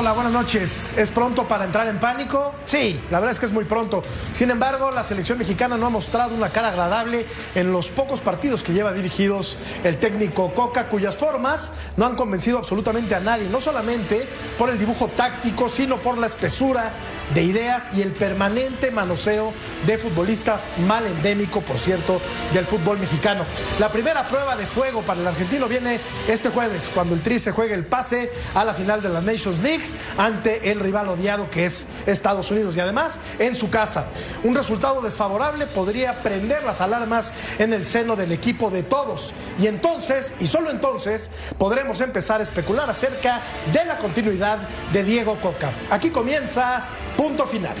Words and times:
Hola, 0.00 0.12
buenas 0.12 0.32
noches. 0.32 0.94
¿Es 0.96 1.10
pronto 1.10 1.48
para 1.48 1.64
entrar 1.64 1.88
en 1.88 1.98
pánico? 1.98 2.54
Sí, 2.66 3.02
la 3.10 3.18
verdad 3.18 3.32
es 3.32 3.40
que 3.40 3.46
es 3.46 3.52
muy 3.52 3.64
pronto. 3.64 4.04
Sin 4.30 4.48
embargo, 4.48 4.92
la 4.92 5.02
selección 5.02 5.38
mexicana 5.38 5.76
no 5.76 5.86
ha 5.86 5.90
mostrado 5.90 6.36
una 6.36 6.50
cara 6.50 6.68
agradable 6.68 7.26
en 7.56 7.72
los 7.72 7.88
pocos 7.88 8.20
partidos 8.20 8.62
que 8.62 8.72
lleva 8.72 8.92
dirigidos 8.92 9.58
el 9.82 9.96
técnico 9.96 10.54
Coca, 10.54 10.88
cuyas 10.88 11.16
formas 11.16 11.72
no 11.96 12.06
han 12.06 12.14
convencido 12.14 12.58
absolutamente 12.58 13.16
a 13.16 13.20
nadie, 13.20 13.48
no 13.48 13.60
solamente 13.60 14.28
por 14.56 14.70
el 14.70 14.78
dibujo 14.78 15.08
táctico, 15.08 15.68
sino 15.68 16.00
por 16.00 16.16
la 16.16 16.28
espesura 16.28 16.92
de 17.34 17.42
ideas 17.42 17.90
y 17.92 18.02
el 18.02 18.12
permanente 18.12 18.92
manoseo 18.92 19.52
de 19.84 19.98
futbolistas 19.98 20.70
mal 20.86 21.08
endémico, 21.08 21.60
por 21.62 21.76
cierto, 21.76 22.20
del 22.54 22.64
fútbol 22.64 23.00
mexicano. 23.00 23.44
La 23.80 23.90
primera 23.90 24.28
prueba 24.28 24.54
de 24.54 24.64
fuego 24.64 25.02
para 25.02 25.20
el 25.20 25.26
argentino 25.26 25.66
viene 25.66 25.98
este 26.28 26.50
jueves, 26.50 26.88
cuando 26.94 27.16
el 27.16 27.20
Tri 27.20 27.40
se 27.40 27.50
juegue 27.50 27.74
el 27.74 27.84
pase 27.84 28.30
a 28.54 28.64
la 28.64 28.74
final 28.74 29.02
de 29.02 29.08
la 29.08 29.20
Nations 29.20 29.58
League 29.58 29.87
ante 30.16 30.70
el 30.70 30.80
rival 30.80 31.08
odiado 31.08 31.50
que 31.50 31.66
es 31.66 31.86
Estados 32.06 32.50
Unidos 32.50 32.76
y 32.76 32.80
además 32.80 33.20
en 33.38 33.54
su 33.54 33.70
casa. 33.70 34.06
Un 34.44 34.54
resultado 34.54 35.00
desfavorable 35.02 35.66
podría 35.66 36.22
prender 36.22 36.64
las 36.64 36.80
alarmas 36.80 37.32
en 37.58 37.72
el 37.72 37.84
seno 37.84 38.16
del 38.16 38.32
equipo 38.32 38.70
de 38.70 38.82
todos 38.82 39.34
y 39.58 39.66
entonces, 39.66 40.34
y 40.40 40.46
solo 40.46 40.70
entonces, 40.70 41.30
podremos 41.58 42.00
empezar 42.00 42.40
a 42.40 42.44
especular 42.44 42.88
acerca 42.88 43.42
de 43.72 43.84
la 43.84 43.98
continuidad 43.98 44.58
de 44.92 45.04
Diego 45.04 45.40
Coca. 45.40 45.72
Aquí 45.90 46.10
comienza 46.10 46.86
punto 47.16 47.46
final. 47.46 47.74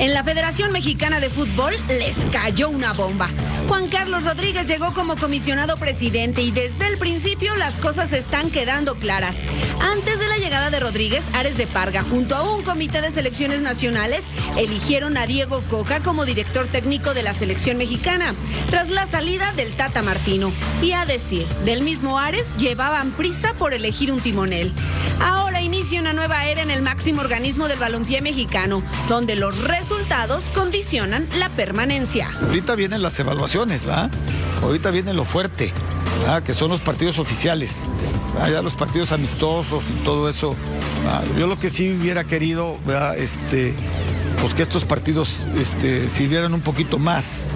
En 0.00 0.12
la 0.12 0.24
Federación 0.24 0.72
Mexicana 0.72 1.20
de 1.20 1.30
Fútbol 1.30 1.72
les 1.88 2.16
cayó 2.32 2.68
una 2.68 2.92
bomba. 2.92 3.28
Juan 3.68 3.88
Carlos 3.88 4.24
Rodríguez 4.24 4.66
llegó 4.66 4.92
como 4.92 5.16
comisionado 5.16 5.76
presidente 5.76 6.42
y 6.42 6.50
desde 6.50 6.88
el 6.88 6.98
principio 6.98 7.54
las 7.56 7.78
cosas 7.78 8.12
están 8.12 8.50
quedando 8.50 8.96
claras. 8.96 9.36
Antes 9.80 10.18
de 10.18 10.28
la 10.28 10.36
llegada 10.36 10.70
de 10.70 10.80
Rodríguez, 10.80 11.24
Ares 11.32 11.56
de 11.56 11.66
Parga, 11.66 12.02
junto 12.02 12.34
a 12.34 12.42
un 12.42 12.62
comité 12.62 13.00
de 13.00 13.10
selecciones 13.12 13.60
nacionales, 13.60 14.24
eligieron 14.58 15.16
a 15.16 15.26
Diego 15.26 15.62
Coca 15.70 16.00
como 16.00 16.24
director 16.24 16.66
técnico 16.66 17.14
de 17.14 17.22
la 17.22 17.32
selección 17.32 17.78
mexicana, 17.78 18.34
tras 18.70 18.90
la 18.90 19.06
salida 19.06 19.52
del 19.52 19.76
Tata 19.76 20.02
Martino. 20.02 20.52
Y 20.82 20.92
a 20.92 21.06
decir, 21.06 21.46
del 21.64 21.82
mismo 21.82 22.18
Ares 22.18 22.56
llevaban 22.58 23.12
prisa 23.12 23.54
por 23.54 23.72
elegir 23.72 24.12
un 24.12 24.20
timonel. 24.20 24.72
Ahora 25.20 25.43
inicia 25.84 26.00
una 26.00 26.14
nueva 26.14 26.46
era 26.46 26.62
en 26.62 26.70
el 26.70 26.80
máximo 26.80 27.20
organismo 27.20 27.68
del 27.68 27.78
balompié 27.78 28.22
mexicano, 28.22 28.82
donde 29.06 29.36
los 29.36 29.58
resultados 29.64 30.48
condicionan 30.48 31.28
la 31.38 31.50
permanencia. 31.50 32.30
Ahorita 32.40 32.74
vienen 32.74 33.02
las 33.02 33.20
evaluaciones, 33.20 33.86
¿va? 33.86 34.08
Ahorita 34.62 34.90
viene 34.90 35.12
lo 35.12 35.26
fuerte, 35.26 35.74
¿va? 36.26 36.42
que 36.42 36.54
son 36.54 36.70
los 36.70 36.80
partidos 36.80 37.18
oficiales, 37.18 37.80
ya 38.38 38.62
los 38.62 38.72
partidos 38.72 39.12
amistosos 39.12 39.84
y 39.90 40.04
todo 40.04 40.30
eso. 40.30 40.56
Yo 41.38 41.46
lo 41.46 41.60
que 41.60 41.68
sí 41.68 41.94
hubiera 42.00 42.24
querido, 42.24 42.78
¿va? 42.88 43.14
este, 43.14 43.74
pues 44.40 44.54
que 44.54 44.62
estos 44.62 44.86
partidos 44.86 45.40
este, 45.58 46.08
sirvieran 46.08 46.54
un 46.54 46.62
poquito 46.62 46.98
más. 46.98 47.46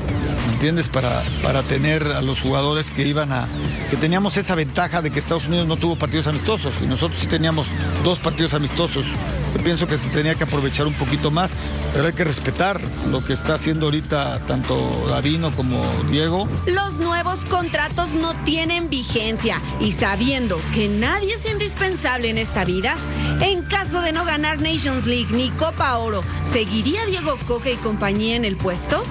¿me 0.48 0.52
¿Entiendes? 0.52 0.88
Para, 0.88 1.22
para 1.42 1.62
tener 1.62 2.02
a 2.08 2.20
los 2.20 2.42
jugadores 2.42 2.90
que 2.90 3.06
iban 3.06 3.32
a. 3.32 3.48
que 3.90 3.96
teníamos 3.96 4.36
esa 4.36 4.54
ventaja 4.54 5.00
de 5.00 5.10
que 5.10 5.18
Estados 5.18 5.46
Unidos 5.46 5.66
no 5.66 5.76
tuvo 5.76 5.96
partidos 5.96 6.26
amistosos 6.26 6.74
y 6.82 6.86
nosotros 6.86 7.18
sí 7.20 7.26
teníamos 7.26 7.66
dos 8.04 8.18
partidos 8.18 8.54
amistosos. 8.54 9.06
Yo 9.56 9.64
pienso 9.64 9.86
que 9.86 9.96
se 9.96 10.08
tenía 10.10 10.34
que 10.34 10.44
aprovechar 10.44 10.86
un 10.86 10.92
poquito 10.92 11.30
más, 11.30 11.52
pero 11.94 12.06
hay 12.06 12.12
que 12.12 12.24
respetar 12.24 12.80
lo 13.10 13.24
que 13.24 13.32
está 13.32 13.54
haciendo 13.54 13.86
ahorita 13.86 14.40
tanto 14.46 15.06
Davino 15.08 15.50
como 15.52 15.82
Diego. 16.10 16.48
Los 16.66 16.98
nuevos 16.98 17.44
contratos 17.46 18.12
no 18.12 18.34
tienen 18.44 18.90
vigencia 18.90 19.60
y 19.80 19.92
sabiendo 19.92 20.60
que 20.74 20.88
nadie 20.88 21.34
es 21.34 21.50
indispensable 21.50 22.28
en 22.28 22.36
esta 22.36 22.64
vida, 22.64 22.94
en 23.40 23.62
caso 23.62 24.02
de 24.02 24.12
no 24.12 24.24
ganar 24.24 24.60
Nations 24.60 25.06
League 25.06 25.34
ni 25.34 25.48
Copa 25.50 25.96
Oro, 25.96 26.22
¿seguiría 26.44 27.06
Diego 27.06 27.38
Coca 27.46 27.70
y 27.70 27.76
compañía 27.76 28.36
en 28.36 28.44
el 28.44 28.56
puesto? 28.56 29.04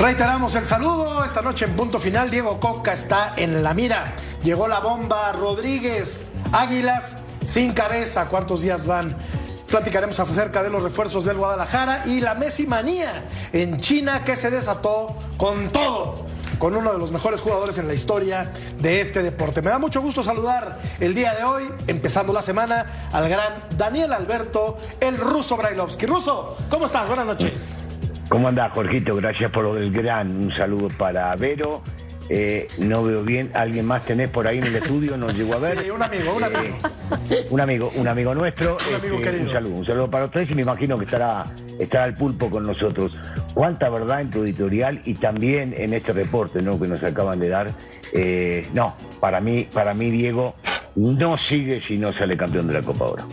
Reiteramos 0.00 0.54
el 0.54 0.64
saludo. 0.64 1.22
Esta 1.26 1.42
noche 1.42 1.66
en 1.66 1.76
punto 1.76 1.98
final, 1.98 2.30
Diego 2.30 2.58
Coca 2.58 2.94
está 2.94 3.34
en 3.36 3.62
la 3.62 3.74
mira. 3.74 4.14
Llegó 4.42 4.66
la 4.66 4.80
bomba 4.80 5.30
Rodríguez. 5.32 6.24
Águilas 6.52 7.18
sin 7.44 7.72
cabeza. 7.72 8.24
¿Cuántos 8.24 8.62
días 8.62 8.86
van? 8.86 9.14
Platicaremos 9.66 10.18
acerca 10.18 10.62
de 10.62 10.70
los 10.70 10.82
refuerzos 10.82 11.26
del 11.26 11.36
Guadalajara 11.36 12.04
y 12.06 12.22
la 12.22 12.34
Messi 12.34 12.66
manía 12.66 13.26
en 13.52 13.78
China 13.80 14.24
que 14.24 14.36
se 14.36 14.48
desató 14.50 15.14
con 15.36 15.68
todo 15.68 16.24
con 16.58 16.74
uno 16.74 16.92
de 16.92 16.98
los 16.98 17.12
mejores 17.12 17.42
jugadores 17.42 17.76
en 17.76 17.86
la 17.86 17.92
historia 17.92 18.50
de 18.78 19.02
este 19.02 19.22
deporte. 19.22 19.60
Me 19.60 19.70
da 19.70 19.78
mucho 19.78 20.00
gusto 20.00 20.22
saludar 20.22 20.78
el 20.98 21.14
día 21.14 21.34
de 21.34 21.44
hoy, 21.44 21.64
empezando 21.86 22.32
la 22.32 22.42
semana, 22.42 22.86
al 23.12 23.28
gran 23.28 23.52
Daniel 23.76 24.14
Alberto, 24.14 24.78
el 25.00 25.16
ruso 25.18 25.56
Brailovsky. 25.56 26.06
Ruso, 26.06 26.56
¿cómo 26.70 26.86
estás? 26.86 27.06
Buenas 27.06 27.26
noches. 27.26 27.89
¿Cómo 28.30 28.46
andás, 28.46 28.70
Jorgito? 28.70 29.16
Gracias 29.16 29.50
por 29.50 29.64
lo 29.64 29.74
del 29.74 29.90
gran. 29.90 30.30
Un 30.30 30.54
saludo 30.54 30.86
para 30.96 31.34
Vero. 31.34 31.82
Eh, 32.28 32.68
no 32.78 33.02
veo 33.02 33.24
bien. 33.24 33.50
¿Alguien 33.54 33.86
más 33.86 34.04
tenés 34.04 34.30
por 34.30 34.46
ahí 34.46 34.58
en 34.58 34.66
el 34.66 34.76
estudio? 34.76 35.16
¿Nos 35.16 35.36
llegó 35.36 35.54
a 35.54 35.58
ver? 35.58 35.82
Sí, 35.82 35.90
un 35.90 36.00
amigo, 36.00 36.36
un 36.36 36.44
amigo. 36.44 36.76
Eh, 37.28 37.46
un 37.50 37.60
amigo, 37.60 37.90
un 37.96 38.06
amigo 38.06 38.32
nuestro. 38.32 38.76
Un 38.88 38.94
amigo 38.94 39.16
Este, 39.16 39.30
querido. 39.30 39.46
Un 39.46 39.52
saludo, 39.52 39.74
un 39.74 39.84
saludo 39.84 40.10
para 40.10 40.26
ustedes 40.26 40.48
y 40.48 40.54
me 40.54 40.62
imagino 40.62 40.96
que 40.96 41.06
estará, 41.06 41.42
estará 41.80 42.06
el 42.06 42.14
pulpo 42.14 42.48
con 42.48 42.62
nosotros. 42.62 43.18
Cuánta 43.52 43.88
verdad 43.88 44.20
en 44.20 44.30
tu 44.30 44.44
editorial 44.44 45.02
y 45.04 45.14
también 45.14 45.74
en 45.76 45.92
este 45.92 46.12
reporte 46.12 46.62
¿no? 46.62 46.78
que 46.78 46.86
nos 46.86 47.02
acaban 47.02 47.40
de 47.40 47.48
dar. 47.48 47.72
Eh, 48.12 48.64
no, 48.74 48.94
para 49.18 49.40
mí, 49.40 49.66
para 49.74 49.92
mí, 49.92 50.08
Diego, 50.12 50.54
no 50.94 51.36
sigue 51.48 51.82
si 51.88 51.98
no 51.98 52.12
sale 52.12 52.36
campeón 52.36 52.68
de 52.68 52.74
la 52.74 52.82
Copa 52.82 53.06
Oro. 53.06 53.26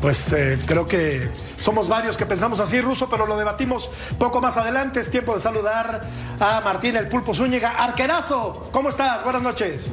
Pues 0.00 0.34
creo 0.66 0.86
que 0.86 1.22
somos 1.58 1.88
varios 1.88 2.16
que 2.16 2.26
pensamos 2.26 2.60
así, 2.60 2.80
Ruso, 2.80 3.08
pero 3.08 3.26
lo 3.26 3.36
debatimos 3.36 3.90
poco 4.18 4.40
más 4.40 4.56
adelante. 4.56 5.00
Es 5.00 5.10
tiempo 5.10 5.34
de 5.34 5.40
saludar 5.40 6.02
a 6.40 6.60
Martín 6.60 6.96
el 6.96 7.08
Pulpo 7.08 7.34
Zúñiga. 7.34 7.70
Arquerazo, 7.70 8.70
¿cómo 8.72 8.88
estás? 8.88 9.24
Buenas 9.24 9.42
noches. 9.42 9.92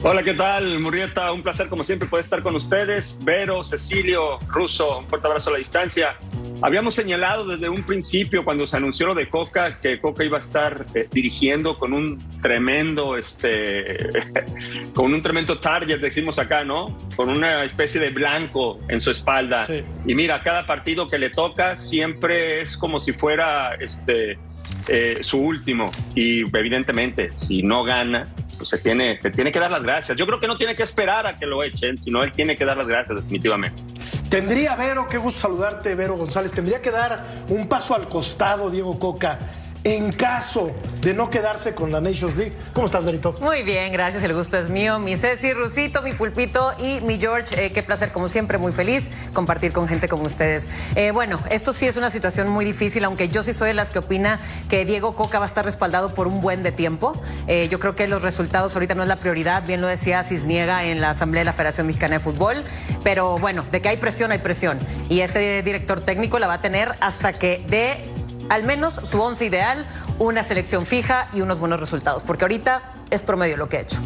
Hola, 0.00 0.22
¿qué 0.22 0.32
tal, 0.32 0.78
Murrieta? 0.78 1.32
Un 1.32 1.42
placer, 1.42 1.68
como 1.68 1.82
siempre, 1.82 2.08
poder 2.08 2.22
estar 2.22 2.40
con 2.40 2.54
ustedes. 2.54 3.18
Vero, 3.24 3.64
Cecilio, 3.64 4.38
Russo, 4.46 4.98
un 4.98 5.04
fuerte 5.08 5.26
abrazo 5.26 5.50
a 5.50 5.54
la 5.54 5.58
distancia. 5.58 6.16
Habíamos 6.62 6.94
señalado 6.94 7.44
desde 7.44 7.68
un 7.68 7.82
principio, 7.82 8.44
cuando 8.44 8.64
se 8.68 8.76
anunció 8.76 9.08
lo 9.08 9.16
de 9.16 9.28
Coca, 9.28 9.80
que 9.80 10.00
Coca 10.00 10.22
iba 10.22 10.38
a 10.38 10.40
estar 10.40 10.86
eh, 10.94 11.08
dirigiendo 11.10 11.76
con 11.80 11.92
un 11.92 12.22
tremendo, 12.40 13.16
este, 13.16 14.08
con 14.94 15.12
un 15.12 15.20
tremendo 15.20 15.58
target, 15.58 15.98
decimos 15.98 16.38
acá, 16.38 16.62
¿no? 16.62 16.96
Con 17.16 17.28
una 17.28 17.64
especie 17.64 18.00
de 18.00 18.10
blanco 18.10 18.78
en 18.88 19.00
su 19.00 19.10
espalda. 19.10 19.64
Sí. 19.64 19.82
Y 20.06 20.14
mira, 20.14 20.44
cada 20.44 20.64
partido 20.64 21.10
que 21.10 21.18
le 21.18 21.30
toca 21.30 21.76
siempre 21.76 22.60
es 22.60 22.76
como 22.76 23.00
si 23.00 23.14
fuera, 23.14 23.74
este, 23.74 24.38
eh, 24.86 25.18
su 25.22 25.38
último. 25.38 25.90
Y 26.14 26.42
evidentemente, 26.56 27.30
si 27.30 27.62
no 27.62 27.82
gana, 27.82 28.26
pues 28.58 28.68
se 28.68 28.78
tiene, 28.78 29.18
se 29.22 29.30
tiene 29.30 29.50
que 29.50 29.58
dar 29.58 29.70
las 29.70 29.82
gracias. 29.82 30.18
Yo 30.18 30.26
creo 30.26 30.40
que 30.40 30.46
no 30.46 30.58
tiene 30.58 30.76
que 30.76 30.82
esperar 30.82 31.26
a 31.26 31.36
que 31.36 31.46
lo 31.46 31.62
echen, 31.62 31.96
sino 31.96 32.22
él 32.22 32.32
tiene 32.32 32.56
que 32.56 32.64
dar 32.64 32.76
las 32.76 32.86
gracias, 32.86 33.22
definitivamente. 33.22 33.82
Tendría, 34.28 34.76
Vero, 34.76 35.06
qué 35.08 35.16
gusto 35.16 35.40
saludarte, 35.40 35.94
Vero 35.94 36.16
González. 36.16 36.52
Tendría 36.52 36.82
que 36.82 36.90
dar 36.90 37.24
un 37.48 37.66
paso 37.66 37.94
al 37.94 38.08
costado, 38.08 38.70
Diego 38.70 38.98
Coca, 38.98 39.38
en 39.88 40.12
caso 40.12 40.70
de 41.00 41.14
no 41.14 41.30
quedarse 41.30 41.74
con 41.74 41.90
la 41.90 41.98
Nations 42.00 42.36
League. 42.36 42.52
¿Cómo 42.74 42.84
estás, 42.84 43.06
Verito? 43.06 43.34
Muy 43.40 43.62
bien, 43.62 43.90
gracias. 43.90 44.22
El 44.22 44.34
gusto 44.34 44.58
es 44.58 44.68
mío. 44.68 44.98
Mi 44.98 45.16
Ceci, 45.16 45.54
Rusito, 45.54 46.02
mi 46.02 46.12
Pulpito 46.12 46.74
y 46.78 47.00
mi 47.00 47.18
George. 47.18 47.64
Eh, 47.64 47.72
qué 47.72 47.82
placer, 47.82 48.12
como 48.12 48.28
siempre, 48.28 48.58
muy 48.58 48.70
feliz 48.70 49.08
compartir 49.32 49.72
con 49.72 49.88
gente 49.88 50.06
como 50.06 50.24
ustedes. 50.24 50.68
Eh, 50.94 51.10
bueno, 51.10 51.40
esto 51.50 51.72
sí 51.72 51.86
es 51.86 51.96
una 51.96 52.10
situación 52.10 52.48
muy 52.48 52.66
difícil, 52.66 53.02
aunque 53.04 53.30
yo 53.30 53.42
sí 53.42 53.54
soy 53.54 53.68
de 53.68 53.74
las 53.74 53.90
que 53.90 54.00
opina 54.00 54.40
que 54.68 54.84
Diego 54.84 55.16
Coca 55.16 55.38
va 55.38 55.46
a 55.46 55.48
estar 55.48 55.64
respaldado 55.64 56.12
por 56.12 56.26
un 56.26 56.42
buen 56.42 56.62
de 56.62 56.70
tiempo. 56.70 57.18
Eh, 57.46 57.68
yo 57.70 57.78
creo 57.78 57.96
que 57.96 58.08
los 58.08 58.20
resultados 58.20 58.74
ahorita 58.74 58.94
no 58.94 59.04
es 59.04 59.08
la 59.08 59.16
prioridad, 59.16 59.66
bien 59.66 59.80
lo 59.80 59.86
decía 59.86 60.22
Cisniega 60.22 60.84
en 60.84 61.00
la 61.00 61.10
Asamblea 61.10 61.40
de 61.40 61.46
la 61.46 61.54
Federación 61.54 61.86
Mexicana 61.86 62.18
de 62.18 62.20
Fútbol, 62.20 62.62
pero 63.02 63.38
bueno, 63.38 63.64
de 63.72 63.80
que 63.80 63.88
hay 63.88 63.96
presión, 63.96 64.32
hay 64.32 64.38
presión. 64.38 64.78
Y 65.08 65.20
este 65.20 65.62
director 65.62 66.02
técnico 66.02 66.38
la 66.38 66.46
va 66.46 66.54
a 66.54 66.60
tener 66.60 66.94
hasta 67.00 67.32
que 67.32 67.64
dé 67.68 68.04
al 68.48 68.64
menos 68.64 68.94
su 68.94 69.20
once 69.20 69.44
ideal, 69.44 69.86
una 70.18 70.42
selección 70.42 70.86
fija 70.86 71.28
y 71.32 71.40
unos 71.40 71.58
buenos 71.58 71.80
resultados, 71.80 72.22
porque 72.22 72.44
ahorita 72.44 72.82
es 73.10 73.22
promedio 73.22 73.56
lo 73.56 73.68
que 73.68 73.78
ha 73.78 73.80
hecho. 73.80 73.98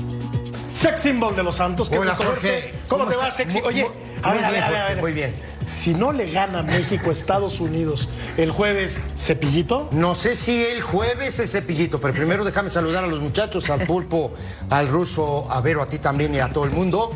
Sex 0.71 1.00
symbol 1.03 1.37
de 1.37 1.43
los 1.43 1.56
Santos. 1.56 1.91
qué 1.91 1.99
Hola, 1.99 2.15
Jorge. 2.17 2.75
¿Cómo, 2.89 3.06
te 3.06 3.15
va, 3.17 3.31
sexy? 3.31 3.59
Muy- 3.61 3.69
Oye, 3.69 3.83
muy- 3.85 3.93
a 4.23 4.33
ver, 4.33 4.41
muy 4.41 4.44
a 4.44 4.50
ver, 4.50 4.50
bien, 4.50 4.65
a 4.65 4.69
ver, 4.71 4.77
a 4.79 4.81
Jorge, 4.81 4.94
ver. 4.94 5.03
muy 5.03 5.12
bien. 5.12 5.35
Si 5.67 5.94
no 5.94 6.12
le 6.12 6.31
gana 6.31 6.62
México 6.62 7.11
a 7.11 7.12
Estados 7.12 7.61
Unidos 7.61 8.09
el 8.37 8.50
jueves, 8.50 8.99
¿cepillito? 9.15 9.89
No 9.93 10.15
sé 10.15 10.35
si 10.35 10.65
el 10.65 10.81
jueves 10.81 11.39
es 11.39 11.53
cepillito, 11.53 12.00
pero 12.00 12.15
primero 12.15 12.43
déjame 12.44 12.71
saludar 12.71 13.05
a 13.05 13.06
los 13.06 13.21
muchachos, 13.21 13.69
al 13.71 13.87
pulpo, 13.87 14.33
al 14.71 14.89
ruso, 14.89 15.47
a 15.50 15.61
Vero, 15.61 15.83
a 15.83 15.87
ti 15.87 15.99
también 15.99 16.35
y 16.35 16.41
a 16.41 16.49
todo 16.49 16.65
el 16.65 16.71
mundo. 16.71 17.12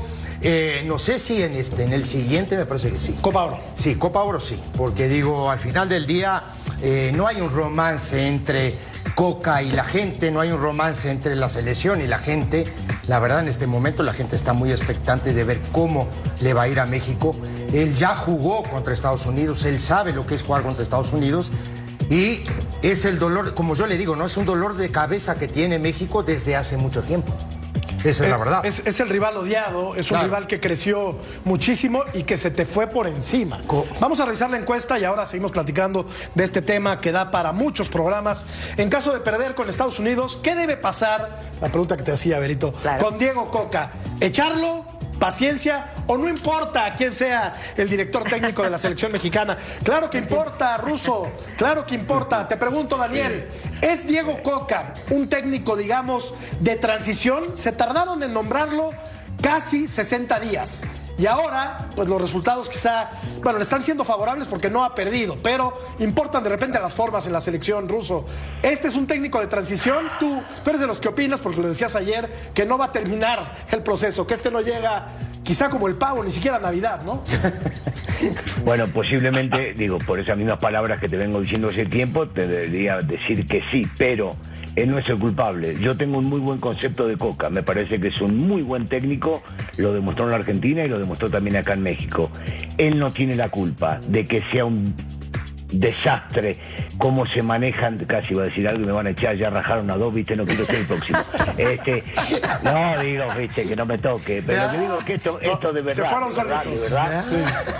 Eh, 0.48 0.84
no 0.86 0.96
sé 0.96 1.18
si 1.18 1.42
en, 1.42 1.54
este, 1.54 1.82
en 1.82 1.92
el 1.92 2.04
siguiente 2.04 2.56
me 2.56 2.66
parece 2.66 2.92
que 2.92 3.00
sí. 3.00 3.18
Copa 3.20 3.46
Oro. 3.46 3.58
Sí, 3.74 3.96
Copa 3.96 4.22
Oro 4.22 4.38
sí, 4.38 4.56
porque 4.76 5.08
digo, 5.08 5.50
al 5.50 5.58
final 5.58 5.88
del 5.88 6.06
día 6.06 6.40
eh, 6.82 7.10
no 7.16 7.26
hay 7.26 7.40
un 7.40 7.50
romance 7.50 8.28
entre 8.28 8.78
Coca 9.16 9.60
y 9.64 9.72
la 9.72 9.82
gente, 9.82 10.30
no 10.30 10.38
hay 10.38 10.52
un 10.52 10.62
romance 10.62 11.10
entre 11.10 11.34
la 11.34 11.48
selección 11.48 12.00
y 12.00 12.06
la 12.06 12.20
gente. 12.20 12.64
La 13.08 13.18
verdad, 13.18 13.40
en 13.40 13.48
este 13.48 13.66
momento 13.66 14.04
la 14.04 14.14
gente 14.14 14.36
está 14.36 14.52
muy 14.52 14.70
expectante 14.70 15.34
de 15.34 15.42
ver 15.42 15.60
cómo 15.72 16.06
le 16.40 16.54
va 16.54 16.62
a 16.62 16.68
ir 16.68 16.78
a 16.78 16.86
México. 16.86 17.34
Él 17.72 17.96
ya 17.96 18.14
jugó 18.14 18.62
contra 18.62 18.94
Estados 18.94 19.26
Unidos, 19.26 19.64
él 19.64 19.80
sabe 19.80 20.12
lo 20.12 20.28
que 20.28 20.36
es 20.36 20.44
jugar 20.44 20.62
contra 20.62 20.84
Estados 20.84 21.12
Unidos. 21.12 21.50
Y 22.08 22.42
es 22.82 23.04
el 23.04 23.18
dolor, 23.18 23.52
como 23.54 23.74
yo 23.74 23.88
le 23.88 23.98
digo, 23.98 24.14
no 24.14 24.26
es 24.26 24.36
un 24.36 24.46
dolor 24.46 24.76
de 24.76 24.92
cabeza 24.92 25.40
que 25.40 25.48
tiene 25.48 25.80
México 25.80 26.22
desde 26.22 26.54
hace 26.54 26.76
mucho 26.76 27.02
tiempo. 27.02 27.34
Esa 28.04 28.08
es 28.24 28.30
la 28.30 28.36
Eh, 28.36 28.38
verdad. 28.38 28.66
Es, 28.66 28.82
es 28.84 29.00
el 29.00 29.08
rival 29.08 29.36
odiado, 29.36 29.94
es 29.96 30.10
un 30.10 30.20
rival 30.20 30.46
que 30.46 30.60
creció 30.60 31.18
muchísimo 31.44 32.02
y 32.14 32.22
que 32.22 32.36
se 32.36 32.50
te 32.50 32.64
fue 32.66 32.86
por 32.86 33.06
encima. 33.06 33.60
Co- 33.66 33.86
Vamos 34.00 34.20
a 34.20 34.26
revisar 34.26 34.50
la 34.50 34.58
encuesta 34.58 34.98
y 34.98 35.04
ahora 35.04 35.26
seguimos 35.26 35.52
platicando 35.52 36.06
de 36.34 36.44
este 36.44 36.62
tema 36.62 37.00
que 37.00 37.12
da 37.12 37.30
para 37.30 37.52
muchos 37.52 37.88
programas. 37.88 38.46
En 38.76 38.88
caso 38.88 39.12
de 39.12 39.20
perder 39.20 39.54
con 39.54 39.68
Estados 39.68 39.98
Unidos, 39.98 40.38
¿qué 40.42 40.54
debe 40.54 40.76
pasar? 40.76 41.36
La 41.60 41.68
pregunta 41.68 41.96
que 41.96 42.02
te 42.04 42.12
hacía, 42.12 42.38
Berito. 42.38 42.72
Claro. 42.72 43.04
Con 43.04 43.18
Diego 43.18 43.50
Coca, 43.50 43.90
¿echarlo? 44.20 44.84
¿Paciencia? 45.18 45.86
¿O 46.06 46.16
no 46.16 46.28
importa 46.28 46.94
quién 46.94 47.12
sea 47.12 47.54
el 47.76 47.88
director 47.88 48.24
técnico 48.24 48.62
de 48.62 48.70
la 48.70 48.78
selección 48.78 49.12
mexicana? 49.12 49.56
Claro 49.82 50.10
que 50.10 50.18
importa, 50.18 50.76
Ruso. 50.76 51.30
Claro 51.56 51.86
que 51.86 51.94
importa. 51.94 52.46
Te 52.46 52.56
pregunto, 52.56 52.96
Daniel, 52.96 53.46
¿es 53.80 54.06
Diego 54.06 54.42
Coca 54.42 54.94
un 55.10 55.28
técnico, 55.28 55.76
digamos, 55.76 56.34
de 56.60 56.76
transición? 56.76 57.56
Se 57.56 57.72
tardaron 57.72 58.22
en 58.22 58.32
nombrarlo 58.32 58.90
casi 59.40 59.88
60 59.88 60.40
días. 60.40 60.84
Y 61.18 61.26
ahora, 61.26 61.88
pues 61.96 62.08
los 62.08 62.20
resultados 62.20 62.68
quizá, 62.68 63.10
bueno, 63.42 63.58
le 63.58 63.64
están 63.64 63.82
siendo 63.82 64.04
favorables 64.04 64.46
porque 64.48 64.68
no 64.68 64.84
ha 64.84 64.94
perdido, 64.94 65.38
pero 65.42 65.72
importan 65.98 66.42
de 66.42 66.50
repente 66.50 66.78
las 66.78 66.94
formas 66.94 67.26
en 67.26 67.32
la 67.32 67.40
selección 67.40 67.88
ruso. 67.88 68.24
Este 68.62 68.88
es 68.88 68.94
un 68.94 69.06
técnico 69.06 69.40
de 69.40 69.46
transición, 69.46 70.10
tú, 70.18 70.42
tú 70.62 70.70
eres 70.70 70.80
de 70.80 70.86
los 70.86 71.00
que 71.00 71.08
opinas, 71.08 71.40
porque 71.40 71.60
lo 71.60 71.68
decías 71.68 71.94
ayer, 71.96 72.30
que 72.52 72.66
no 72.66 72.76
va 72.76 72.86
a 72.86 72.92
terminar 72.92 73.52
el 73.70 73.82
proceso, 73.82 74.26
que 74.26 74.34
este 74.34 74.50
no 74.50 74.60
llega 74.60 75.06
quizá 75.42 75.70
como 75.70 75.88
el 75.88 75.94
pavo, 75.94 76.22
ni 76.22 76.30
siquiera 76.30 76.58
Navidad, 76.58 77.02
¿no? 77.02 77.22
Bueno, 78.64 78.86
posiblemente, 78.92 79.74
digo, 79.74 79.98
por 79.98 80.18
esas 80.18 80.36
mismas 80.36 80.58
palabras 80.58 80.98
que 81.00 81.08
te 81.08 81.16
vengo 81.16 81.40
diciendo 81.40 81.68
hace 81.68 81.86
tiempo, 81.86 82.26
te 82.28 82.46
debería 82.46 82.98
decir 82.98 83.46
que 83.46 83.62
sí, 83.70 83.86
pero 83.96 84.36
él 84.74 84.90
no 84.90 84.98
es 84.98 85.08
el 85.08 85.18
culpable. 85.18 85.74
Yo 85.76 85.96
tengo 85.96 86.18
un 86.18 86.26
muy 86.26 86.40
buen 86.40 86.58
concepto 86.58 87.06
de 87.06 87.16
Coca, 87.16 87.50
me 87.50 87.62
parece 87.62 87.98
que 87.98 88.08
es 88.08 88.20
un 88.20 88.36
muy 88.36 88.62
buen 88.62 88.86
técnico, 88.86 89.42
lo 89.76 89.92
demostró 89.92 90.24
en 90.24 90.30
la 90.30 90.36
Argentina 90.36 90.84
y 90.84 90.88
lo 90.88 90.98
demostró 90.98 91.30
también 91.30 91.56
acá 91.56 91.74
en 91.74 91.82
México. 91.82 92.30
Él 92.76 92.98
no 92.98 93.12
tiene 93.12 93.36
la 93.36 93.48
culpa 93.48 94.00
de 94.08 94.24
que 94.24 94.42
sea 94.50 94.64
un 94.64 94.94
desastre 95.78 96.58
cómo 96.98 97.26
se 97.26 97.42
manejan, 97.42 97.98
casi 98.06 98.32
iba 98.32 98.44
a 98.44 98.46
decir 98.46 98.66
algo 98.68 98.82
y 98.82 98.86
me 98.86 98.92
van 98.92 99.06
a 99.06 99.10
echar, 99.10 99.36
ya 99.36 99.50
rajaron 99.50 99.90
a 99.90 99.96
dos, 99.96 100.12
viste, 100.14 100.34
no 100.36 100.44
quiero 100.44 100.64
ser 100.66 100.76
el 100.76 100.86
próximo. 100.86 101.18
Este, 101.56 102.04
no 102.64 103.00
digo, 103.00 103.24
viste, 103.38 103.66
que 103.66 103.76
no 103.76 103.86
me 103.86 103.96
toque, 103.98 104.42
pero 104.46 104.64
lo 104.66 104.70
que 104.72 104.78
digo 104.78 104.98
es 104.98 105.04
que 105.04 105.14
esto, 105.14 105.38
esto 105.40 105.72
de 105.72 105.80
Se 105.94 106.02
verdad, 106.02 106.10
fueron 106.10 106.30
de 106.30 106.36
verdad, 106.36 106.62
solitos. 106.62 106.82
de 106.82 106.94
verdad. 106.96 107.24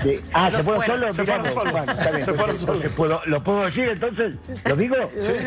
Sí. 0.02 0.20
Ah, 0.32 0.50
se 0.50 0.62
fueron 0.62 0.82
fueron. 0.84 0.98
solos, 1.00 1.16
Se 1.16 1.25
fueron 1.25 1.46
solos. 1.46 1.64
Se 1.64 1.70
fueron 1.70 1.88
entonces, 1.98 2.28
entonces, 2.28 2.60
solos. 2.60 2.93
¿puedo- 2.96 3.20
¿Lo 3.26 3.43
puedo 3.43 3.64
decir 3.66 3.88
entonces? 3.88 4.34
¿Lo 4.64 4.76
digo? 4.76 4.96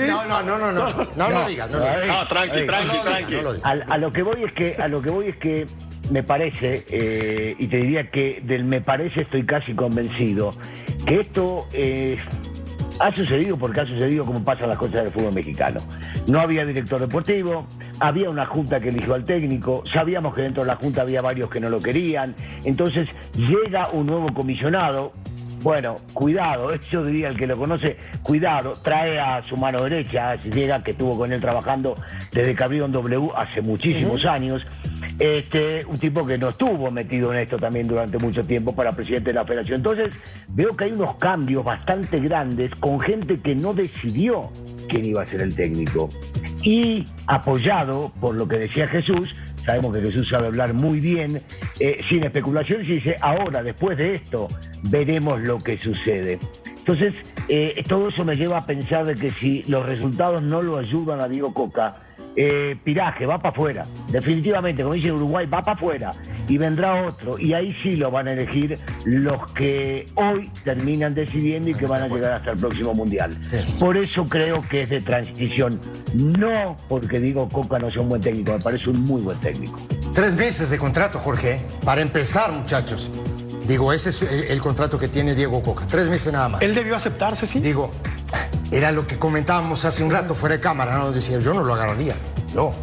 No, 0.08 0.26
no, 0.26 0.44
no, 0.44 0.58
no, 0.58 0.72
no, 0.72 1.08
no, 1.16 1.30
lo 1.30 1.48
digas, 1.48 1.70
no 1.70 1.80
lo 1.80 1.86
digas. 1.86 2.08
No, 2.08 2.28
tranqui, 2.28 2.66
tranqui, 2.68 2.88
No 2.88 2.94
lo 2.94 3.02
tranqui. 3.04 3.36
no 3.36 3.42
lo 3.42 3.94
a 3.94 3.98
lo 3.98 4.12
que 4.12 4.24
voy 4.24 4.44
es 4.44 4.54
que 4.54 4.76
a 4.82 4.88
lo 4.88 5.02
que 5.02 5.10
voy 5.10 5.28
es 5.30 5.38
que 5.38 5.68
me 6.10 6.24
parece 6.24 6.86
eh, 6.90 7.56
y 7.58 7.68
te 7.68 7.78
diría 7.78 8.10
que 8.10 8.42
del 8.44 8.64
me 8.64 8.82
parece 8.82 9.22
estoy 9.22 9.46
casi 9.46 9.74
convencido 9.74 10.52
que 11.06 11.20
esto 11.22 11.68
eh, 11.74 12.18
ha 13.00 13.14
sucedido 13.16 13.58
porque 13.58 13.82
ha 13.82 13.86
sucedido 13.86 14.26
como 14.26 14.44
pasan 14.44 14.70
las 14.70 14.78
cosas 14.78 15.04
del 15.04 15.12
fútbol 15.12 15.34
mexicano. 15.34 15.80
No 16.28 16.42
había 16.42 16.66
director 16.66 17.00
deportivo, 17.00 17.66
había 18.00 18.30
una 18.30 18.46
junta 18.46 18.80
que 18.80 18.90
eligió 18.90 19.16
al 19.16 19.24
técnico, 19.24 19.84
sabíamos 19.92 20.36
que 20.36 20.42
dentro 20.44 20.64
de 20.64 20.68
la 20.68 20.76
junta 20.76 21.02
había 21.02 21.22
varios 21.22 21.50
que 21.50 21.60
no 21.60 21.70
lo 21.70 21.82
querían, 21.82 22.36
entonces 22.66 23.08
llega 23.36 23.88
un 23.94 24.06
nuevo 24.06 24.34
comisionado. 24.34 25.14
Bueno, 25.62 25.98
cuidado, 26.14 26.74
yo 26.92 27.04
diría 27.04 27.28
el 27.28 27.38
que 27.38 27.46
lo 27.46 27.58
conoce, 27.58 27.98
cuidado, 28.24 28.74
trae 28.82 29.20
a 29.20 29.44
su 29.44 29.58
mano 29.58 29.84
derecha, 29.84 30.40
si 30.40 30.50
llega, 30.50 30.82
que 30.82 30.92
estuvo 30.92 31.18
con 31.18 31.34
él 31.34 31.42
trabajando 31.42 31.96
desde 32.32 32.56
que 32.56 32.64
abrió 32.64 32.86
en 32.86 32.94
W 32.94 33.30
hace 33.36 33.62
muchísimos 33.62 34.26
años, 34.26 34.66
este, 35.20 35.86
un 35.86 36.00
tipo 36.00 36.26
que 36.26 36.38
no 36.38 36.50
estuvo 36.50 36.90
metido 36.92 37.34
en 37.34 37.42
esto 37.42 37.58
también 37.58 37.88
durante 37.88 38.18
mucho 38.18 38.42
tiempo 38.42 38.74
para 38.74 38.94
presidente 38.94 39.32
de 39.32 39.34
la 39.34 39.46
federación. 39.46 39.78
Entonces, 39.78 40.14
veo 40.48 40.76
que 40.78 40.86
hay 40.86 40.92
unos 40.94 41.18
cambios 41.18 41.66
bastante 41.66 42.20
grandes 42.22 42.72
con 42.80 43.00
gente 43.02 43.38
que 43.38 43.54
no 43.54 43.74
decidió 43.74 44.50
quién 44.88 45.06
iba 45.06 45.24
a 45.24 45.26
ser 45.26 45.42
el 45.42 45.54
técnico. 45.54 46.08
Y 46.64 47.06
apoyado 47.28 48.12
por 48.20 48.36
lo 48.36 48.48
que 48.48 48.58
decía 48.58 48.88
Jesús, 48.88 49.30
sabemos 49.70 49.96
que 49.96 50.02
Jesús 50.02 50.28
sabe 50.28 50.48
hablar 50.48 50.74
muy 50.74 51.00
bien, 51.00 51.40
eh, 51.80 52.02
sin 52.10 52.24
especulaciones, 52.24 52.88
y 52.88 52.94
dice, 52.94 53.16
ahora, 53.22 53.62
después 53.62 53.98
de 53.98 54.16
esto, 54.16 54.48
veremos 54.90 55.40
lo 55.42 55.60
que 55.60 55.78
sucede. 55.78 56.40
Entonces, 56.90 57.14
eh, 57.50 57.84
todo 57.88 58.10
eso 58.10 58.26
me 58.26 58.36
lleva 58.36 58.58
a 58.58 58.66
pensar 58.66 59.06
de 59.06 59.14
que 59.14 59.30
si 59.30 59.62
los 59.68 59.86
resultados 59.86 60.42
no 60.42 60.64
lo 60.64 60.80
ayudan 60.80 61.22
a 61.22 61.28
Diego 61.28 61.54
Coca, 61.54 61.98
eh, 62.36 62.76
Piraje 62.84 63.28
va 63.28 63.38
para 63.38 63.52
afuera, 63.52 63.86
definitivamente, 64.08 64.82
como 64.82 64.96
dice 64.96 65.12
Uruguay, 65.12 65.46
va 65.46 65.62
para 65.62 65.74
afuera 65.74 66.12
y 66.48 66.58
vendrá 66.58 67.06
otro, 67.06 67.38
y 67.38 67.54
ahí 67.54 67.76
sí 67.84 67.92
lo 67.92 68.10
van 68.10 68.28
a 68.28 68.34
elegir 68.34 68.76
los 69.06 69.52
que 69.52 70.08
hoy 70.16 70.50
terminan 70.64 71.14
decidiendo 71.14 71.70
y 71.70 71.76
que 71.76 71.86
van 71.86 72.02
a 72.02 72.08
llegar 72.08 72.34
hasta 72.34 72.54
el 72.54 72.58
próximo 72.58 72.96
mundial. 72.96 73.38
Por 73.80 73.96
eso 73.96 74.26
creo 74.26 74.62
que 74.62 74.82
es 74.82 74.90
de 74.90 75.02
transición, 75.02 75.80
no 76.16 76.76
porque 76.88 77.20
digo 77.20 77.48
Coca 77.50 77.78
no 77.78 77.92
sea 77.92 78.02
un 78.02 78.10
buen 78.10 78.22
técnico, 78.22 78.54
me 78.54 78.60
parece 78.64 78.90
un 78.90 79.04
muy 79.04 79.22
buen 79.22 79.40
técnico. 79.42 79.80
Tres 80.14 80.36
meses 80.36 80.72
de 80.72 80.80
contrato, 80.80 81.20
Jorge, 81.20 81.62
para 81.86 82.02
empezar, 82.02 82.52
muchachos. 82.52 83.12
Digo, 83.70 83.94
ese 83.94 84.10
es 84.10 84.24
el, 84.24 84.46
el 84.46 84.60
contrato 84.62 84.98
que 84.98 85.08
tiene 85.08 85.36
Diego 85.36 85.62
Coca. 85.62 85.86
Tres 85.88 86.10
meses 86.10 86.34
nada 86.34 86.50
más. 86.50 86.62
Él 86.64 86.74
debió 86.74 86.96
aceptarse, 86.96 87.46
sí. 87.46 87.60
Digo, 87.60 87.92
era 88.72 88.92
lo 88.92 89.06
que 89.06 89.20
comentábamos 89.20 89.86
hace 89.86 90.04
un 90.04 90.10
rato 90.10 90.34
fuera 90.34 90.56
de 90.56 90.60
cámara, 90.62 90.98
¿no? 90.98 91.12
Decía, 91.12 91.38
yo 91.40 91.54
no 91.54 91.64
lo 91.64 91.76
agarraría. 91.76 92.16
No. 92.56 92.74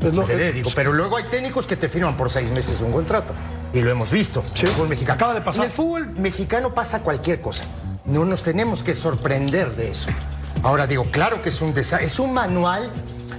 Es 0.00 0.14
lo- 0.14 0.24
digo, 0.26 0.70
pero 0.76 0.92
luego 0.92 1.16
hay 1.16 1.24
técnicos 1.24 1.66
que 1.66 1.74
te 1.74 1.88
firman 1.88 2.16
por 2.16 2.30
seis 2.30 2.52
meses 2.52 2.80
un 2.80 2.92
contrato. 2.92 3.34
Y 3.72 3.80
lo 3.80 3.90
hemos 3.90 4.12
visto. 4.12 4.44
Sí. 4.54 4.66
El 4.66 4.72
fútbol 4.72 4.88
mexicano. 4.90 5.14
Acaba 5.16 5.34
de 5.34 5.40
pasar. 5.40 5.64
En 5.64 5.70
el 5.70 5.76
fútbol 5.76 6.08
mexicano 6.12 6.72
pasa 6.72 7.00
cualquier 7.00 7.40
cosa. 7.40 7.64
No 8.04 8.24
nos 8.24 8.44
tenemos 8.44 8.84
que 8.84 8.94
sorprender 8.94 9.74
de 9.74 9.90
eso. 9.90 10.08
Ahora 10.62 10.86
digo, 10.86 11.04
claro 11.10 11.42
que 11.42 11.48
es 11.48 11.60
un 11.60 11.74
desa- 11.74 12.00
es 12.00 12.20
un 12.20 12.32
manual 12.32 12.92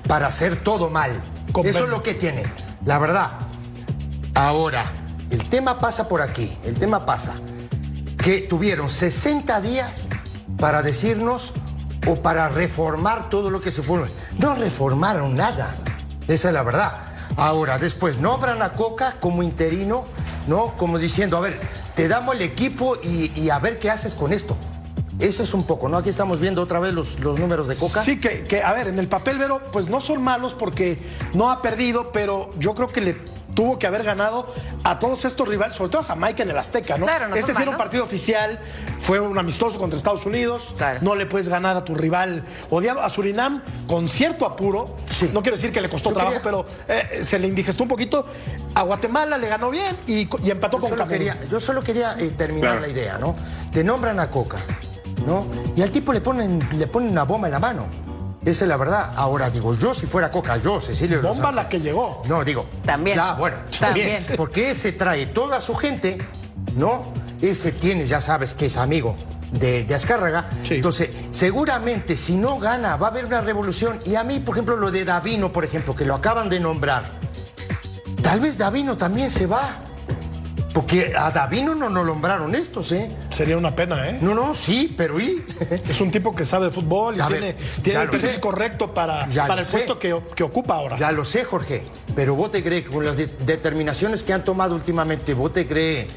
para 0.05 0.27
hacer 0.27 0.57
todo 0.57 0.89
mal. 0.89 1.11
Eso 1.63 1.85
es 1.85 1.89
lo 1.89 2.03
que 2.03 2.13
tiene. 2.13 2.43
La 2.85 2.99
verdad. 2.99 3.29
Ahora, 4.35 4.83
el 5.29 5.47
tema 5.49 5.79
pasa 5.79 6.07
por 6.07 6.21
aquí. 6.21 6.51
El 6.63 6.75
tema 6.75 7.05
pasa 7.05 7.33
que 8.23 8.41
tuvieron 8.41 8.89
60 8.89 9.61
días 9.61 10.05
para 10.57 10.81
decirnos 10.81 11.53
o 12.07 12.15
para 12.17 12.49
reformar 12.49 13.29
todo 13.29 13.49
lo 13.49 13.61
que 13.61 13.71
se 13.71 13.81
fue. 13.81 14.01
No 14.37 14.55
reformaron 14.55 15.35
nada. 15.35 15.75
Esa 16.27 16.49
es 16.49 16.53
la 16.53 16.63
verdad. 16.63 16.93
Ahora, 17.37 17.77
después 17.77 18.17
nombran 18.17 18.61
a 18.61 18.73
Coca 18.73 19.15
como 19.19 19.43
interino, 19.43 20.05
¿no? 20.47 20.75
Como 20.77 20.97
diciendo, 20.97 21.37
a 21.37 21.41
ver, 21.41 21.59
te 21.95 22.07
damos 22.07 22.35
el 22.35 22.41
equipo 22.41 22.97
y, 23.01 23.49
a 23.49 23.59
ver 23.59 23.79
qué 23.79 23.89
haces 23.89 24.15
con 24.15 24.33
esto. 24.33 24.57
Eso 25.19 25.43
es 25.43 25.53
un 25.53 25.63
poco, 25.63 25.89
¿no? 25.89 25.97
Aquí 25.97 26.09
estamos 26.09 26.39
viendo 26.39 26.61
otra 26.61 26.79
vez 26.79 26.93
los, 26.93 27.19
los 27.19 27.39
números 27.39 27.67
de 27.67 27.75
Coca. 27.75 28.03
Sí, 28.03 28.19
que, 28.19 28.43
que, 28.45 28.63
a 28.63 28.73
ver, 28.73 28.87
en 28.87 28.99
el 28.99 29.07
papel, 29.07 29.37
Vero, 29.37 29.61
pues 29.71 29.89
no 29.89 29.99
son 29.99 30.23
malos 30.23 30.53
porque 30.53 30.97
no 31.33 31.51
ha 31.51 31.61
perdido, 31.61 32.11
pero 32.11 32.51
yo 32.57 32.73
creo 32.73 32.87
que 32.87 33.01
le 33.01 33.38
tuvo 33.53 33.77
que 33.79 33.87
haber 33.87 34.03
ganado 34.03 34.45
a 34.83 34.99
todos 34.99 35.25
estos 35.25 35.47
rivales, 35.47 35.75
sobre 35.75 35.91
todo 35.91 36.01
a 36.01 36.05
Jamaica 36.05 36.43
en 36.43 36.49
el 36.49 36.57
Azteca, 36.57 36.97
¿no? 36.97 37.05
Claro, 37.05 37.27
no 37.27 37.35
este 37.35 37.53
sí 37.53 37.61
era 37.61 37.71
un 37.71 37.77
partido 37.77 38.03
oficial, 38.03 38.59
fue 38.99 39.19
un 39.19 39.37
amistoso 39.37 39.77
contra 39.79 39.97
Estados 39.97 40.25
Unidos, 40.25 40.73
Claro. 40.77 40.99
no 41.01 41.15
le 41.15 41.25
puedes 41.25 41.49
ganar 41.49 41.75
a 41.75 41.83
tu 41.83 41.95
rival 41.95 42.43
odiado. 42.69 43.01
A 43.01 43.09
Surinam, 43.09 43.61
con 43.87 44.07
cierto 44.07 44.45
apuro, 44.45 44.95
Sí. 45.09 45.29
no 45.33 45.41
quiero 45.41 45.57
decir 45.57 45.71
que 45.71 45.81
le 45.81 45.89
costó 45.89 46.09
Yo 46.09 46.15
trabajo, 46.15 46.37
quería- 46.41 46.43
pero 46.43 46.65
eh, 46.87 47.23
se 47.23 47.37
le 47.39 47.47
indigestó 47.47 47.83
un 47.83 47.89
poquito. 47.89 48.25
A 48.75 48.83
Guatemala 48.83 49.37
le 49.37 49.47
ganó 49.49 49.69
bien 49.69 49.95
y, 50.07 50.27
y 50.45 50.51
empató 50.51 50.77
Yo 50.77 50.81
con 50.81 50.89
solo 50.91 51.03
Camerún. 51.03 51.27
quería, 51.27 51.45
yo 51.49 51.59
solo 51.59 51.83
quería 51.83 52.15
eh, 52.19 52.29
terminar 52.37 52.71
Claro. 52.77 52.81
la 52.81 52.87
idea, 52.87 53.17
¿no? 53.17 53.35
Te 53.73 53.83
nombran 53.83 54.19
a 54.19 54.29
Coca. 54.29 54.57
¿no? 55.25 55.45
Y 55.75 55.81
al 55.81 55.91
tipo 55.91 56.13
le 56.13 56.21
ponen, 56.21 56.65
le 56.77 56.87
ponen 56.87 57.09
una 57.11 57.23
bomba 57.23 57.47
en 57.49 57.51
la 57.51 57.59
mano. 57.59 57.87
Esa 58.45 58.63
es 58.63 58.69
la 58.69 58.77
verdad. 58.77 59.11
Ahora 59.15 59.49
digo, 59.49 59.75
yo 59.75 59.93
si 59.93 60.05
fuera 60.05 60.31
Coca, 60.31 60.57
yo, 60.57 60.79
Cecilio. 60.79 61.21
Bomba 61.21 61.51
la 61.51 61.67
que 61.67 61.81
llegó. 61.81 62.23
No, 62.27 62.43
digo. 62.43 62.65
También. 62.85 63.17
Ya, 63.17 63.33
bueno, 63.33 63.57
También. 63.79 64.25
Porque 64.37 64.71
ese 64.71 64.93
trae 64.93 65.27
toda 65.27 65.59
su 65.59 65.75
gente, 65.75 66.17
¿no? 66.75 67.13
Ese 67.41 67.71
tiene, 67.71 68.05
ya 68.05 68.21
sabes 68.21 68.53
que 68.53 68.67
es 68.67 68.77
amigo 68.77 69.15
de, 69.51 69.83
de 69.83 69.95
Azcárraga. 69.95 70.45
Sí. 70.65 70.75
Entonces, 70.75 71.09
seguramente 71.31 72.15
si 72.15 72.35
no 72.35 72.59
gana, 72.59 72.95
va 72.97 73.07
a 73.07 73.09
haber 73.09 73.25
una 73.25 73.41
revolución. 73.41 73.99
Y 74.05 74.15
a 74.15 74.23
mí, 74.23 74.39
por 74.39 74.55
ejemplo, 74.55 74.77
lo 74.77 74.91
de 74.91 75.03
Davino, 75.05 75.51
por 75.51 75.65
ejemplo, 75.65 75.93
que 75.95 76.05
lo 76.05 76.15
acaban 76.15 76.49
de 76.49 76.59
nombrar. 76.59 77.03
Tal 78.21 78.39
vez 78.39 78.57
Davino 78.57 78.95
también 78.95 79.29
se 79.29 79.47
va. 79.47 79.83
Porque 80.79 81.13
a 81.13 81.29
Davino 81.29 81.75
no 81.75 81.89
nos 81.89 82.05
nombraron 82.05 82.55
estos, 82.55 82.93
¿eh? 82.93 83.11
Sería 83.31 83.57
una 83.57 83.75
pena, 83.75 84.07
¿eh? 84.07 84.17
No, 84.21 84.33
no, 84.33 84.55
sí, 84.55 84.95
pero 84.97 85.19
¿y? 85.19 85.43
Es 85.89 85.99
un 85.99 86.09
tipo 86.09 86.33
que 86.33 86.45
sabe 86.45 86.67
de 86.67 86.71
fútbol 86.71 87.17
y 87.17 87.19
A 87.19 87.27
tiene, 87.27 87.47
ver, 87.47 87.55
tiene 87.81 87.99
ya 87.99 88.03
el 88.03 88.09
perfil 88.09 88.29
sé. 88.35 88.39
correcto 88.39 88.93
para, 88.93 89.25
el 89.25 89.65
sé. 89.65 89.71
puesto 89.73 89.99
que, 89.99 90.17
que 90.35 90.43
ocupa 90.43 90.75
ahora. 90.75 90.95
Ya 90.97 91.11
lo 91.11 91.25
sé, 91.25 91.43
Jorge, 91.43 91.83
pero 92.15 92.33
vos 92.35 92.51
te 92.51 92.63
crees 92.63 92.85
que 92.85 92.91
con 92.91 93.05
las 93.05 93.17
de- 93.17 93.27
determinaciones 93.27 94.23
que 94.23 94.31
han 94.31 94.45
tomado 94.45 94.73
últimamente, 94.73 95.33
vos 95.33 95.51
te 95.51 95.67
crees 95.67 96.07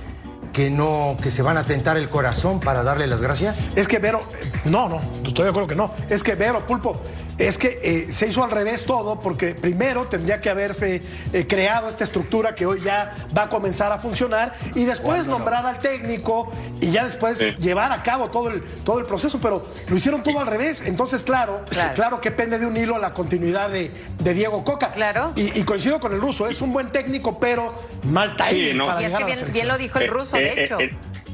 que 0.53 0.71
no, 0.71 1.17
que 1.21 1.33
se 1.33 1.43
van 1.43 1.57
a 1.57 1.65
tentar 1.65 1.97
el 1.97 2.09
corazón 2.09 2.61
para 2.61 2.85
darle 2.85 3.09
las 3.09 3.21
gracias? 3.21 3.59
Es 3.75 3.89
que 3.89 3.99
Vero, 3.99 4.23
no, 4.67 4.89
no, 4.89 5.01
estoy 5.25 5.43
de 5.43 5.51
acuerdo 5.51 5.67
que 5.67 5.75
no. 5.75 5.93
Es 6.09 6.23
que 6.23 6.37
Vero, 6.37 6.65
Pulpo, 6.67 7.01
es 7.39 7.59
que 7.59 7.79
eh, 7.83 8.13
se 8.13 8.27
hizo 8.29 8.45
al 8.45 8.51
revés 8.51 8.85
todo 8.85 9.21
porque 9.21 9.55
primero 9.55 10.07
tendría 10.07 10.41
que 10.41 10.51
haberse 10.51 11.03
eh, 11.33 11.47
creado 11.47 11.89
esta 11.89 12.05
estructura 12.05 12.55
que 12.55 12.67
hoy 12.67 12.81
ya 12.83 13.13
va 13.37 13.45
a 13.45 13.49
comenzar 13.49 13.91
a 13.93 13.99
funcionar 13.99 14.53
y 14.75 14.85
después 14.85 15.27
nombrar 15.27 15.65
al 15.67 15.79
técnico 15.79 16.51
y 16.81 16.91
ya 16.91 17.05
después 17.05 17.39
Sí. 17.39 17.47
llevar 17.59 17.91
a 17.93 18.03
cabo 18.03 18.31
todo 18.31 18.49
el, 18.51 18.63
todo 18.85 18.99
el 18.99 19.07
proceso, 19.07 19.41
pero 19.41 19.65
lo 19.89 19.97
hicieron 19.97 20.23
todo 20.23 20.39
al 20.41 20.47
revés. 20.47 20.83
Entonces, 20.87 21.25
claro, 21.25 21.63
Claro. 21.71 21.95
claro, 21.95 22.21
que 22.21 22.31
pende 22.31 22.59
de 22.59 22.67
un 22.67 22.77
hilo 22.77 22.99
la 22.99 23.13
continuidad 23.15 23.71
de, 23.71 23.91
de 24.19 24.35
Diego 24.35 24.63
Coca. 24.65 24.91
Claro. 24.93 25.33
Y, 25.37 25.59
y 25.59 25.65
coincido 25.65 25.99
con 25.99 26.13
el 26.13 26.21
ruso, 26.21 26.47
es 26.47 26.61
un 26.61 26.73
buen 26.73 26.91
técnico, 26.93 27.41
pero 27.41 27.75
mal 28.05 28.37
timing 28.37 28.69
Sí, 28.69 28.75
no. 28.75 28.85
para 28.85 29.01
Y 29.03 29.05
es 29.07 29.11
que 29.11 29.17
a 29.17 29.21
la 29.21 29.27
bien, 29.47 29.69
lo 29.69 29.79
dijo 29.79 29.99
el 29.99 30.05
Eh, 30.05 30.09
ruso, 30.09 30.37
eh, 30.37 30.41
de 30.41 30.49
eh, 30.49 30.63
hecho. 30.65 30.79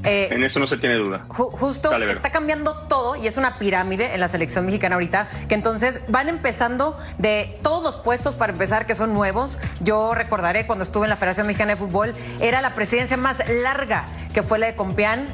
Eh, 0.05 0.29
en 0.31 0.45
eso 0.45 0.61
no 0.61 0.67
se 0.67 0.77
tiene 0.79 0.97
duda. 0.97 1.25
Ju- 1.29 1.51
Justo 1.51 1.91
Dale, 1.91 2.11
está 2.13 2.31
cambiando 2.31 2.87
todo 2.89 3.17
y 3.17 3.27
es 3.27 3.37
una 3.37 3.59
pirámide 3.59 4.15
en 4.15 4.21
la 4.21 4.29
selección 4.29 4.65
mexicana 4.65 4.95
ahorita, 4.97 5.27
que 5.49 5.55
entonces 5.55 6.01
van 6.09 6.29
empezando 6.29 6.97
de 7.19 7.59
todos 7.63 7.83
los 7.83 7.97
puestos 7.97 8.35
para 8.35 8.53
empezar 8.53 8.87
que 8.87 8.95
son 8.95 9.13
nuevos. 9.15 9.59
Yo 9.81 10.15
recordaré 10.15 10.67
cuando 10.67 10.83
estuve 10.85 11.05
en 11.07 11.11
la 11.11 11.17
Federación 11.17 11.47
Mexicana 11.47 11.73
de 11.73 11.77
Fútbol, 11.77 12.15
era 12.41 12.61
la 12.61 12.75
presidencia 12.75 13.17
más 13.17 13.43
larga 13.49 14.05
que 14.33 14.43
fue 14.43 14.59
la 14.59 14.67
de 14.67 14.77
Compián 14.77 15.27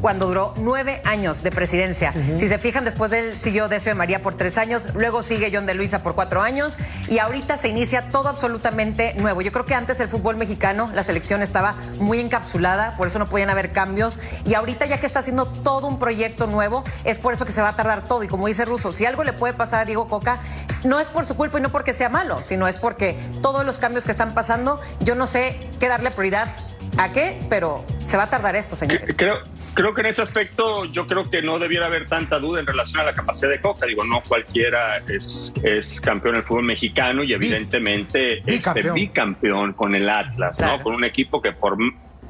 cuando 0.00 0.26
duró 0.26 0.54
nueve 0.56 1.00
años 1.04 1.42
de 1.42 1.50
presidencia. 1.50 2.12
Si 2.38 2.48
se 2.48 2.58
fijan, 2.58 2.84
después 2.84 3.10
de 3.10 3.18
él 3.20 3.40
siguió 3.40 3.68
Decio 3.68 3.90
de 3.90 3.94
María 3.94 4.22
por 4.22 4.34
tres 4.34 4.58
años, 4.58 4.86
luego 4.94 5.22
sigue 5.22 5.50
John 5.52 5.66
de 5.66 5.74
Luisa 5.74 6.02
por 6.02 6.14
cuatro 6.14 6.42
años 6.42 6.78
y 7.08 7.18
ahorita 7.18 7.56
se 7.56 7.68
inicia 7.68 8.10
todo 8.10 8.28
absolutamente 8.28 9.14
nuevo. 9.14 9.40
Yo 9.42 9.52
creo 9.52 9.64
que 9.64 9.74
antes 9.74 10.00
el 10.00 10.08
fútbol 10.08 10.36
mexicano, 10.36 10.90
la 10.94 11.04
selección 11.04 11.42
estaba 11.42 11.74
muy 11.98 12.20
encapsulada, 12.20 12.96
por 12.96 13.06
eso 13.06 13.18
no 13.18 13.26
podían 13.26 13.50
haber 13.50 13.72
cambios 13.72 14.18
y 14.44 14.54
ahorita 14.54 14.86
ya 14.86 14.98
que 14.98 15.06
está 15.06 15.20
haciendo 15.20 15.46
todo 15.46 15.86
un 15.86 15.98
proyecto 15.98 16.46
nuevo, 16.46 16.84
es 17.04 17.18
por 17.18 17.34
eso 17.34 17.44
que 17.44 17.52
se 17.52 17.62
va 17.62 17.70
a 17.70 17.76
tardar 17.76 18.06
todo. 18.06 18.22
Y 18.22 18.28
como 18.28 18.46
dice 18.46 18.64
Russo, 18.64 18.92
si 18.92 19.06
algo 19.06 19.24
le 19.24 19.32
puede 19.32 19.52
pasar 19.54 19.80
a 19.80 19.84
Diego 19.84 20.08
Coca, 20.08 20.40
no 20.84 21.00
es 21.00 21.08
por 21.08 21.26
su 21.26 21.36
culpa 21.36 21.58
y 21.58 21.62
no 21.62 21.70
porque 21.70 21.92
sea 21.92 22.08
malo, 22.08 22.42
sino 22.42 22.68
es 22.68 22.76
porque 22.76 23.18
todos 23.42 23.64
los 23.64 23.78
cambios 23.78 24.04
que 24.04 24.12
están 24.12 24.34
pasando, 24.34 24.80
yo 25.00 25.14
no 25.14 25.26
sé 25.26 25.60
qué 25.78 25.88
darle 25.88 26.10
prioridad 26.10 26.54
a 26.98 27.12
qué, 27.12 27.38
pero 27.48 27.84
se 28.08 28.16
va 28.16 28.24
a 28.24 28.30
tardar 28.30 28.56
esto, 28.56 28.76
señores. 28.76 29.14
Creo, 29.16 29.36
creo 29.74 29.94
que 29.94 30.00
en 30.00 30.06
ese 30.08 30.22
aspecto 30.22 30.84
yo 30.86 31.06
creo 31.06 31.28
que 31.30 31.42
no 31.42 31.58
debiera 31.58 31.86
haber 31.86 32.06
tanta 32.06 32.38
duda 32.38 32.60
en 32.60 32.66
relación 32.66 33.00
a 33.00 33.04
la 33.04 33.14
capacidad 33.14 33.50
de 33.50 33.60
Coca. 33.60 33.86
Digo, 33.86 34.04
no 34.04 34.20
cualquiera 34.22 34.98
es, 35.08 35.52
es 35.62 36.00
campeón 36.00 36.34
del 36.34 36.42
fútbol 36.42 36.64
mexicano 36.64 37.22
y 37.22 37.32
evidentemente 37.32 38.42
este, 38.46 38.90
bicampeón. 38.92 39.72
con 39.74 39.94
el 39.94 40.08
Atlas, 40.08 40.56
Claro. 40.56 40.78
¿no? 40.78 40.82
Con 40.82 40.94
un 40.94 41.04
equipo 41.04 41.40
que 41.40 41.52
por 41.52 41.76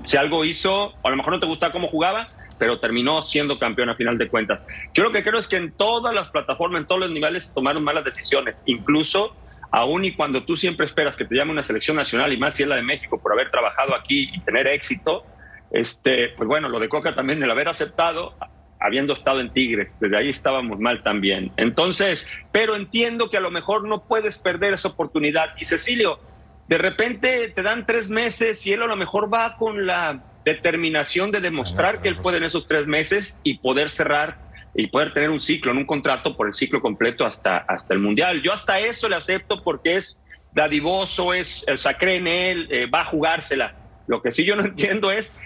si 0.05 0.17
algo 0.17 0.45
hizo, 0.45 0.95
a 1.05 1.11
lo 1.11 1.17
mejor 1.17 1.35
no 1.35 1.41
te 1.41 1.47
gustaba 1.47 1.73
cómo 1.73 1.89
jugaba, 1.89 2.29
pero 2.59 2.79
terminó 2.79 3.23
siendo 3.23 3.59
campeón 3.59 3.89
a 3.91 3.95
final 3.95 4.19
de 4.19 4.29
cuentas. 4.29 4.65
Yo 4.95 5.03
lo 5.03 5.13
que 5.13 5.23
creo 5.23 5.39
es 5.39 5.49
que 5.49 5.57
en 5.57 5.73
todas 5.73 6.15
las 6.15 6.29
plataformas, 6.31 6.83
en 6.83 6.87
todos 6.87 7.01
los 7.03 7.11
niveles, 7.11 7.47
se 7.47 7.55
tomaron 7.55 7.83
malas 7.83 8.05
decisiones, 8.05 8.63
incluso 8.67 9.35
aún 9.73 10.05
y 10.05 10.13
cuando 10.13 10.43
tú 10.45 10.57
siempre 10.57 10.85
esperas 10.87 11.17
que 11.17 11.25
te 11.25 11.35
llame 11.37 11.53
una 11.53 11.63
selección 11.63 11.97
nacional 11.97 12.33
y 12.33 12.37
más 12.37 12.57
si 12.57 12.65
es 12.65 12.69
la 12.69 12.77
de 12.77 12.83
México 12.83 13.21
por 13.23 13.33
haber 13.33 13.51
trabajado 13.51 13.95
aquí 13.95 14.29
y 14.33 14.41
tener 14.41 14.67
éxito, 14.67 15.25
este, 15.71 16.31
pues 16.37 16.49
bueno, 16.49 16.69
lo 16.69 16.81
de 16.81 16.89
Coca 16.89 17.15
también, 17.15 17.43
el 17.43 17.50
haber 17.50 17.69
aceptado, 17.69 18.35
habiendo 18.81 19.12
estado 19.12 19.41
en 19.41 19.50
Tigres, 19.50 19.99
desde 20.00 20.17
ahí 20.17 20.31
estábamos 20.31 20.79
mal 20.79 21.03
también. 21.03 21.53
Entonces, 21.57 22.29
pero 22.50 22.77
entiendo 22.77 23.31
que 23.31 23.37
a 23.37 23.41
lo 23.41 23.50
mejor 23.50 23.87
no 23.87 24.05
puedes 24.05 24.39
perder 24.39 24.75
esa 24.75 24.89
oportunidad. 24.89 25.50
Y 25.61 25.67
Cecilio, 25.67 26.19
de 26.67 26.79
repente 26.79 27.49
te 27.49 27.62
dan 27.62 27.85
tres 27.87 28.09
meses 28.09 28.67
y 28.67 28.73
él 28.73 28.83
a 28.83 28.87
lo 28.87 28.97
mejor 28.97 29.33
va 29.33 29.57
con 29.57 29.87
la 29.87 30.23
determinación 30.45 31.31
de 31.31 31.41
demostrar 31.41 32.00
que 32.00 32.09
él 32.09 32.17
puede 32.17 32.39
en 32.39 32.45
esos 32.45 32.67
tres 32.67 32.87
meses 32.87 33.41
y 33.43 33.59
poder 33.59 33.91
cerrar 33.91 34.39
y 34.75 34.87
poder 34.87 35.12
tener 35.12 35.31
un 35.31 35.41
ciclo, 35.41 35.73
en 35.73 35.79
un 35.79 35.87
contrato 35.87 36.37
por 36.37 36.47
el 36.47 36.55
ciclo 36.55 36.81
completo 36.81 37.27
hasta, 37.27 37.59
hasta 37.59 37.93
el 37.93 38.00
Mundial. 38.00 38.41
Yo 38.43 38.53
hasta 38.53 38.79
eso 38.79 39.09
le 39.09 39.17
acepto 39.17 39.62
porque 39.62 39.97
es 39.97 40.25
dadivoso, 40.53 41.35
es, 41.35 41.67
o 41.69 41.77
sea, 41.77 41.99
cree 41.99 42.17
en 42.17 42.27
él, 42.27 42.69
eh, 42.71 42.87
va 42.87 43.03
a 43.03 43.05
jugársela. 43.05 43.75
Lo 44.07 44.23
que 44.23 44.33
sí 44.33 44.45
yo 44.45 44.57
no 44.57 44.62
entiendo 44.65 45.11
es, 45.11 45.41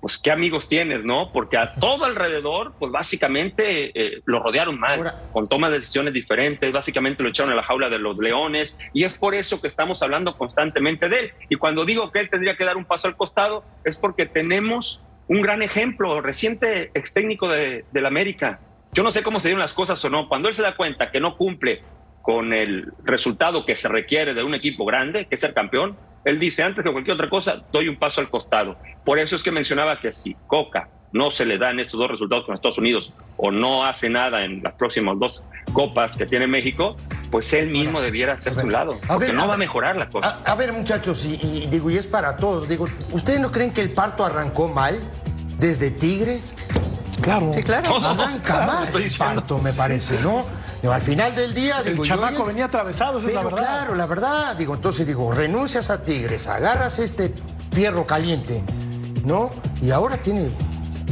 pues, 0.00 0.18
qué 0.18 0.30
amigos 0.30 0.68
tienes, 0.68 1.04
¿no? 1.04 1.30
Porque 1.32 1.56
a 1.56 1.74
todo 1.80 2.04
alrededor, 2.04 2.74
pues, 2.78 2.92
básicamente 2.92 3.90
eh, 3.94 4.22
lo 4.24 4.40
rodearon 4.42 4.78
mal, 4.78 4.98
Ahora- 4.98 5.14
con 5.32 5.48
tomas 5.48 5.70
de 5.70 5.78
decisiones 5.78 6.14
diferentes, 6.14 6.72
básicamente 6.72 7.22
lo 7.22 7.28
echaron 7.28 7.52
a 7.52 7.56
la 7.56 7.62
jaula 7.62 7.88
de 7.88 7.98
los 7.98 8.16
leones, 8.18 8.76
y 8.92 9.04
es 9.04 9.14
por 9.14 9.34
eso 9.34 9.60
que 9.60 9.66
estamos 9.68 10.02
hablando 10.02 10.36
constantemente 10.36 11.08
de 11.08 11.20
él. 11.20 11.32
Y 11.48 11.56
cuando 11.56 11.84
digo 11.84 12.10
que 12.12 12.20
él 12.20 12.30
tendría 12.30 12.56
que 12.56 12.64
dar 12.64 12.76
un 12.76 12.84
paso 12.84 13.08
al 13.08 13.16
costado, 13.16 13.64
es 13.84 13.96
porque 13.96 14.26
tenemos 14.26 15.02
un 15.26 15.42
gran 15.42 15.62
ejemplo, 15.62 16.20
reciente 16.20 16.90
ex 16.94 17.12
técnico 17.12 17.48
de, 17.48 17.84
del 17.92 18.06
América. 18.06 18.60
Yo 18.92 19.02
no 19.02 19.10
sé 19.12 19.22
cómo 19.22 19.40
se 19.40 19.48
dieron 19.48 19.60
las 19.60 19.74
cosas 19.74 20.02
o 20.04 20.08
no. 20.08 20.28
Cuando 20.28 20.48
él 20.48 20.54
se 20.54 20.62
da 20.62 20.74
cuenta 20.74 21.10
que 21.10 21.20
no 21.20 21.36
cumple 21.36 21.82
con 22.28 22.52
el 22.52 22.92
resultado 23.04 23.64
que 23.64 23.74
se 23.74 23.88
requiere 23.88 24.34
de 24.34 24.44
un 24.44 24.52
equipo 24.52 24.84
grande, 24.84 25.24
que 25.24 25.36
es 25.36 25.40
ser 25.40 25.54
campeón, 25.54 25.96
él 26.26 26.38
dice, 26.38 26.62
antes 26.62 26.84
que 26.84 26.92
cualquier 26.92 27.14
otra 27.14 27.30
cosa, 27.30 27.62
doy 27.72 27.88
un 27.88 27.96
paso 27.96 28.20
al 28.20 28.28
costado. 28.28 28.76
Por 29.02 29.18
eso 29.18 29.34
es 29.34 29.42
que 29.42 29.50
mencionaba 29.50 29.98
que 29.98 30.12
si 30.12 30.36
Coca 30.46 30.90
no 31.10 31.30
se 31.30 31.46
le 31.46 31.56
dan 31.56 31.80
estos 31.80 31.98
dos 31.98 32.10
resultados 32.10 32.44
con 32.44 32.54
Estados 32.54 32.76
Unidos 32.76 33.14
o 33.38 33.50
no 33.50 33.82
hace 33.82 34.10
nada 34.10 34.44
en 34.44 34.62
las 34.62 34.74
próximas 34.74 35.18
dos 35.18 35.42
copas 35.72 36.18
que 36.18 36.26
tiene 36.26 36.46
México, 36.46 36.98
pues 37.30 37.50
él 37.54 37.70
mismo 37.70 38.02
debiera 38.02 38.34
hacerse 38.34 38.60
a 38.60 38.64
un 38.64 38.72
lado, 38.72 39.00
A 39.04 39.14
porque 39.14 39.28
ver, 39.28 39.34
no 39.34 39.44
a 39.44 39.46
va 39.46 39.54
a 39.54 39.56
mejorar 39.56 39.96
la 39.96 40.10
cosa. 40.10 40.38
A, 40.44 40.52
a 40.52 40.54
ver, 40.54 40.74
muchachos, 40.74 41.24
y, 41.24 41.40
y 41.42 41.66
digo, 41.68 41.90
y 41.90 41.96
es 41.96 42.06
para 42.06 42.36
todos. 42.36 42.68
Digo, 42.68 42.88
¿ustedes 43.12 43.40
no 43.40 43.50
creen 43.50 43.72
que 43.72 43.80
el 43.80 43.92
parto 43.92 44.26
arrancó 44.26 44.68
mal 44.68 45.00
desde 45.58 45.90
Tigres? 45.90 46.54
Claro. 47.22 47.52
Sí, 47.54 47.62
claro. 47.62 47.96
Arranca 47.96 48.66
mal 48.66 48.84
estoy 48.84 49.04
el 49.04 49.12
parto, 49.16 49.58
me 49.60 49.72
parece, 49.72 50.20
¿no? 50.20 50.44
Digo, 50.80 50.92
al 50.94 51.00
final 51.00 51.34
del 51.34 51.54
día, 51.54 51.80
El 51.80 51.92
digo, 51.92 52.04
yo 52.04 52.14
chamaco 52.14 52.44
venía 52.44 52.66
atravesado, 52.66 53.18
esa 53.18 53.28
es 53.28 53.34
la 53.34 53.42
verdad. 53.42 53.58
claro, 53.58 53.94
la 53.94 54.06
verdad, 54.06 54.56
digo, 54.56 54.74
entonces 54.74 55.06
digo, 55.06 55.32
renuncias 55.32 55.90
a 55.90 56.02
Tigres, 56.04 56.46
agarras 56.46 56.98
este 57.00 57.34
fierro 57.72 58.06
caliente, 58.06 58.62
¿no? 59.24 59.50
Y 59.82 59.90
ahora 59.90 60.18
tiene, 60.18 60.50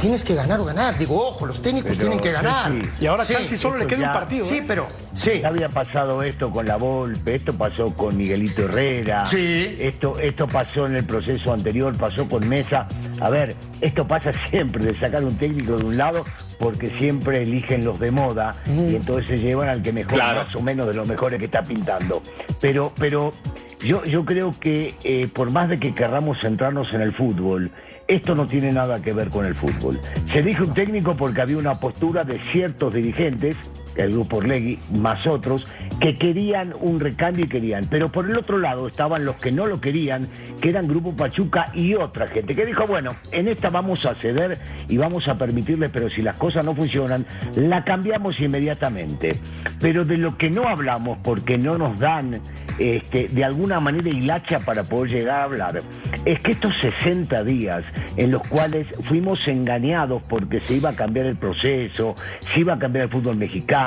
tienes 0.07 0.23
que 0.23 0.37
ganar 0.37 0.61
o 0.61 0.65
ganar. 0.65 0.97
Digo, 0.97 1.17
ojo, 1.17 1.47
los 1.47 1.61
técnicos 1.61 1.89
Pero, 1.97 2.01
tienen 2.03 2.21
que 2.21 2.31
ganar. 2.31 2.71
sí, 2.71 2.83
Y 3.01 3.07
ahora 3.07 3.25
Sí, 3.25 3.33
Chansi 3.35 3.57
solo 3.57 3.77
le 3.79 3.87
queda 3.89 4.07
un 4.07 4.13
partido. 4.13 4.45
Sí, 4.45 4.59
¿eh? 4.59 4.65
pero, 4.67 4.87
sí. 5.15 5.41
Ya 5.43 5.49
había 5.49 5.69
pasado 5.69 6.23
esto 6.23 6.53
con 6.53 6.65
la 6.65 6.77
Volpe, 6.77 7.35
esto 7.35 7.53
pasó 7.53 7.87
con 7.97 8.17
Miguelito 8.17 8.63
Herrera, 8.67 9.27
Sí. 9.27 9.77
esto, 9.81 10.17
esto 10.21 10.47
pasó 10.47 10.87
en 10.87 10.95
el 10.95 11.05
proceso 11.05 11.53
anterior, 11.53 11.97
pasó 11.99 12.29
con 12.29 12.49
Mesa. 12.49 12.87
A 13.21 13.31
ver, 13.31 13.57
esto 13.81 14.07
pasa 14.07 14.31
siempre, 14.51 14.85
de 14.87 14.95
sacar 14.95 15.25
un 15.25 15.37
técnico 15.37 15.77
de 15.77 15.85
un 15.85 15.97
lado, 15.97 16.23
porque 16.61 16.97
siempre 16.99 17.43
eligen 17.43 17.85
los 17.85 17.99
de 17.99 18.13
moda 18.13 18.55
y 18.69 18.95
entonces 18.95 19.27
se 19.27 19.39
llevan 19.39 19.69
al 19.69 19.83
que 19.83 19.93
mejor, 19.93 20.15
Claro. 20.15 20.45
más 20.45 20.55
o 20.55 20.63
menos 20.63 20.87
de 20.87 20.95
los 20.95 21.09
mejores 21.09 21.41
que 21.41 21.47
está 21.47 21.65
pintando. 21.65 22.23
Pero, 22.61 22.93
pero 22.97 23.33
yo, 23.81 24.05
yo 24.05 24.25
creo 24.25 24.55
que 24.61 24.95
eh, 25.03 25.27
por 25.27 25.51
más 25.51 25.69
de 25.69 25.81
que 25.81 25.93
querramos 25.97 26.39
centrarnos 26.41 26.93
en 26.95 27.01
el 27.01 27.13
fútbol, 27.13 27.73
esto 28.09 28.35
no 28.35 28.47
tiene 28.47 28.73
nada 28.73 29.01
que 29.03 29.13
ver 29.13 29.31
con 29.31 29.45
el 29.45 29.55
fútbol. 29.55 30.01
Se 30.27 30.43
dijo 30.43 30.65
un 30.65 30.75
técnico 30.75 31.17
porque 31.17 31.41
había 31.41 31.59
una 31.59 31.79
postura 31.81 32.25
de 32.25 32.41
ciertos 32.53 32.95
dirigentes, 32.95 33.57
el 33.97 34.13
grupo 34.13 34.39
Orlegui, 34.39 34.79
más 34.95 35.27
otros, 35.27 35.67
que 36.01 36.15
querían 36.15 36.75
un 36.81 37.01
recambio 37.01 37.45
y 37.45 37.49
querían. 37.49 37.87
Pero 37.91 38.09
por 38.09 38.29
el 38.29 38.37
otro 38.37 38.59
lado 38.59 38.89
estaban 38.89 39.25
los 39.25 39.37
que 39.37 39.51
no 39.51 39.67
lo 39.67 39.81
querían, 39.81 40.29
que 40.61 40.71
eran 40.71 40.87
Grupo 40.87 41.15
Pachuca 41.15 41.67
y 41.75 41.95
otra 41.95 42.27
gente, 42.27 42.55
que 42.55 42.67
dijo, 42.67 42.87
bueno, 42.87 43.13
en 43.33 43.49
esta 43.49 43.71
vamos 43.71 44.05
a 44.05 44.15
ceder 44.15 44.59
y 44.89 44.97
vamos 44.97 45.29
a 45.29 45.35
permitirle, 45.37 45.89
pero 45.89 46.11
si 46.11 46.23
las 46.23 46.37
cosas 46.37 46.65
no 46.65 46.75
funcionan, 46.75 47.25
la 47.57 47.85
cambiamos 47.85 48.41
inmediatamente. 48.41 49.33
Pero 49.81 50.05
de 50.05 50.19
lo 50.19 50.37
que 50.37 50.51
no 50.51 50.69
hablamos, 50.69 51.19
porque 51.23 51.59
no 51.59 51.79
nos 51.79 51.99
dan 51.99 52.41
este, 52.79 53.29
de 53.29 53.45
alguna 53.45 53.81
manera 53.81 54.09
hilacha 54.09 54.59
para 54.61 54.85
poder 54.85 55.11
llegar 55.11 55.41
a 55.41 55.45
hablar, 55.45 55.79
es 56.25 56.39
que 56.41 56.53
estos 56.53 56.73
60 56.81 57.45
días 57.45 57.85
en 58.17 58.31
los 58.31 58.47
cuales 58.49 58.87
fuimos 59.09 59.39
engañados 59.47 60.23
porque 60.29 60.61
se 60.61 60.75
iba 60.75 60.91
a 60.91 60.97
cambiar 60.97 61.27
el 61.27 61.37
proceso, 61.37 62.15
se 62.53 62.61
iba 62.61 62.75
a 62.75 62.79
cambiar 62.79 63.05
el 63.05 63.11
fútbol 63.11 63.37
mexicano, 63.37 63.86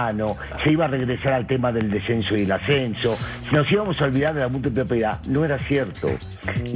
se 0.58 0.72
iba 0.72 0.86
a 0.86 0.88
regresar 0.88 1.34
al 1.34 1.48
tema 1.48 1.72
del 1.72 1.90
descenso 1.90 2.36
y 2.36 2.44
el 2.44 2.52
ascenso, 2.52 3.16
nos 3.52 3.72
íbamos 3.72 4.00
a 4.02 4.06
olvidar 4.06 4.34
de 4.34 4.42
la 4.42 4.48
multipropiedad, 4.48 5.20
no 5.28 5.46
era 5.46 5.58
cierto. 5.60 6.08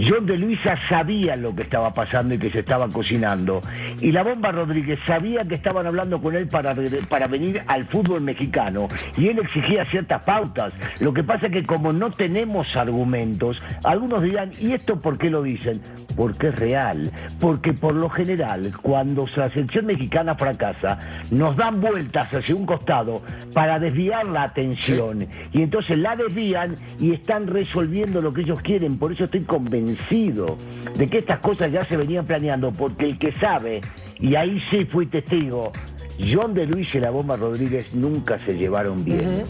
John 0.02 0.26
de 0.26 0.38
Luisa 0.38 0.76
sabía 0.88 1.36
lo 1.36 1.56
que 1.56 1.64
estaba 1.64 1.94
pasando 1.94 2.36
y 2.36 2.38
que 2.38 2.52
se 2.52 2.60
estaba 2.60 2.88
cocinando, 2.90 3.62
y 4.00 4.12
la 4.12 4.24
bomba 4.24 4.52
Rodríguez 4.52 5.00
sabía 5.06 5.44
que 5.44 5.56
estaban 5.56 5.86
hablando 5.88 6.22
con 6.22 6.36
él 6.36 6.48
para, 6.48 6.74
para 7.10 7.28
venir 7.28 7.62
al 7.68 7.86
fútbol 7.86 8.22
mexicano, 8.22 8.88
y 9.18 9.28
él 9.30 9.40
exigía 9.40 9.86
ciertas 9.86 10.24
pautas. 10.24 10.74
Lo 11.00 11.14
que 11.14 11.24
pasa 11.24 11.48
es 11.48 11.54
que 11.54 11.64
como 11.64 11.92
no 11.92 12.12
tenemos 12.12 12.76
argumentos, 12.76 13.64
algunos 13.84 14.22
dirán, 14.22 14.52
¿y 14.60 14.74
esto 14.74 15.00
por 15.00 15.18
qué 15.18 15.30
lo 15.30 15.42
dicen? 15.42 15.82
Porque 16.16 16.48
es 16.48 16.56
real, 16.56 17.12
porque 17.40 17.74
por 17.74 17.96
lo 17.96 18.10
general, 18.10 18.72
cuando 18.82 19.26
la 19.36 19.50
selección 19.50 19.86
mexicana 19.86 20.36
fracasa, 20.36 21.00
nos 21.32 21.56
dan 21.56 21.82
vueltas 21.82 22.34
hacia 22.34 22.56
un 22.56 22.66
costado 22.66 23.13
para 23.54 23.80
desviar 23.80 24.26
la 24.26 24.44
atención, 24.44 25.28
y 25.52 25.62
entonces 25.62 25.98
la 25.98 26.16
desvían 26.16 26.76
y 27.00 27.14
están 27.14 27.48
resolviendo 27.48 28.22
lo 28.22 28.34
que 28.34 28.42
ellos 28.42 28.62
quieren. 28.62 28.98
Por 28.98 29.12
eso 29.12 29.26
estoy 29.26 29.44
convencido 29.44 30.58
de 30.96 31.08
que 31.08 31.20
estas 31.20 31.40
cosas 31.40 31.72
ya 31.72 31.86
se 31.86 31.98
venían 31.98 32.26
planeando, 32.26 32.72
porque 32.72 33.06
el 33.06 33.18
que 33.18 33.32
sabe, 33.34 33.82
y 34.20 34.36
ahí 34.36 34.60
sí 34.70 34.86
fui 34.86 35.06
testigo, 35.08 35.72
John 36.20 36.54
de 36.54 36.66
Luis 36.66 36.88
y 36.94 37.00
la 37.00 37.10
bomba 37.10 37.36
Rodríguez 37.36 37.94
nunca 37.96 38.38
se 38.40 38.56
llevaron 38.56 39.04
bien. 39.04 39.44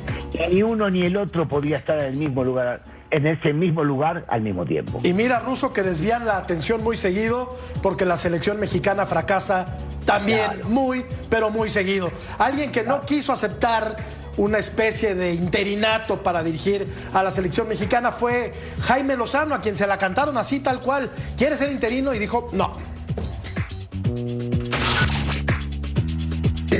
Ni 0.52 0.64
uno 0.64 0.90
ni 0.90 1.02
el 1.02 1.18
otro 1.18 1.48
podía 1.48 1.78
estar 1.78 2.00
en 2.00 2.06
el 2.06 2.16
mismo 2.16 2.44
lugar, 2.44 2.84
en 3.14 3.28
ese 3.28 3.54
mismo 3.54 3.84
lugar 3.84 4.26
al 4.28 4.42
mismo 4.42 4.66
tiempo. 4.66 5.00
Y 5.04 5.14
mira, 5.14 5.40
Ruso, 5.40 5.72
que 5.72 5.84
desvían 5.84 6.26
la 6.26 6.38
atención 6.38 6.84
muy 6.84 6.98
seguido 6.98 7.56
porque 7.84 8.06
la 8.06 8.18
selección 8.18 8.60
mexicana 8.60 9.06
fracasa 9.06 9.78
también 10.04 10.62
muy, 10.66 11.06
pero 11.30 11.52
muy 11.52 11.70
seguido. 11.70 12.12
Alguien 12.40 12.72
que 12.72 12.84
no 12.84 13.02
quiso 13.02 13.32
aceptar 13.32 13.98
una 14.38 14.58
especie 14.58 15.14
de 15.14 15.36
interinato 15.36 16.24
para 16.24 16.42
dirigir 16.42 16.88
a 17.14 17.22
la 17.22 17.30
selección 17.30 17.68
mexicana 17.68 18.12
fue 18.12 18.52
Jaime 18.82 19.16
Lozano, 19.16 19.54
a 19.54 19.62
quien 19.62 19.76
se 19.76 19.86
la 19.86 20.00
cantaron 20.00 20.36
así 20.36 20.60
tal 20.60 20.80
cual. 20.80 21.12
Quiere 21.38 21.56
ser 21.56 21.72
interino 21.72 22.16
y 22.16 22.20
dijo, 22.20 22.50
no. 22.52 22.72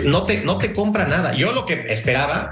No 0.06 0.24
te, 0.24 0.44
no 0.44 0.58
te 0.58 0.74
compra 0.74 1.06
nada. 1.06 1.36
Yo 1.36 1.52
lo 1.52 1.68
que 1.68 1.76
esperaba, 1.90 2.50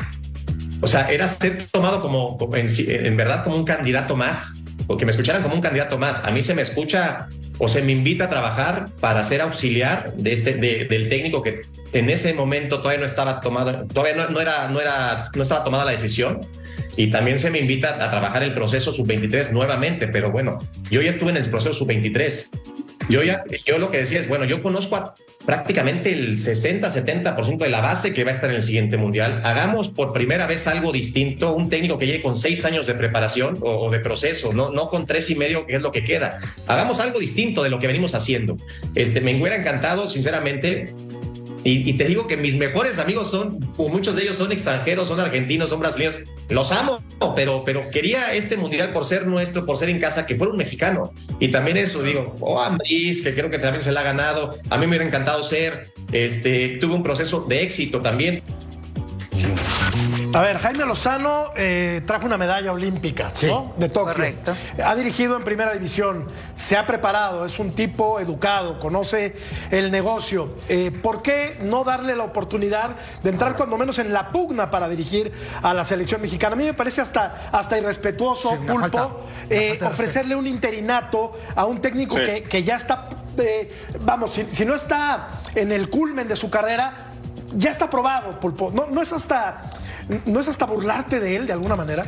o 0.82 0.88
sea, 0.88 1.10
era 1.12 1.28
ser 1.28 1.68
tomado 1.72 2.02
como, 2.02 2.38
como 2.38 2.56
en, 2.56 2.68
en 2.68 3.18
verdad 3.18 3.44
como 3.44 3.56
un 3.56 3.64
candidato 3.66 4.16
más, 4.16 4.64
o 4.88 4.98
que 4.98 5.06
me 5.06 5.12
escucharan 5.12 5.42
como 5.44 5.56
un 5.56 5.62
candidato 5.62 5.98
más. 5.98 6.26
A 6.26 6.32
mí 6.32 6.42
se 6.42 6.54
me 6.56 6.62
escucha 6.64 7.28
o 7.60 7.68
se 7.68 7.82
me 7.84 7.92
invita 7.92 8.26
a 8.26 8.30
trabajar 8.30 8.88
para 9.00 9.24
ser 9.24 9.42
auxiliar 9.42 10.14
de 10.16 10.34
este, 10.34 10.54
de- 10.56 10.86
del 10.86 11.08
técnico 11.10 11.42
que 11.44 11.62
en 11.94 12.10
ese 12.10 12.34
momento 12.34 12.80
todavía 12.80 13.00
no 13.02 13.06
estaba 13.06 13.40
tomado, 13.42 13.86
todavía 13.88 14.16
no, 14.16 14.30
no 14.32 14.42
era, 14.42 14.68
no 14.70 14.82
era, 14.82 15.30
no 15.36 15.44
estaba 15.44 15.64
tomada 15.64 15.86
la 15.86 15.92
decisión. 15.92 16.42
Y 16.98 17.10
también 17.10 17.40
se 17.40 17.50
me 17.52 17.60
invita 17.60 18.04
a 18.04 18.10
trabajar 18.10 18.44
el 18.44 18.54
proceso 18.54 18.92
sub-23 18.92 19.52
nuevamente, 19.52 20.08
pero 20.08 20.32
bueno, 20.32 20.60
yo 20.90 21.02
ya 21.02 21.10
estuve 21.10 21.32
en 21.32 21.38
el 21.38 21.46
proceso 21.50 21.74
sub-23. 21.74 22.50
Yo 23.10 23.24
ya, 23.24 23.44
yo 23.66 23.78
lo 23.78 23.92
que 23.92 24.00
decía 24.00 24.20
es, 24.20 24.28
bueno, 24.28 24.46
yo 24.46 24.62
conozco 24.62 25.14
prácticamente 25.46 26.14
el 26.14 26.38
60-70% 26.38 27.58
de 27.58 27.70
la 27.70 27.82
base 27.82 28.14
que 28.14 28.24
va 28.24 28.32
a 28.32 28.34
estar 28.34 28.50
en 28.50 28.58
el 28.58 28.62
siguiente 28.62 28.98
mundial. 28.98 29.42
Hagamos 29.44 29.90
por 29.90 30.14
primera 30.14 30.46
vez 30.46 30.68
algo 30.68 30.92
distinto, 30.92 31.56
un 31.56 31.70
técnico 31.70 31.98
que 31.98 32.08
llegue 32.08 32.22
con 32.22 32.38
seis 32.38 32.64
años 32.66 32.88
de 32.88 32.94
preparación 32.94 33.58
o, 33.62 33.72
o 33.72 33.92
de 33.92 34.00
proceso, 34.00 34.54
no, 34.54 34.70
no 34.72 34.88
con 34.88 35.06
tres 35.06 35.30
y 35.30 35.36
medio, 35.36 35.66
que 35.66 35.76
es 35.76 35.82
lo 35.82 35.92
que 35.92 36.04
queda. 36.04 36.40
Hagamos 36.68 37.00
algo 37.00 37.20
distinto 37.20 37.64
de 37.64 37.70
lo 37.70 37.80
que 37.80 37.88
venimos 37.88 38.16
haciendo. 38.16 38.58
Este, 38.96 39.22
me 39.22 39.36
hubiera 39.36 39.56
encantado, 39.56 40.10
sinceramente, 40.10 40.94
y, 41.64 41.94
te 41.94 42.06
digo 42.06 42.28
que 42.28 42.38
mis 42.38 42.56
mejores 42.56 42.98
amigos 42.98 43.30
son, 43.30 43.60
muchos 43.78 44.16
de 44.16 44.24
ellos 44.24 44.36
son 44.36 44.52
extranjeros, 44.52 45.08
son 45.08 45.20
argentinos, 45.20 45.70
son 45.70 45.80
brasileños. 45.80 46.20
Los 46.50 46.72
amo, 46.72 47.04
pero, 47.36 47.64
pero 47.64 47.90
quería 47.92 48.34
este 48.34 48.58
mundial 48.58 48.92
por 48.92 49.06
ser 49.06 49.28
nuestro, 49.28 49.66
por 49.66 49.78
ser 49.78 49.90
en 49.90 50.00
casa, 50.00 50.26
que 50.26 50.36
fuera 50.36 50.52
un 50.52 50.58
mexicano. 50.58 51.14
Y 51.40 51.50
también 51.50 51.78
eso, 51.78 52.02
digo, 52.02 52.36
oh, 52.40 52.60
Andrés, 52.60 53.22
que 53.22 53.36
creo 53.36 53.52
que 53.52 53.60
también 53.60 53.84
se 53.84 53.92
la 53.92 54.00
ha 54.00 54.04
ganado. 54.04 54.58
A 54.70 54.78
mí 54.78 54.82
me 54.82 54.90
hubiera 54.90 55.06
encantado 55.06 55.44
ser. 55.44 55.92
Este, 56.12 56.78
tuve 56.80 56.96
un 56.96 57.04
proceso 57.04 57.42
de 57.42 57.62
éxito 57.62 58.00
también. 58.00 58.42
A 60.34 60.42
ver, 60.42 60.58
Jaime 60.58 60.86
Lozano 60.86 61.52
eh, 61.56 62.02
trajo 62.06 62.26
una 62.26 62.38
medalla 62.38 62.72
olímpica, 62.72 63.32
¿no? 63.44 63.74
De 63.78 63.90
Tokio. 63.90 64.14
Correcto. 64.14 64.56
Ha 64.84 64.96
dirigido 64.96 65.36
en 65.36 65.44
primera 65.44 65.74
división, 65.74 66.26
se 66.56 66.78
ha 66.78 66.86
preparado, 66.86 67.46
es 67.46 67.60
un 67.60 67.74
tipo 67.74 68.20
educado, 68.20 68.80
conoce 68.80 69.36
el 69.72 69.92
negocio. 69.92 70.56
Eh, 70.70 70.92
¿Por 70.92 71.22
qué 71.22 71.58
no 71.62 71.84
darle 71.84 72.16
la 72.16 72.24
oportunidad 72.24 72.96
de 73.24 73.30
entrar 73.30 73.56
cuando 73.56 73.78
menos 73.78 74.00
en 74.00 74.14
la 74.14 74.30
pugna 74.30 74.70
para 74.72 74.88
dirigir 74.88 75.32
a 75.64 75.74
la 75.74 75.84
selección 75.84 76.22
mexicana? 76.22 76.54
A 76.54 76.58
mí 76.58 76.64
me 76.64 76.74
parece 76.74 77.02
hasta, 77.02 77.50
hasta 77.52 77.78
irrespetuoso, 77.78 78.52
Sí, 78.52 78.58
Pulpo, 78.66 78.80
falta- 78.80 79.10
eh, 79.50 79.80
ofrecerle 79.84 80.36
un 80.36 80.48
interinato 80.48 81.34
a 81.56 81.66
un 81.66 81.82
técnico 81.82 82.16
Sí. 82.16 82.22
que, 82.24 82.44
que 82.44 82.64
ya 82.64 82.76
está, 82.78 83.10
eh, 83.38 83.70
vamos, 84.02 84.32
si, 84.34 84.46
si 84.50 84.66
no 84.66 84.76
está 84.76 85.28
en 85.56 85.72
el 85.72 85.90
culmen 85.90 86.28
de 86.28 86.36
su 86.36 86.50
carrera, 86.50 86.94
ya 87.54 87.70
está 87.70 87.90
probado, 87.90 88.40
Pulpo. 88.40 88.72
No, 88.74 88.88
no 88.88 89.02
es 89.02 89.12
hasta, 89.12 89.62
no 90.26 90.40
es 90.40 90.48
hasta 90.48 90.66
burlarte 90.66 91.20
de 91.20 91.36
él 91.36 91.48
de 91.48 91.54
alguna 91.54 91.76
manera. 91.76 92.06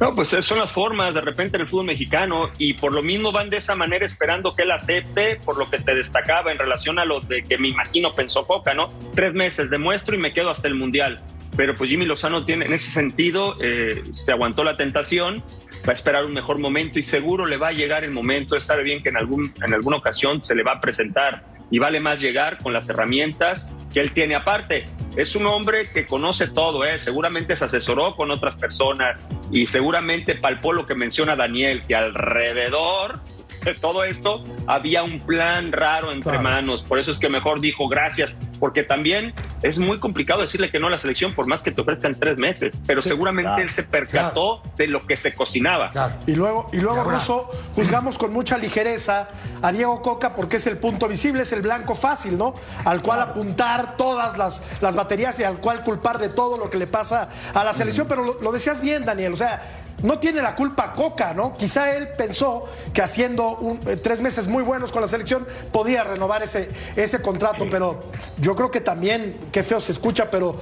No, 0.00 0.14
pues 0.14 0.32
eh, 0.32 0.42
son 0.42 0.58
las 0.58 0.70
formas 0.70 1.14
de 1.14 1.20
repente 1.20 1.58
del 1.58 1.68
fútbol 1.68 1.86
mexicano 1.86 2.50
y 2.58 2.74
por 2.74 2.92
lo 2.92 3.02
mismo 3.02 3.32
van 3.32 3.48
de 3.48 3.58
esa 3.58 3.74
manera 3.74 4.04
esperando 4.04 4.54
que 4.54 4.62
él 4.62 4.70
acepte 4.70 5.36
por 5.44 5.58
lo 5.58 5.68
que 5.70 5.78
te 5.78 5.94
destacaba 5.94 6.52
en 6.52 6.58
relación 6.58 6.98
a 6.98 7.04
lo 7.04 7.20
de 7.20 7.42
que 7.42 7.56
me 7.56 7.68
imagino 7.68 8.14
pensó 8.14 8.46
Coca, 8.46 8.74
¿no? 8.74 8.88
Tres 9.14 9.32
meses 9.32 9.70
demuestro 9.70 10.14
y 10.14 10.18
me 10.18 10.32
quedo 10.32 10.50
hasta 10.50 10.68
el 10.68 10.74
Mundial. 10.74 11.20
Pero 11.56 11.74
pues 11.74 11.88
Jimmy 11.88 12.04
Lozano 12.04 12.44
tiene, 12.44 12.66
en 12.66 12.74
ese 12.74 12.90
sentido, 12.90 13.56
eh, 13.60 14.02
se 14.14 14.32
aguantó 14.32 14.62
la 14.62 14.76
tentación, 14.76 15.42
va 15.88 15.92
a 15.92 15.94
esperar 15.94 16.26
un 16.26 16.34
mejor 16.34 16.58
momento 16.58 16.98
y 16.98 17.02
seguro 17.02 17.46
le 17.46 17.56
va 17.56 17.68
a 17.68 17.72
llegar 17.72 18.04
el 18.04 18.10
momento, 18.10 18.58
sabe 18.60 18.82
bien 18.82 19.02
que 19.02 19.08
en, 19.08 19.16
algún, 19.16 19.54
en 19.64 19.72
alguna 19.72 19.96
ocasión 19.96 20.42
se 20.42 20.54
le 20.54 20.62
va 20.62 20.72
a 20.72 20.80
presentar 20.80 21.55
y 21.70 21.78
vale 21.78 22.00
más 22.00 22.20
llegar 22.20 22.58
con 22.58 22.72
las 22.72 22.88
herramientas 22.88 23.74
que 23.92 24.00
él 24.00 24.12
tiene 24.12 24.34
aparte. 24.34 24.84
Es 25.16 25.34
un 25.34 25.46
hombre 25.46 25.90
que 25.90 26.06
conoce 26.06 26.48
todo, 26.48 26.84
¿eh? 26.84 26.98
seguramente 26.98 27.56
se 27.56 27.64
asesoró 27.64 28.14
con 28.14 28.30
otras 28.30 28.56
personas 28.56 29.26
y 29.50 29.66
seguramente 29.66 30.34
palpó 30.34 30.72
lo 30.72 30.86
que 30.86 30.94
menciona 30.94 31.36
Daniel, 31.36 31.82
que 31.86 31.96
alrededor 31.96 33.20
de 33.66 33.74
todo 33.74 34.04
esto 34.04 34.42
había 34.66 35.02
un 35.02 35.20
plan 35.20 35.72
raro 35.72 36.12
entre 36.12 36.32
Claro. 36.32 36.42
manos. 36.44 36.82
Por 36.82 36.98
eso 36.98 37.10
es 37.10 37.18
que 37.18 37.28
mejor 37.28 37.60
dijo 37.60 37.88
gracias, 37.88 38.38
porque 38.60 38.82
también 38.82 39.34
es 39.62 39.78
muy 39.78 39.98
complicado 39.98 40.40
decirle 40.40 40.70
que 40.70 40.78
no 40.78 40.86
a 40.86 40.90
la 40.90 40.98
selección 40.98 41.32
por 41.34 41.46
más 41.46 41.62
que 41.62 41.70
te 41.72 41.80
ofrezcan 41.80 42.14
tres 42.18 42.38
meses, 42.38 42.80
pero 42.86 43.00
Sí. 43.02 43.08
seguramente 43.08 43.48
Claro. 43.50 43.62
él 43.62 43.70
se 43.70 43.82
percató 43.82 44.62
de 44.76 44.86
lo 44.86 45.04
que 45.06 45.16
se 45.16 45.34
cocinaba. 45.34 45.90
Claro. 45.90 46.14
Y 46.26 46.32
luego, 46.36 46.68
y 46.72 46.76
luego 46.80 47.04
Russo, 47.04 47.50
juzgamos 47.74 48.18
con 48.18 48.32
mucha 48.32 48.56
ligereza 48.58 49.28
a 49.62 49.72
Diego 49.72 50.00
Coca 50.02 50.34
porque 50.34 50.56
es 50.56 50.66
el 50.66 50.78
punto 50.78 51.08
visible, 51.08 51.42
es 51.42 51.52
el 51.52 51.62
blanco 51.62 51.94
fácil, 51.94 52.38
¿no? 52.38 52.54
Al 52.84 53.02
cual 53.02 53.20
apuntar 53.20 53.96
todas 53.96 54.38
las, 54.38 54.62
las 54.80 54.94
baterías 54.94 55.38
y 55.40 55.44
al 55.44 55.56
cual 55.58 55.82
culpar 55.82 56.18
de 56.18 56.28
todo 56.28 56.56
lo 56.58 56.70
que 56.70 56.78
le 56.78 56.86
pasa 56.86 57.28
a 57.54 57.64
la 57.64 57.72
selección. 57.72 58.06
Pero 58.08 58.24
lo, 58.24 58.40
lo 58.40 58.52
decías 58.52 58.80
bien, 58.80 59.04
Daniel, 59.04 59.32
o 59.32 59.36
sea, 59.36 59.60
no 60.02 60.18
tiene 60.18 60.42
la 60.42 60.54
culpa 60.54 60.92
Coca, 60.92 61.32
¿no? 61.34 61.54
Quizá 61.54 61.96
él 61.96 62.08
pensó 62.16 62.64
que 62.92 63.02
haciendo 63.02 63.56
un- 63.56 63.80
eh, 63.86 63.96
tres 63.96 64.20
meses 64.20 64.46
muy 64.46 64.62
buenos 64.62 64.92
con 64.92 65.02
la 65.02 65.08
selección 65.08 65.46
podía 65.72 66.04
renovar 66.04 66.42
ese, 66.42 66.68
ese 66.96 67.20
contrato, 67.22 67.66
pero 67.70 68.00
yo 68.38 68.54
creo 68.54 68.70
que 68.70 68.80
también, 68.80 69.38
qué 69.52 69.62
feo 69.62 69.80
se 69.80 69.92
escucha, 69.92 70.30
pero 70.30 70.54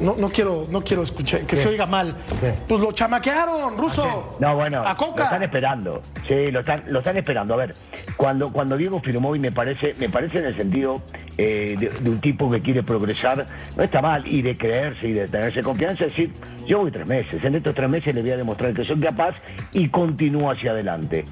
no, 0.00 0.16
no 0.16 0.28
quiero, 0.30 0.66
no 0.70 0.82
quiero 0.82 1.02
escuchar, 1.02 1.42
que 1.42 1.56
se 1.56 1.68
oiga 1.68 1.86
mal. 1.86 2.14
¿Qué? 2.40 2.54
Pues 2.66 2.80
lo 2.80 2.92
chamaquearon, 2.92 3.76
Russo. 3.76 4.36
No, 4.40 4.54
bueno, 4.56 4.82
A 4.84 4.90
lo 4.90 4.96
Coca. 4.96 5.24
están 5.24 5.42
esperando. 5.42 6.02
Sí, 6.26 6.50
lo 6.50 6.60
están, 6.60 6.84
lo 6.88 6.98
están 7.00 7.16
esperando. 7.16 7.54
A 7.54 7.58
ver, 7.58 7.74
cuando, 8.16 8.50
cuando 8.52 8.76
Diego 8.76 9.00
firmó, 9.00 9.34
y 9.36 9.38
me 9.38 9.52
parece, 9.52 9.92
me 10.00 10.08
parece 10.08 10.38
en 10.38 10.46
el 10.46 10.56
sentido 10.56 11.02
eh, 11.36 11.76
de, 11.78 11.88
de 11.88 12.10
un 12.10 12.20
tipo 12.20 12.50
que 12.50 12.60
quiere 12.60 12.82
progresar, 12.82 13.46
no 13.76 13.82
está 13.82 14.00
mal, 14.00 14.26
y 14.26 14.42
de 14.42 14.56
creerse 14.56 15.08
y 15.08 15.12
de 15.12 15.28
tenerse 15.28 15.62
confianza, 15.62 16.04
es 16.04 16.10
decir, 16.10 16.32
yo 16.66 16.78
voy 16.80 16.90
tres 16.90 17.06
meses, 17.06 17.42
en 17.44 17.54
estos 17.54 17.74
tres 17.74 17.88
meses 17.90 18.14
le 18.14 18.22
voy 18.22 18.30
a 18.30 18.36
demostrar 18.36 18.72
que 18.72 18.84
soy 18.84 19.00
capaz 19.00 19.34
y 19.72 19.88
continúo 19.88 20.50
hacia 20.50 20.70
adelante. 20.72 21.24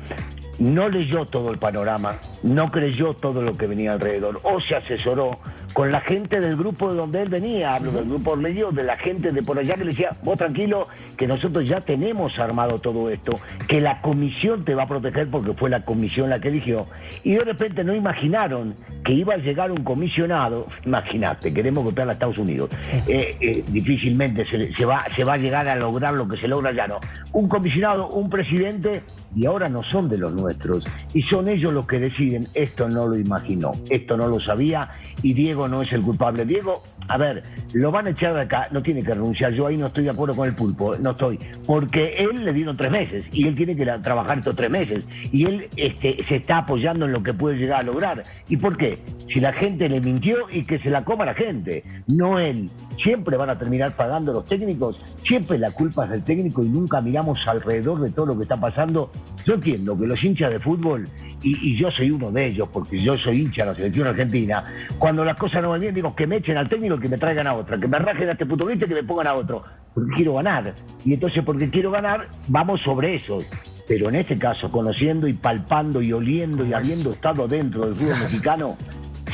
No 0.58 0.88
leyó 0.88 1.24
todo 1.24 1.52
el 1.52 1.58
panorama, 1.58 2.16
no 2.42 2.68
creyó 2.68 3.14
todo 3.14 3.42
lo 3.42 3.56
que 3.56 3.68
venía 3.68 3.92
alrededor, 3.92 4.40
o 4.42 4.60
se 4.60 4.74
asesoró 4.74 5.30
con 5.72 5.92
la 5.92 6.00
gente 6.00 6.40
del 6.40 6.56
grupo 6.56 6.90
de 6.90 6.96
donde 6.96 7.22
él 7.22 7.28
venía, 7.28 7.74
hablo 7.74 7.92
del 7.92 8.06
grupo 8.06 8.36
medio, 8.36 8.70
de 8.70 8.84
la 8.84 8.96
gente 8.96 9.32
de 9.32 9.42
por 9.42 9.58
allá 9.58 9.74
que 9.74 9.84
le 9.84 9.90
decía, 9.90 10.10
vos 10.22 10.38
tranquilo, 10.38 10.86
que 11.16 11.26
nosotros 11.26 11.66
ya 11.68 11.80
tenemos 11.80 12.38
armado 12.38 12.78
todo 12.78 13.10
esto, 13.10 13.32
que 13.68 13.80
la 13.80 14.00
comisión 14.00 14.64
te 14.64 14.74
va 14.74 14.84
a 14.84 14.88
proteger 14.88 15.30
porque 15.30 15.52
fue 15.52 15.70
la 15.70 15.84
comisión 15.84 16.30
la 16.30 16.40
que 16.40 16.48
eligió, 16.48 16.86
y 17.22 17.34
de 17.34 17.44
repente 17.44 17.84
no 17.84 17.94
imaginaron 17.94 18.74
que 19.04 19.12
iba 19.12 19.34
a 19.34 19.38
llegar 19.38 19.70
un 19.70 19.84
comisionado, 19.84 20.66
imagínate, 20.84 21.52
queremos 21.52 21.84
golpear 21.84 22.08
a 22.08 22.12
Estados 22.12 22.38
Unidos, 22.38 22.70
eh, 23.08 23.36
eh, 23.40 23.64
difícilmente 23.68 24.44
se, 24.46 24.74
se 24.74 24.84
va, 24.84 25.04
se 25.14 25.24
va 25.24 25.34
a 25.34 25.38
llegar 25.38 25.68
a 25.68 25.76
lograr 25.76 26.14
lo 26.14 26.26
que 26.26 26.38
se 26.38 26.48
logra 26.48 26.72
ya, 26.72 26.86
¿no? 26.86 26.98
Un 27.32 27.48
comisionado, 27.48 28.08
un 28.08 28.30
presidente, 28.30 29.02
y 29.34 29.46
ahora 29.46 29.68
no 29.68 29.82
son 29.82 30.08
de 30.08 30.18
los 30.18 30.34
nuestros, 30.34 30.84
y 31.14 31.22
son 31.22 31.48
ellos 31.48 31.72
los 31.72 31.86
que 31.86 31.98
deciden, 31.98 32.48
esto 32.54 32.88
no 32.88 33.06
lo 33.06 33.18
imaginó, 33.18 33.72
esto 33.90 34.16
no 34.16 34.26
lo 34.26 34.40
sabía, 34.40 34.90
y 35.22 35.34
Diego 35.34 35.57
no 35.66 35.82
es 35.82 35.92
el 35.92 36.02
culpable. 36.02 36.44
Diego, 36.44 36.82
a 37.08 37.16
ver, 37.16 37.42
lo 37.72 37.90
van 37.90 38.06
a 38.06 38.10
echar 38.10 38.34
de 38.34 38.42
acá, 38.42 38.68
no 38.70 38.82
tiene 38.82 39.02
que 39.02 39.14
renunciar, 39.14 39.52
yo 39.52 39.66
ahí 39.66 39.76
no 39.76 39.86
estoy 39.86 40.04
de 40.04 40.10
acuerdo 40.10 40.36
con 40.36 40.46
el 40.48 40.54
pulpo, 40.54 40.96
no 40.98 41.10
estoy, 41.12 41.38
porque 41.66 42.16
él 42.16 42.44
le 42.44 42.52
dieron 42.52 42.76
tres 42.76 42.90
meses, 42.90 43.26
y 43.32 43.46
él 43.46 43.54
tiene 43.54 43.74
que 43.74 43.84
trabajar 44.02 44.38
estos 44.38 44.56
tres 44.56 44.70
meses, 44.70 45.06
y 45.32 45.44
él 45.44 45.68
este, 45.76 46.22
se 46.28 46.36
está 46.36 46.58
apoyando 46.58 47.06
en 47.06 47.12
lo 47.12 47.22
que 47.22 47.32
puede 47.32 47.56
llegar 47.56 47.80
a 47.80 47.82
lograr. 47.82 48.22
¿Y 48.48 48.56
por 48.56 48.76
qué? 48.76 48.98
Si 49.32 49.40
la 49.40 49.52
gente 49.52 49.88
le 49.88 50.00
mintió 50.00 50.36
y 50.50 50.64
que 50.64 50.78
se 50.78 50.90
la 50.90 51.04
coma 51.04 51.24
la 51.24 51.34
gente, 51.34 51.82
no 52.06 52.38
él. 52.38 52.70
Siempre 53.02 53.36
van 53.36 53.50
a 53.50 53.58
terminar 53.58 53.94
pagando 53.96 54.32
los 54.32 54.44
técnicos, 54.44 55.02
siempre 55.22 55.58
la 55.58 55.70
culpa 55.70 56.04
es 56.04 56.10
del 56.10 56.24
técnico 56.24 56.62
y 56.64 56.68
nunca 56.68 57.00
miramos 57.00 57.38
alrededor 57.46 58.00
de 58.00 58.10
todo 58.10 58.26
lo 58.26 58.36
que 58.36 58.42
está 58.42 58.56
pasando. 58.56 59.10
Yo 59.44 59.54
entiendo 59.54 59.98
que 59.98 60.06
los 60.06 60.22
hinchas 60.22 60.50
de 60.50 60.58
fútbol, 60.58 61.08
y, 61.42 61.72
y 61.72 61.76
yo 61.76 61.90
soy 61.90 62.10
uno 62.10 62.30
de 62.32 62.46
ellos, 62.48 62.68
porque 62.72 62.98
yo 62.98 63.16
soy 63.16 63.42
hincha 63.42 63.62
de 63.62 63.70
la 63.70 63.76
selección 63.76 64.06
argentina, 64.08 64.64
cuando 64.98 65.24
las 65.24 65.36
cosas 65.36 65.62
no 65.62 65.70
van 65.70 65.80
bien, 65.80 65.94
digo 65.94 66.14
que 66.14 66.26
me 66.26 66.36
echen 66.36 66.56
al 66.56 66.68
técnico 66.68 66.97
que 67.00 67.08
me 67.08 67.18
traigan 67.18 67.46
a 67.46 67.54
otra, 67.54 67.78
que 67.78 67.88
me 67.88 67.98
rajen 67.98 68.28
a 68.28 68.32
este 68.32 68.46
puto 68.46 68.70
y 68.70 68.78
que 68.78 68.86
me 68.86 69.04
pongan 69.04 69.28
a 69.28 69.34
otro, 69.34 69.64
porque 69.94 70.10
quiero 70.14 70.34
ganar. 70.34 70.74
Y 71.04 71.14
entonces, 71.14 71.42
porque 71.44 71.70
quiero 71.70 71.90
ganar, 71.90 72.28
vamos 72.48 72.80
sobre 72.82 73.16
eso. 73.16 73.38
Pero 73.86 74.08
en 74.10 74.16
este 74.16 74.38
caso, 74.38 74.70
conociendo 74.70 75.26
y 75.26 75.32
palpando 75.32 76.02
y 76.02 76.12
oliendo 76.12 76.64
y 76.64 76.74
habiendo 76.74 77.10
estado 77.10 77.48
dentro 77.48 77.86
del 77.86 77.94
fútbol 77.94 78.18
mexicano, 78.20 78.76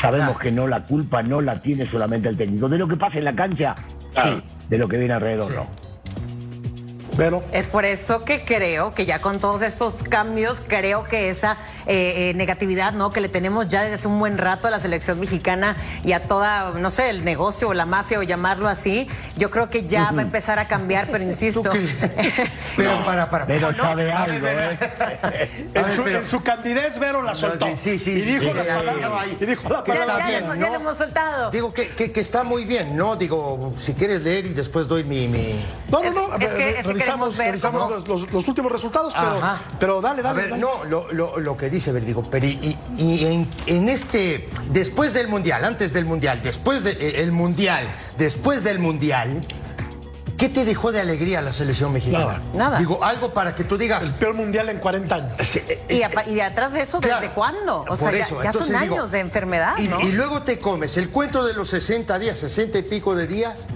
sabemos 0.00 0.38
que 0.38 0.52
no 0.52 0.66
la 0.66 0.84
culpa 0.84 1.22
no 1.22 1.40
la 1.40 1.60
tiene 1.60 1.86
solamente 1.86 2.28
el 2.28 2.36
técnico. 2.36 2.68
De 2.68 2.78
lo 2.78 2.86
que 2.86 2.96
pasa 2.96 3.18
en 3.18 3.24
la 3.24 3.34
cancha, 3.34 3.74
sí, 4.12 4.42
de 4.68 4.78
lo 4.78 4.86
que 4.86 4.98
viene 4.98 5.14
alrededor, 5.14 5.52
no. 5.54 5.83
Pero 7.16 7.42
Es 7.52 7.66
por 7.66 7.84
eso 7.84 8.24
que 8.24 8.42
creo 8.44 8.94
que 8.94 9.06
ya 9.06 9.20
con 9.20 9.38
todos 9.38 9.62
estos 9.62 10.02
cambios, 10.02 10.62
creo 10.66 11.04
que 11.04 11.28
esa 11.30 11.56
eh, 11.86 12.30
eh, 12.30 12.34
negatividad 12.34 12.92
¿no? 12.92 13.10
que 13.12 13.20
le 13.20 13.28
tenemos 13.28 13.68
ya 13.68 13.82
desde 13.82 13.94
hace 13.94 14.08
un 14.08 14.18
buen 14.18 14.38
rato 14.38 14.68
a 14.68 14.70
la 14.70 14.78
selección 14.78 15.20
mexicana 15.20 15.76
y 16.04 16.12
a 16.12 16.22
toda, 16.22 16.70
no 16.72 16.90
sé, 16.90 17.10
el 17.10 17.24
negocio 17.24 17.68
o 17.68 17.74
la 17.74 17.86
mafia 17.86 18.18
o 18.18 18.22
llamarlo 18.22 18.68
así, 18.68 19.08
yo 19.36 19.50
creo 19.50 19.70
que 19.70 19.86
ya 19.86 20.10
va 20.12 20.20
a 20.20 20.22
empezar 20.22 20.58
a 20.58 20.66
cambiar, 20.66 21.08
pero 21.10 21.24
insisto. 21.32 21.62
Pero 22.76 23.04
para, 23.04 23.30
para. 23.30 23.46
Pero 23.46 23.70
no, 23.72 23.82
sabe 23.84 24.10
a 24.12 24.26
ver, 24.26 24.34
algo, 24.34 24.46
¿eh? 24.48 24.78
En 25.74 25.90
su, 25.90 26.02
pero- 26.02 26.18
en 26.18 26.26
su 26.26 26.42
candidez 26.42 26.98
Vero 26.98 27.22
la 27.22 27.34
soltó. 27.34 27.66
Sí, 27.76 27.98
sí. 27.98 28.10
Y 28.12 28.20
dijo 28.22 28.44
Sí, 28.46 28.52
las 28.54 28.66
palabras. 28.66 29.10
ya. 29.38 29.44
Y 29.44 29.46
dijo 29.46 29.68
la 29.68 29.82
Que 29.84 29.92
ya, 29.92 29.94
está 29.94 30.06
palabra. 30.06 30.24
ya, 30.32 30.40
bien, 30.40 30.60
¿no? 30.60 30.68
le 30.70 30.74
hemos 30.76 30.98
soltado. 30.98 31.50
Digo 31.50 31.72
que, 31.72 31.88
que, 31.88 32.10
que 32.12 32.20
está 32.20 32.42
muy 32.42 32.64
bien, 32.64 32.96
¿no? 32.96 33.14
Digo, 33.16 33.72
si 33.76 33.94
quieres 33.94 34.22
leer 34.22 34.46
y 34.46 34.50
después 34.54 34.88
doy 34.88 35.04
mi. 35.04 35.28
mi... 35.28 35.64
No, 35.88 36.02
no, 36.02 36.08
Es- 36.08 36.14
no. 36.14 36.34
es 36.40 36.52
que- 36.54 36.78
es 36.80 36.86
que 36.86 37.03
revisamos 37.06 37.36
revisamos 37.36 37.90
los, 37.90 38.08
los- 38.08 38.32
los 38.32 38.48
últimos 38.48 38.72
resultados, 38.72 39.14
pero, 39.14 39.40
pero 39.78 40.00
dale, 40.00 40.22
dale. 40.22 40.40
A 40.40 40.42
ver, 40.42 40.50
dale. 40.50 40.60
no, 40.62 40.84
lo, 40.84 41.12
lo, 41.12 41.38
lo 41.38 41.56
que 41.56 41.70
dice 41.70 41.92
Verdigo, 41.92 42.22
pero 42.30 42.46
y, 42.46 42.76
y- 42.96 43.24
en, 43.26 43.50
en 43.66 43.88
este, 43.88 44.48
después 44.70 45.12
del 45.12 45.28
Mundial, 45.28 45.64
antes 45.64 45.92
del 45.92 46.04
Mundial, 46.04 46.40
después 46.42 46.82
del 46.84 47.32
Mundial, 47.32 47.88
después 48.18 48.64
del 48.64 48.78
Mundial, 48.78 49.44
¿qué 50.36 50.48
te 50.48 50.64
dejó 50.64 50.92
de 50.92 51.00
alegría 51.00 51.40
la 51.42 51.52
selección 51.52 51.92
mexicana? 51.92 52.24
Nada. 52.24 52.42
Nada. 52.54 52.78
Digo, 52.78 53.02
algo 53.04 53.32
para 53.32 53.54
que 53.54 53.64
tú 53.64 53.78
digas... 53.78 54.02
El 54.04 54.12
peor 54.14 54.34
mundial 54.34 54.68
en 54.68 54.78
40 54.78 55.14
años. 55.14 55.32
Sí, 55.40 55.60
eh, 55.68 55.84
Y, 55.88 56.02
apa- 56.02 56.26
y 56.28 56.40
atrás 56.40 56.72
de 56.72 56.82
eso, 56.82 56.98
¿desde 57.00 57.16
Claro, 57.18 57.34
cuándo? 57.34 57.84
O 57.88 57.96
sea, 57.96 58.06
por 58.08 58.16
ya, 58.16 58.24
eso, 58.24 58.42
ya 58.42 58.52
son 58.52 58.62
entonces 58.62 58.80
digo, 58.82 58.94
años 58.96 59.10
de 59.12 59.20
enfermedad, 59.20 59.74
y, 59.78 59.88
¿no? 59.88 60.00
y 60.00 60.12
luego 60.12 60.42
te 60.42 60.58
comes 60.58 60.96
el 60.96 61.10
cuento 61.10 61.44
de 61.46 61.54
los 61.54 61.68
60 61.68 62.18
días, 62.18 62.38
60 62.38 62.78
y 62.78 62.82
pico 62.82 63.14
de 63.14 63.26
días, 63.26 63.66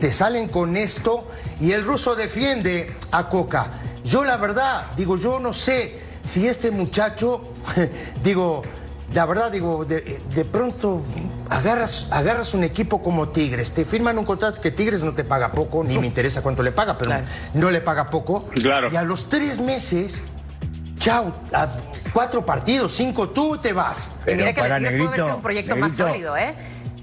te 0.00 0.12
salen 0.12 0.48
con 0.48 0.76
esto 0.76 1.26
y 1.60 1.72
el 1.72 1.84
ruso 1.84 2.14
defiende 2.14 2.94
a 3.12 3.28
Coca. 3.28 3.70
Yo 4.04 4.24
la 4.24 4.36
verdad, 4.36 4.86
digo, 4.96 5.16
yo 5.16 5.38
no 5.40 5.52
sé 5.52 5.98
si 6.24 6.46
este 6.46 6.70
muchacho, 6.70 7.42
digo, 8.22 8.62
la 9.14 9.24
verdad, 9.26 9.50
digo, 9.50 9.84
de, 9.84 10.20
de 10.34 10.44
pronto 10.44 11.02
agarras, 11.48 12.06
agarras 12.10 12.54
un 12.54 12.62
equipo 12.64 13.02
como 13.02 13.30
Tigres, 13.30 13.72
te 13.72 13.84
firman 13.84 14.18
un 14.18 14.24
contrato 14.24 14.60
que 14.60 14.70
Tigres 14.70 15.02
no 15.02 15.14
te 15.14 15.24
paga 15.24 15.50
poco, 15.52 15.82
ni 15.82 15.98
me 15.98 16.06
interesa 16.06 16.42
cuánto 16.42 16.62
le 16.62 16.72
paga, 16.72 16.96
pero 16.98 17.10
Claro. 17.10 17.26
no 17.54 17.70
le 17.70 17.80
paga 17.80 18.10
poco. 18.10 18.42
Claro. 18.48 18.88
Y 18.92 18.96
a 18.96 19.02
los 19.02 19.28
tres 19.28 19.60
meses, 19.60 20.22
chao, 20.98 21.32
a 21.54 21.68
cuatro 22.12 22.44
partidos, 22.44 22.92
cinco, 22.94 23.30
tú 23.30 23.56
te 23.58 23.72
vas. 23.72 24.10
Y 24.26 24.34
mira 24.34 24.52
que 24.52 24.60
para 24.60 24.76
Tigres 24.76 24.94
puede 24.96 25.06
haber 25.08 25.20
sido 25.22 25.36
un 25.36 25.42
proyecto 25.42 25.76
más 25.76 25.92
Negrito, 25.92 26.06
sólido, 26.12 26.36
¿eh? 26.36 26.54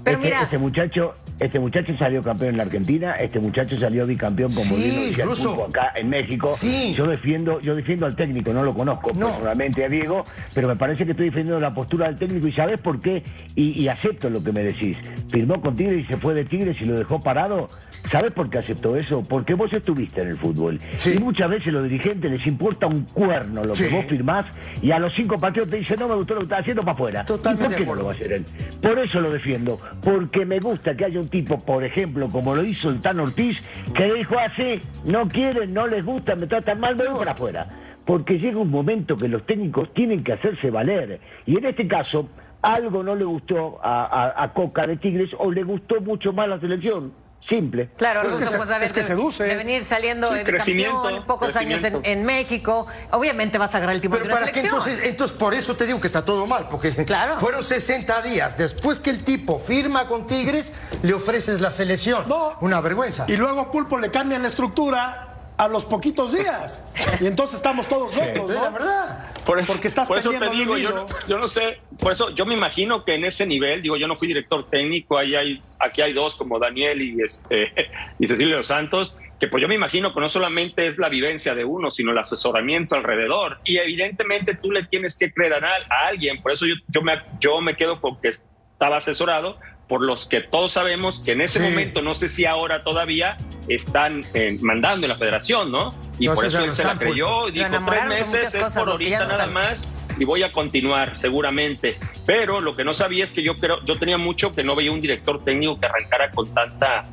Pero 0.04 0.18
mira, 0.20 0.42
este 0.44 0.58
muchacho, 0.58 1.14
este 1.38 1.58
muchacho 1.60 1.96
salió 1.98 2.22
campeón 2.22 2.50
en 2.50 2.56
la 2.56 2.62
Argentina, 2.64 3.12
este 3.16 3.38
muchacho 3.38 3.78
salió 3.78 4.06
bicampeón 4.06 4.50
como 4.52 4.76
Sí. 4.76 5.14
Pulpo 5.46 5.64
acá 5.66 5.92
en 5.94 6.08
México. 6.08 6.48
Sí. 6.54 6.94
Yo 6.96 7.06
defiendo, 7.06 7.60
yo 7.60 7.74
defiendo 7.74 8.06
al 8.06 8.16
técnico, 8.16 8.52
no 8.52 8.62
lo 8.62 8.72
conozco 8.74 9.12
No. 9.14 9.26
personalmente 9.28 9.84
a 9.84 9.88
Diego, 9.88 10.24
pero 10.54 10.68
me 10.68 10.76
parece 10.76 11.04
que 11.04 11.10
estoy 11.12 11.26
defendiendo 11.26 11.60
la 11.60 11.74
postura 11.74 12.06
del 12.06 12.16
técnico 12.16 12.46
y 12.48 12.52
sabes 12.52 12.80
por 12.80 13.00
qué, 13.00 13.22
y, 13.54 13.80
y 13.82 13.88
acepto 13.88 14.30
lo 14.30 14.42
que 14.42 14.52
me 14.52 14.62
decís. 14.62 14.96
Firmó 15.28 15.60
con 15.60 15.76
Tigres 15.76 16.04
y 16.04 16.06
se 16.06 16.16
fue 16.16 16.34
de 16.34 16.44
Tigres 16.44 16.76
y 16.80 16.84
lo 16.86 16.96
dejó 16.98 17.20
parado. 17.20 17.68
¿Sabes 18.10 18.32
por 18.32 18.48
qué 18.48 18.58
aceptó 18.58 18.96
eso? 18.96 19.22
Porque 19.22 19.54
vos 19.54 19.72
estuviste 19.72 20.22
en 20.22 20.28
el 20.28 20.36
fútbol. 20.36 20.78
Sí. 20.94 21.14
Y 21.16 21.18
muchas 21.18 21.50
veces 21.50 21.72
los 21.72 21.82
dirigentes 21.82 22.30
les 22.30 22.46
importa 22.46 22.86
un 22.86 23.02
cuerno 23.02 23.64
lo 23.64 23.72
que 23.72 23.88
vos 23.88 24.04
firmás 24.06 24.46
y 24.80 24.92
a 24.92 24.98
los 24.98 25.12
cinco 25.14 25.38
partidos 25.40 25.68
te 25.70 25.78
dicen 25.78 25.96
no 25.98 26.06
me 26.08 26.14
gustó 26.14 26.34
lo 26.34 26.40
que 26.40 26.44
estás 26.44 26.60
haciendo 26.60 26.82
para 26.82 26.92
afuera. 26.94 27.24
Totalmente 27.24 27.82
¿Y 27.82 27.84
por 27.84 27.84
qué 27.84 27.86
no 27.86 27.94
lo 27.96 28.04
va 28.04 28.12
a 28.12 28.14
hacer 28.14 28.32
él? 28.32 28.44
Por 28.80 28.98
eso 28.98 29.20
lo 29.20 29.32
defiendo. 29.32 29.76
Porque 30.04 30.44
me 30.46 30.60
gusta 30.60 30.94
que 30.96 31.04
haya 31.04 31.18
un 31.18 31.25
tipo, 31.28 31.58
por 31.58 31.84
ejemplo, 31.84 32.28
como 32.28 32.54
lo 32.54 32.64
hizo 32.64 32.88
el 32.88 33.00
Tan 33.00 33.20
Ortiz, 33.20 33.56
que 33.94 34.12
dijo 34.12 34.36
así, 34.38 34.80
no 35.04 35.28
quieren, 35.28 35.72
no 35.74 35.86
les 35.86 36.04
gusta, 36.04 36.34
me 36.36 36.46
tratan 36.46 36.80
mal, 36.80 36.96
me 36.96 37.06
voy 37.08 37.18
para 37.18 37.32
afuera. 37.32 37.66
Porque 38.04 38.38
llega 38.38 38.58
un 38.58 38.70
momento 38.70 39.16
que 39.16 39.28
los 39.28 39.44
técnicos 39.46 39.92
tienen 39.94 40.22
que 40.22 40.32
hacerse 40.34 40.70
valer. 40.70 41.20
Y 41.44 41.58
en 41.58 41.64
este 41.66 41.88
caso, 41.88 42.28
algo 42.62 43.02
no 43.02 43.14
le 43.16 43.24
gustó 43.24 43.78
a, 43.82 44.04
a- 44.06 44.44
a 44.44 44.52
Coca 44.52 44.86
de 44.86 44.96
Tigres 44.96 45.30
o 45.38 45.50
le 45.50 45.62
gustó 45.64 46.00
mucho 46.00 46.32
más 46.32 46.48
la 46.48 46.60
selección. 46.60 47.12
Simple. 47.48 47.90
Claro, 47.96 48.22
Es 48.22 48.28
que 48.28 48.34
Russo, 48.38 48.50
se- 48.50 48.56
pues, 48.56 48.68
a 48.70 48.72
ver, 48.78 48.82
es 48.82 48.92
que 48.92 49.00
de- 49.02 49.06
seduce. 49.06 49.44
De 49.44 49.54
venir 49.56 49.84
saliendo 49.84 50.30
Sí, 50.30 50.34
de 50.38 50.44
campeón, 50.44 50.56
crecimiento, 50.56 51.26
pocos 51.26 51.54
años 51.54 51.80
en, 51.84 52.24
México. 52.24 52.86
Obviamente 53.12 53.56
vas 53.56 53.72
a 53.74 53.78
agarrar 53.78 53.94
el 53.94 54.00
timón 54.00 54.18
Pero 54.18 54.28
de 54.28 54.32
una 54.34 54.40
para 54.40 54.52
qué 54.52 54.60
entonces, 54.60 55.00
entonces 55.04 55.36
por 55.36 55.54
eso 55.54 55.76
te 55.76 55.86
digo 55.86 56.00
que 56.00 56.08
está 56.08 56.24
todo 56.24 56.46
mal, 56.46 56.66
porque 56.68 56.90
Claro. 57.06 57.38
fueron 57.38 57.62
60 57.62 58.20
días. 58.22 58.56
Después 58.58 58.98
que 58.98 59.10
el 59.10 59.22
tipo 59.22 59.58
firma 59.60 60.06
con 60.08 60.26
Tigres, 60.26 60.72
le 61.02 61.14
ofreces 61.14 61.60
la 61.60 61.70
selección. 61.70 62.24
No. 62.28 62.56
Una 62.60 62.80
vergüenza. 62.80 63.24
Y 63.28 63.36
luego 63.36 63.70
Pulpo 63.70 63.96
le 63.98 64.10
cambian 64.10 64.42
la 64.42 64.48
estructura 64.48 65.52
a 65.56 65.68
los 65.68 65.84
poquitos 65.84 66.32
días. 66.32 66.82
Y 67.20 67.26
entonces 67.26 67.56
estamos 67.56 67.86
todos 67.88 68.14
locos, 68.14 68.50
Es 68.50 68.56
¿no? 68.56 68.62
la 68.64 68.70
verdad. 68.70 69.18
Por, 69.46 69.58
eso- 69.60 69.72
Porque 69.72 69.86
estás 69.88 70.08
por 70.08 70.18
eso 70.18 70.30
te 70.30 70.50
digo, 70.50 70.76
yo 70.76 70.90
no, 70.90 71.06
yo 71.28 71.38
no 71.38 71.46
sé, 71.48 71.78
por 71.98 72.12
eso 72.12 72.30
yo 72.34 72.44
me 72.44 72.54
imagino 72.54 73.04
que 73.04 73.14
en 73.14 73.24
ese 73.24 73.46
nivel, 73.46 73.80
digo, 73.80 73.96
yo 73.96 74.08
no 74.08 74.16
fui 74.16 74.28
director 74.28 74.68
técnico, 74.68 75.16
ahí 75.16 75.34
hay, 75.36 75.62
aquí 75.78 76.02
hay 76.02 76.12
dos 76.12 76.34
como 76.34 76.58
Daniel 76.58 77.00
y 77.00 77.22
este 77.22 77.72
y 78.18 78.26
Cecilio 78.26 78.62
Santos, 78.62 79.16
que 79.38 79.48
pues 79.48 79.60
yo 79.62 79.68
me 79.68 79.74
imagino 79.74 80.12
que 80.12 80.20
no 80.20 80.28
solamente 80.28 80.86
es 80.88 80.98
la 80.98 81.08
vivencia 81.08 81.54
de 81.54 81.64
uno, 81.64 81.90
sino 81.90 82.10
el 82.10 82.18
asesoramiento 82.18 82.94
alrededor. 82.94 83.58
Y 83.64 83.76
evidentemente 83.78 84.54
tú 84.56 84.72
le 84.72 84.82
tienes 84.84 85.16
que 85.16 85.30
creer 85.32 85.54
a, 85.54 85.58
a 85.68 86.08
alguien, 86.08 86.42
por 86.42 86.52
eso 86.52 86.66
yo, 86.66 86.74
yo, 86.88 87.02
me, 87.02 87.20
yo 87.38 87.60
me 87.60 87.76
quedo 87.76 88.00
con 88.00 88.20
que 88.20 88.28
estaba 88.28 88.96
asesorado 88.96 89.58
por 89.88 90.02
los 90.02 90.26
que 90.26 90.40
todos 90.40 90.72
sabemos 90.72 91.20
que 91.20 91.32
en 91.32 91.40
ese 91.40 91.60
Sí. 91.60 91.68
momento, 91.70 92.02
no 92.02 92.14
sé 92.14 92.28
si 92.28 92.44
ahora 92.44 92.82
todavía, 92.82 93.36
están 93.68 94.24
eh, 94.34 94.56
mandando 94.60 95.06
en 95.06 95.10
la 95.12 95.18
federación, 95.18 95.70
¿no? 95.70 95.94
Y 96.18 96.26
No, 96.26 96.34
por 96.34 96.46
eso 96.46 96.64
él 96.64 96.72
se 96.74 96.84
la 96.84 96.96
creyó 96.98 97.48
y 97.48 97.52
dijo, 97.52 97.68
tres 97.86 98.04
meses 98.06 98.54
es 98.54 98.64
por 98.74 98.88
ahorita 98.90 99.18
no 99.20 99.24
nada 99.26 99.34
están. 99.44 99.52
más 99.52 99.88
y 100.18 100.24
voy 100.24 100.42
a 100.42 100.52
continuar 100.52 101.16
seguramente. 101.18 101.98
Pero 102.24 102.60
lo 102.60 102.74
que 102.74 102.84
no 102.84 102.94
sabía 102.94 103.24
es 103.24 103.32
que 103.32 103.42
yo 103.42 103.56
creo, 103.56 103.78
yo 103.84 103.98
tenía 103.98 104.18
mucho 104.18 104.52
que 104.54 104.64
no 104.64 104.74
veía 104.74 104.90
un 104.92 105.00
director 105.00 105.44
técnico 105.44 105.78
que 105.78 105.86
arrancara 105.86 106.30
con 106.30 106.52
tanta 106.54 107.04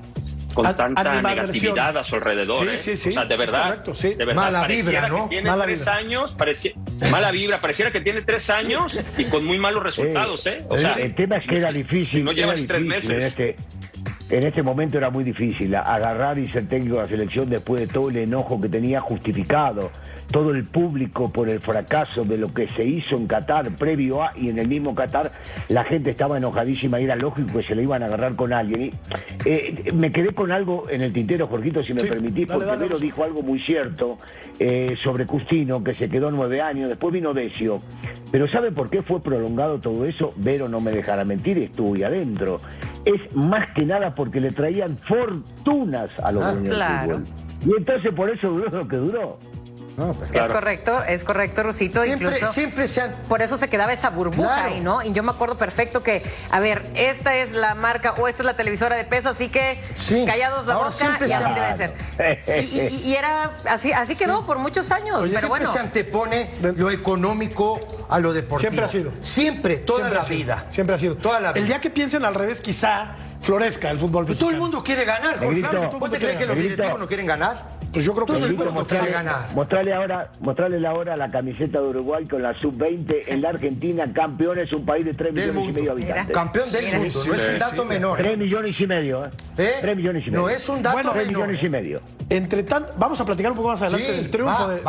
con 0.54 0.66
An- 0.66 0.76
tanta 0.76 1.22
negatividad 1.22 1.98
a 1.98 2.04
su 2.04 2.16
alrededor. 2.16 2.64
Sí, 2.64 2.70
¿eh? 2.74 2.78
sí, 2.78 2.96
sí, 2.96 3.10
O 3.10 3.14
sea, 3.14 3.26
de 3.26 3.38
verdad. 3.38 3.64
correcto, 3.70 3.94
sí. 3.96 4.10
de 4.10 4.26
verdad, 4.26 4.36
Mala 4.36 4.62
pareciera 4.62 4.92
vibra, 4.92 5.08
que 5.10 5.14
¿no? 5.22 5.30
tiene 5.30 5.50
Mala 5.50 5.64
tres 5.66 5.80
vibra. 5.80 5.96
años, 5.96 6.32
parecía, 6.34 6.72
mala 7.12 7.32
vibra, 7.32 7.60
pareciera 7.62 7.92
que 7.92 8.02
tiene 8.02 8.22
tres 8.22 8.50
años 8.50 9.00
y 9.18 9.26
con 9.26 9.46
muy 9.46 9.58
malos 9.58 9.84
resultados, 9.84 10.46
¿eh? 10.48 10.64
O 10.70 10.78
sea, 10.78 10.94
el 10.94 11.16
tema 11.16 11.38
es 11.38 11.48
que 11.48 11.58
era 11.58 11.72
difícil, 11.72 12.24
no 12.24 12.32
lleva 12.32 12.56
ni 12.56 12.68
tres 12.68 12.82
meses. 12.82 13.24
este, 13.24 13.56
en 14.30 14.44
este 14.44 14.64
momento 14.64 14.98
era 14.98 15.10
muy 15.10 15.24
difícil 15.24 15.76
agarrar 15.76 16.40
y 16.40 16.48
ser 16.48 16.68
técnico 16.68 16.96
de 16.96 17.02
la 17.02 17.08
selección 17.08 17.50
después 17.50 17.82
de 17.82 17.88
todo 17.88 18.10
el 18.10 18.18
enojo 18.18 18.60
que 18.60 18.70
tenía 18.70 19.00
justificado, 19.00 19.92
todo 20.32 20.52
el 20.52 20.64
público 20.64 21.32
por 21.32 21.50
el 21.50 21.60
fracaso 21.60 22.24
de 22.24 22.38
lo 22.38 22.54
que 22.54 22.68
se 22.70 22.84
hizo 22.84 23.16
en 23.16 23.28
Qatar, 23.28 23.76
previo 23.76 24.24
a 24.24 24.32
y 24.36 24.50
en 24.50 24.60
el 24.60 24.68
mismo 24.68 24.96
Qatar, 24.96 25.32
la 25.70 25.84
gente 25.84 26.12
estaba 26.12 26.38
enojadísima 26.38 27.00
y 27.00 27.04
era 27.04 27.16
lógico 27.16 27.60
que 27.60 27.68
se 27.68 27.76
le 27.76 27.84
iban 27.84 28.02
a 28.04 28.08
agarrar 28.08 28.36
con 28.36 28.54
alguien. 28.54 28.82
Y, 28.82 28.92
eh, 29.46 29.92
me 29.94 30.12
quedé 30.12 30.34
con 30.34 30.52
algo 30.52 30.90
en 30.90 31.02
el 31.02 31.14
tintero, 31.14 31.48
Jorgito, 31.48 31.84
si 31.84 31.94
me 31.94 32.04
permitís, 32.04 32.48
porque 32.48 32.68
primero 32.68 32.98
dijo 32.98 33.24
algo 33.24 33.42
muy 33.42 33.60
cierto 33.60 34.18
eh, 34.60 34.96
sobre 35.04 35.26
Custino, 35.26 35.84
que 35.84 35.96
se 35.96 36.10
quedó 36.10 36.32
nueve 36.32 36.62
años, 36.62 36.90
después 36.90 37.14
vino 37.14 37.34
Decio. 37.34 37.80
Pero 38.32 38.48
¿sabe 38.48 38.72
por 38.72 38.90
qué 38.90 39.04
fue 39.04 39.22
prolongado 39.22 39.80
todo 39.80 40.06
eso? 40.06 40.32
Vero 40.38 40.68
no 40.68 40.80
me 40.80 40.92
dejará 40.92 41.24
mentir, 41.24 41.60
estuvo 41.60 41.94
ahí 41.94 42.04
adentro. 42.04 42.60
Es 43.06 43.36
más 43.36 43.70
que 43.74 43.86
nada 43.86 44.16
porque 44.16 44.40
le 44.40 44.52
traían 44.52 44.98
fortunas 44.98 46.12
a 46.24 46.32
los 46.32 46.44
ah, 46.44 46.54
dueños 46.54 46.78
fútbol. 46.78 47.24
Y 47.66 47.78
entonces 47.78 48.14
por 48.14 48.30
eso 48.30 48.50
duró 48.50 48.70
lo 48.70 48.88
que 48.88 48.96
duró. 48.98 49.40
Es 50.34 50.50
correcto, 50.50 51.04
es 51.04 51.24
correcto, 51.24 51.64
Rosito. 51.64 52.04
Siempre, 52.04 52.28
Incluso 52.30 52.52
siempre 52.52 52.88
se 52.88 53.02
Por 53.30 53.42
eso 53.42 53.58
se 53.58 53.70
quedaba 53.70 53.94
esa 53.94 54.10
burbuja 54.10 54.66
ahí, 54.66 54.82
¿no? 54.82 55.04
Y 55.04 55.12
yo 55.12 55.24
me 55.24 55.32
acuerdo 55.32 55.56
perfecto 55.56 56.02
que, 56.02 56.24
a 56.50 56.60
ver, 56.60 56.86
esta 56.96 57.36
es 57.36 57.52
la 57.52 57.76
marca 57.76 58.14
o 58.14 58.28
esta 58.28 58.42
es 58.42 58.46
la 58.46 58.56
televisora 58.56 58.96
de 58.96 59.06
peso, 59.06 59.30
así 59.30 59.50
que 59.50 59.82
callados 60.26 60.66
la 60.66 60.76
boca 60.76 61.20
y 61.28 61.32
así 61.32 61.54
debe 61.54 61.78
ser. 61.78 61.94
Y, 63.06 63.14
era 63.14 63.54
así, 63.70 63.92
así 63.92 64.16
quedó 64.16 64.46
por 64.46 64.58
muchos 64.58 64.92
años. 64.92 65.20
pero 65.22 65.30
siempre 65.30 65.48
bueno. 65.50 65.72
se 65.72 65.80
antepone 65.80 66.50
lo 66.76 66.90
económico 66.90 68.06
a 68.10 68.20
lo 68.20 68.34
deportivo. 68.34 68.72
Siempre 68.72 68.86
ha 68.86 68.88
sido. 68.88 69.12
Siempre, 69.22 69.78
toda 69.78 70.10
la 70.10 70.24
vida. 70.24 70.66
Siempre 70.70 70.96
ha 70.96 70.98
sido. 70.98 71.16
Toda 71.16 71.40
la 71.40 71.54
vida. 71.54 71.62
El 71.62 71.68
día 71.68 71.82
que 71.82 71.90
piensen 71.90 72.26
al 72.26 72.36
revés, 72.36 72.62
quizá 72.62 73.16
florezca 73.42 73.92
el 73.92 74.00
fútbol. 74.00 74.26
todo 74.38 74.50
el 74.50 74.58
mundo 74.58 74.84
quiere 74.84 75.06
ganar, 75.06 75.40
¿Vos 75.40 76.10
te 76.10 76.18
crees 76.18 76.38
que 76.38 76.46
los 76.46 76.56
directivos 76.56 77.00
no 77.00 77.08
quieren 77.08 77.28
ganar? 77.28 77.83
Pues 77.94 78.06
yo 78.06 78.14
creo 78.16 78.26
que 78.26 78.34
el 78.34 78.58
mundo 78.58 78.88
quiere 78.88 79.12
ganar. 79.12 79.54
Mostrarle 79.54 79.94
ahora, 79.94 80.32
mostrarle 80.40 80.88
ahora 80.88 81.16
la 81.16 81.30
camiseta 81.30 81.80
de 81.80 81.88
Uruguay 81.88 82.26
con 82.26 82.42
la 82.42 82.54
sub-20 82.60 83.26
en 83.28 83.42
la 83.42 83.50
Argentina, 83.50 84.12
campeón 84.12 84.58
es 84.58 84.74
un 84.74 84.84
país 84.84 85.06
de 85.06 85.14
3 85.14 85.32
millones 85.32 85.64
y 85.64 85.72
medio 85.72 85.84
de 85.96 86.02
habitantes. 86.02 86.34
Campeón 86.34 86.72
del 86.72 86.86
mundo, 86.86 87.24
no 87.28 87.34
es 87.36 87.50
un 87.50 87.58
dato 87.60 87.86
menor. 87.86 88.18
3 88.18 88.38
millones 88.40 88.76
y 88.80 88.88
medio, 88.88 89.26
¿eh? 89.26 89.30
¿Eh? 89.58 89.76
3 89.82 89.96
millones 89.96 90.24
y 90.26 90.32
medio. 90.32 90.42
No 90.42 90.50
es 90.50 90.68
un 90.68 90.82
dato 90.82 90.96
bueno, 90.96 91.14
menor. 91.14 91.26
3 91.26 91.28
millones 91.28 91.64
y 91.64 91.70
medio. 91.70 92.02
Entre 92.30 92.64
tan, 92.64 92.88
vamos 92.98 93.20
a 93.22 93.26
platicar 93.26 93.52
un 93.52 93.58
poco 93.58 93.70
más 93.70 93.82
adelante 93.84 94.12
del 94.12 94.32
triunfo 94.32 94.68
de, 94.68 94.82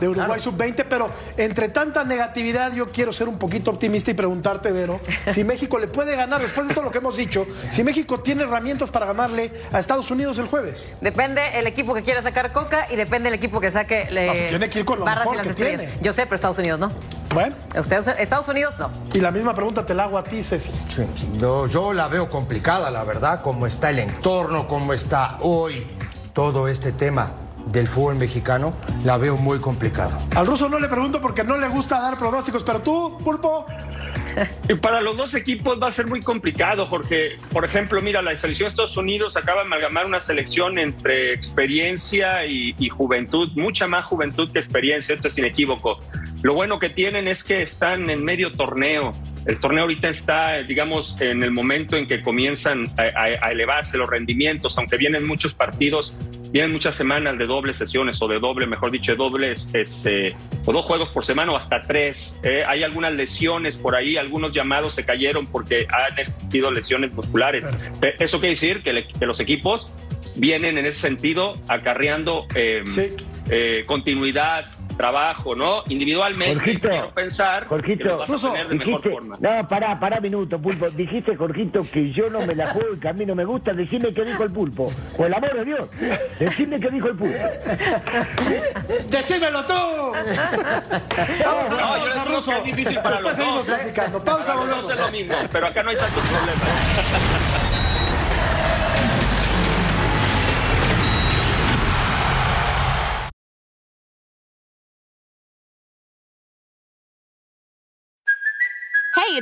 de, 0.00 0.08
Uruguay 0.08 0.40
sub-20, 0.40 0.86
pero 0.88 1.08
entre 1.36 1.68
tanta 1.68 2.02
negatividad 2.02 2.74
yo 2.74 2.88
quiero 2.88 3.12
ser 3.12 3.28
un 3.28 3.38
poquito 3.38 3.70
optimista 3.70 4.10
y 4.10 4.14
preguntarte, 4.14 4.72
Vero, 4.72 5.00
si 5.28 5.44
México 5.44 5.78
le 5.78 5.86
puede 5.86 6.16
ganar, 6.16 6.42
después 6.42 6.66
de 6.66 6.74
todo 6.74 6.84
lo 6.84 6.90
que 6.90 6.98
hemos 6.98 7.16
dicho, 7.16 7.46
si 7.70 7.84
México 7.84 8.18
tiene 8.20 8.42
herramientas 8.42 8.90
para 8.90 9.06
ganarle 9.06 9.52
a 9.70 9.78
Estados 9.78 10.10
Unidos 10.10 10.38
el 10.38 10.46
jueves. 10.46 10.92
Depende 11.00 11.42
el 11.56 11.68
equipo 11.68 11.94
que 11.94 12.02
quiera 12.02 12.22
sacar 12.22 12.39
Coca 12.48 12.86
y 12.90 12.96
depende 12.96 13.28
el 13.28 13.34
equipo 13.34 13.60
que 13.60 13.70
saque 13.70 14.08
le, 14.10 14.48
tiene 14.48 14.68
que 14.68 14.80
ir 14.80 14.84
con 14.84 14.98
lo 14.98 15.04
mejor 15.04 15.40
que 15.42 15.54
Tiene. 15.54 15.88
Yo 16.00 16.12
sé, 16.12 16.24
pero 16.24 16.36
Estados 16.36 16.58
Unidos 16.58 16.80
no. 16.80 16.90
Bueno. 17.34 17.54
Estados 17.74 18.48
Unidos 18.48 18.78
no. 18.78 18.90
Y 19.12 19.20
la 19.20 19.30
misma 19.30 19.54
pregunta 19.54 19.86
te 19.86 19.94
la 19.94 20.04
hago 20.04 20.18
a 20.18 20.24
ti, 20.24 20.42
Ceci. 20.42 20.72
Sí. 20.88 21.06
yo 21.38 21.92
la 21.92 22.08
veo 22.08 22.28
complicada, 22.28 22.90
la 22.90 23.04
verdad, 23.04 23.42
cómo 23.42 23.66
está 23.66 23.90
el 23.90 24.00
entorno, 24.00 24.66
cómo 24.66 24.92
está 24.92 25.36
hoy 25.40 25.86
todo 26.32 26.66
este 26.68 26.92
tema 26.92 27.34
del 27.66 27.86
fútbol 27.86 28.16
mexicano, 28.16 28.72
la 29.04 29.18
veo 29.18 29.36
muy 29.36 29.60
complicado. 29.60 30.16
Al 30.34 30.46
ruso 30.46 30.68
no 30.68 30.78
le 30.78 30.88
pregunto 30.88 31.20
porque 31.20 31.44
no 31.44 31.56
le 31.56 31.68
gusta 31.68 32.00
dar 32.00 32.18
pronósticos, 32.18 32.64
pero 32.64 32.80
tú, 32.80 33.18
Pulpo. 33.18 33.66
Para 34.80 35.00
los 35.00 35.16
dos 35.16 35.34
equipos 35.34 35.80
va 35.82 35.88
a 35.88 35.92
ser 35.92 36.06
muy 36.06 36.20
complicado, 36.20 36.88
porque, 36.88 37.36
por 37.52 37.64
ejemplo, 37.64 38.00
mira, 38.00 38.22
la 38.22 38.36
selección 38.38 38.66
de 38.66 38.70
Estados 38.70 38.96
Unidos 38.96 39.36
acaba 39.36 39.60
de 39.60 39.66
amalgamar 39.66 40.06
una 40.06 40.20
selección 40.20 40.78
entre 40.78 41.32
experiencia 41.32 42.46
y, 42.46 42.74
y 42.78 42.88
juventud, 42.88 43.50
mucha 43.54 43.86
más 43.86 44.04
juventud 44.06 44.50
que 44.52 44.58
experiencia, 44.58 45.14
esto 45.14 45.28
es 45.28 45.38
inequívoco. 45.38 46.00
Lo 46.42 46.54
bueno 46.54 46.78
que 46.78 46.88
tienen 46.88 47.28
es 47.28 47.44
que 47.44 47.62
están 47.62 48.08
en 48.08 48.24
medio 48.24 48.50
torneo. 48.50 49.12
El 49.46 49.58
torneo 49.58 49.82
ahorita 49.82 50.08
está, 50.08 50.62
digamos, 50.62 51.20
en 51.20 51.42
el 51.42 51.50
momento 51.50 51.96
en 51.96 52.06
que 52.06 52.22
comienzan 52.22 52.90
a, 52.96 53.50
elevarse 53.50 53.98
los 53.98 54.08
rendimientos, 54.08 54.76
aunque 54.78 54.96
vienen 54.96 55.26
muchos 55.26 55.52
partidos, 55.52 56.14
vienen 56.52 56.72
muchas 56.72 56.96
semanas 56.96 57.38
de 57.38 57.46
dobles 57.46 57.76
sesiones 57.76 58.20
o 58.22 58.28
de 58.28 58.38
doble, 58.38 58.66
mejor 58.66 58.90
dicho, 58.90 59.14
dobles, 59.16 59.70
este, 59.74 60.36
o 60.64 60.72
dos 60.72 60.84
juegos 60.84 61.08
por 61.10 61.24
semana 61.24 61.52
o 61.52 61.56
hasta 61.56 61.82
tres. 61.82 62.40
Eh, 62.42 62.62
hay 62.66 62.82
algunas 62.82 63.12
lesiones 63.12 63.76
por 63.76 63.96
ahí, 63.96 64.16
algunos 64.16 64.52
llamados 64.52 64.94
se 64.94 65.04
cayeron 65.04 65.46
porque 65.46 65.86
han 65.90 66.18
existido 66.18 66.70
lesiones 66.70 67.12
musculares. 67.12 67.64
Eh, 68.02 68.14
eso 68.18 68.40
quiere 68.40 68.54
decir 68.54 68.82
que, 68.82 68.90
los 69.26 69.40
equipos 69.40 69.92
vienen 70.36 70.78
en 70.78 70.86
ese 70.86 71.00
sentido 71.00 71.54
acarreando 71.68 72.46
em, 72.54 72.84
eh, 73.50 73.84
continuidad, 73.86 74.66
trabajo, 75.00 75.56
¿no? 75.56 75.82
Individualmente, 75.88 76.56
Jorgito, 76.56 76.88
quiero 76.90 77.10
pensar 77.14 77.66
Jorgito, 77.66 78.04
que 78.04 78.32
vas 78.32 78.44
a 78.44 78.52
tener 78.52 78.68
de 78.68 78.74
mejor 78.74 79.02
forma. 79.10 79.38
No, 79.40 79.66
pará, 79.66 79.98
pará 79.98 80.20
minuto, 80.20 80.60
Pulpo. 80.60 80.90
Dijiste, 80.90 81.36
Jorgito, 81.36 81.82
que 81.90 82.12
yo 82.12 82.28
no 82.28 82.44
me 82.44 82.54
la 82.54 82.66
juego 82.66 82.94
y 82.94 83.00
que 83.00 83.08
a 83.08 83.14
mí 83.14 83.24
no 83.24 83.34
me 83.34 83.46
gusta. 83.46 83.72
Decime 83.72 84.12
qué 84.12 84.26
dijo 84.26 84.42
el 84.42 84.52
Pulpo. 84.52 84.92
Por 85.16 85.26
el 85.26 85.32
amor 85.32 85.54
de 85.54 85.64
Dios, 85.64 85.88
decime 86.38 86.78
qué 86.78 86.90
dijo 86.90 87.08
el 87.08 87.16
Pulpo. 87.16 87.38
¡Decímelo 89.08 89.64
tú! 89.64 89.72
Pausa, 91.44 91.70
no, 91.70 91.78
pausa, 91.78 92.24
Ruso. 92.26 92.52
Es 92.52 92.64
difícil 92.64 92.98
para 93.00 93.20
los 93.20 93.36
dos, 93.38 93.68
¿eh? 93.68 93.72
platicando. 93.74 94.22
Pausa, 94.22 94.54
volvemos. 94.54 94.84
No 94.84 94.92
es 94.92 95.00
lo 95.00 95.10
mismo, 95.12 95.34
pero 95.50 95.66
acá 95.66 95.82
no 95.82 95.90
hay 95.90 95.96
tantos 95.96 96.22
problemas. 96.28 97.69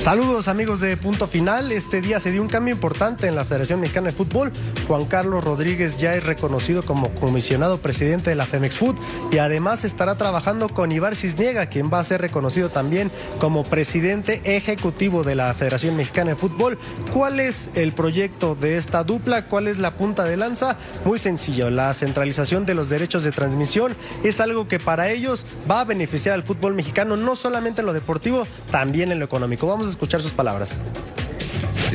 Saludos 0.00 0.48
amigos 0.48 0.80
de 0.80 0.96
Punto 0.96 1.26
Final. 1.26 1.72
Este 1.72 2.00
día 2.00 2.20
se 2.20 2.32
dio 2.32 2.40
un 2.40 2.48
cambio 2.48 2.72
importante 2.72 3.28
en 3.28 3.34
la 3.34 3.44
Federación 3.44 3.80
Mexicana 3.80 4.06
de 4.06 4.16
Fútbol. 4.16 4.50
Juan 4.88 5.04
Carlos 5.04 5.44
Rodríguez 5.44 5.98
ya 5.98 6.14
es 6.14 6.24
reconocido 6.24 6.82
como 6.82 7.10
comisionado 7.16 7.82
presidente 7.82 8.30
de 8.30 8.36
la 8.36 8.46
Femex 8.46 8.78
Food 8.78 8.96
y 9.30 9.36
además 9.36 9.84
estará 9.84 10.16
trabajando 10.16 10.70
con 10.70 10.90
Ibar 10.90 11.16
Cisniega, 11.16 11.66
quien 11.66 11.90
va 11.92 11.98
a 11.98 12.04
ser 12.04 12.22
reconocido 12.22 12.70
también 12.70 13.10
como 13.40 13.62
presidente 13.62 14.40
ejecutivo 14.56 15.22
de 15.22 15.34
la 15.34 15.52
Federación 15.52 15.98
Mexicana 15.98 16.30
de 16.30 16.36
Fútbol. 16.36 16.78
¿Cuál 17.12 17.38
es 17.38 17.68
el 17.74 17.92
proyecto 17.92 18.54
de 18.54 18.78
esta 18.78 19.04
dupla? 19.04 19.44
¿Cuál 19.44 19.68
es 19.68 19.78
la 19.78 19.90
punta 19.90 20.24
de 20.24 20.38
lanza? 20.38 20.78
Muy 21.04 21.18
sencillo, 21.18 21.68
la 21.68 21.92
centralización 21.92 22.64
de 22.64 22.74
los 22.74 22.88
derechos 22.88 23.22
de 23.22 23.32
transmisión 23.32 23.94
es 24.24 24.40
algo 24.40 24.66
que 24.66 24.80
para 24.80 25.10
ellos 25.10 25.44
va 25.70 25.82
a 25.82 25.84
beneficiar 25.84 26.36
al 26.36 26.42
fútbol 26.42 26.72
mexicano 26.72 27.18
no 27.18 27.36
solamente 27.36 27.82
en 27.82 27.86
lo 27.86 27.92
deportivo, 27.92 28.46
también 28.70 29.12
en 29.12 29.18
lo 29.18 29.26
económico. 29.26 29.66
Vamos 29.66 29.89
escuchar 29.90 30.20
sus 30.20 30.32
palabras. 30.32 30.80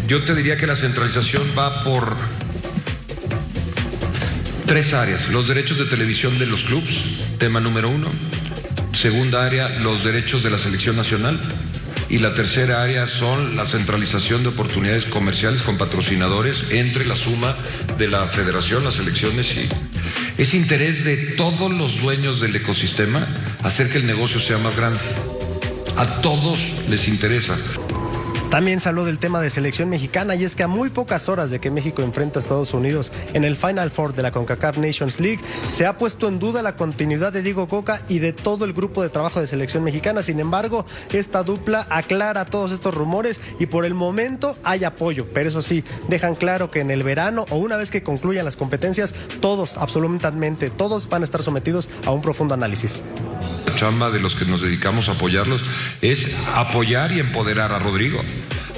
Yo 0.07 0.23
te 0.23 0.35
diría 0.35 0.57
que 0.57 0.67
la 0.67 0.75
centralización 0.75 1.43
va 1.57 1.83
por 1.83 2.15
tres 4.65 4.93
áreas. 4.93 5.29
Los 5.29 5.47
derechos 5.47 5.79
de 5.79 5.85
televisión 5.85 6.37
de 6.37 6.45
los 6.45 6.63
clubes, 6.63 7.01
tema 7.37 7.59
número 7.59 7.89
uno. 7.89 8.09
Segunda 8.93 9.45
área, 9.45 9.69
los 9.79 10.03
derechos 10.03 10.43
de 10.43 10.49
la 10.49 10.57
selección 10.57 10.95
nacional. 10.95 11.39
Y 12.07 12.19
la 12.19 12.35
tercera 12.35 12.83
área 12.83 13.07
son 13.07 13.55
la 13.55 13.65
centralización 13.65 14.43
de 14.43 14.49
oportunidades 14.49 15.05
comerciales 15.05 15.63
con 15.63 15.77
patrocinadores 15.77 16.65
entre 16.69 17.05
la 17.05 17.15
suma 17.15 17.55
de 17.97 18.07
la 18.07 18.27
federación, 18.27 18.83
las 18.83 18.99
elecciones 18.99 19.55
y 19.55 19.67
es 20.37 20.53
interés 20.53 21.05
de 21.05 21.15
todos 21.15 21.71
los 21.71 22.01
dueños 22.01 22.41
del 22.41 22.55
ecosistema 22.55 23.25
hacer 23.63 23.89
que 23.89 23.99
el 23.99 24.05
negocio 24.05 24.39
sea 24.39 24.57
más 24.57 24.75
grande. 24.75 24.99
A 25.97 26.21
todos 26.21 26.59
les 26.89 27.07
interesa. 27.07 27.55
También 28.49 28.79
se 28.79 28.87
habló 28.87 29.03
del 29.03 29.19
tema 29.19 29.41
de 29.41 29.49
selección 29.49 29.89
mexicana 29.89 30.35
y 30.35 30.45
es 30.45 30.55
que 30.55 30.63
a 30.63 30.67
muy 30.67 30.89
pocas 30.89 31.27
horas 31.27 31.51
de 31.51 31.59
que 31.59 31.71
México 31.71 32.01
enfrenta 32.03 32.39
a 32.39 32.41
Estados 32.41 32.73
Unidos 32.73 33.11
en 33.33 33.43
el 33.43 33.57
Final 33.57 33.91
Four 33.91 34.13
de 34.13 34.21
la 34.21 34.31
CONCACAF 34.31 34.77
Nations 34.77 35.19
League, 35.19 35.41
se 35.67 35.85
ha 35.85 35.97
puesto 35.97 36.27
en 36.29 36.39
duda 36.39 36.61
la 36.61 36.75
continuidad 36.75 37.33
de 37.33 37.41
Diego 37.41 37.67
Coca 37.67 38.01
y 38.07 38.19
de 38.19 38.31
todo 38.31 38.63
el 38.63 38.71
grupo 38.71 39.03
de 39.03 39.09
trabajo 39.09 39.41
de 39.41 39.47
selección 39.47 39.83
mexicana. 39.83 40.21
Sin 40.21 40.39
embargo, 40.39 40.85
esta 41.11 41.43
dupla 41.43 41.85
aclara 41.89 42.45
todos 42.45 42.71
estos 42.71 42.93
rumores 42.93 43.41
y 43.59 43.65
por 43.65 43.83
el 43.83 43.93
momento 43.93 44.57
hay 44.63 44.85
apoyo, 44.85 45.27
pero 45.33 45.49
eso 45.49 45.61
sí, 45.61 45.83
dejan 46.07 46.35
claro 46.35 46.71
que 46.71 46.79
en 46.79 46.91
el 46.91 47.03
verano 47.03 47.45
o 47.49 47.57
una 47.57 47.75
vez 47.75 47.91
que 47.91 48.03
concluyan 48.03 48.45
las 48.45 48.55
competencias, 48.55 49.13
todos, 49.41 49.77
absolutamente 49.77 50.69
todos 50.69 51.09
van 51.09 51.23
a 51.23 51.25
estar 51.25 51.43
sometidos 51.43 51.89
a 52.05 52.11
un 52.11 52.21
profundo 52.21 52.53
análisis. 52.53 53.03
Chamba 53.75 54.09
de 54.09 54.19
los 54.19 54.35
que 54.35 54.45
nos 54.45 54.61
dedicamos 54.61 55.09
a 55.09 55.13
apoyarlos 55.13 55.61
es 56.01 56.37
apoyar 56.55 57.11
y 57.11 57.19
empoderar 57.19 57.71
a 57.71 57.79
Rodrigo, 57.79 58.21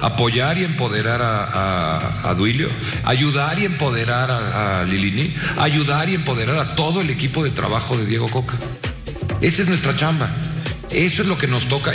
apoyar 0.01 0.57
y 0.57 0.63
empoderar 0.63 1.21
a, 1.21 2.33
Duilio, 2.35 2.69
ayudar 3.03 3.59
y 3.59 3.65
empoderar 3.65 4.31
a, 4.31 4.81
a 4.81 4.83
Lilini, 4.83 5.33
ayudar 5.57 6.09
y 6.09 6.15
empoderar 6.15 6.57
a 6.59 6.75
todo 6.75 7.01
el 7.01 7.09
equipo 7.09 7.43
de 7.43 7.51
trabajo 7.51 7.97
de 7.97 8.05
Diego 8.05 8.29
Coca. 8.29 8.55
Esa 9.41 9.61
es 9.61 9.69
nuestra 9.69 9.95
chamba. 9.95 10.29
Eso 10.89 11.21
es 11.21 11.27
lo 11.27 11.37
que 11.37 11.47
nos 11.47 11.65
toca 11.67 11.93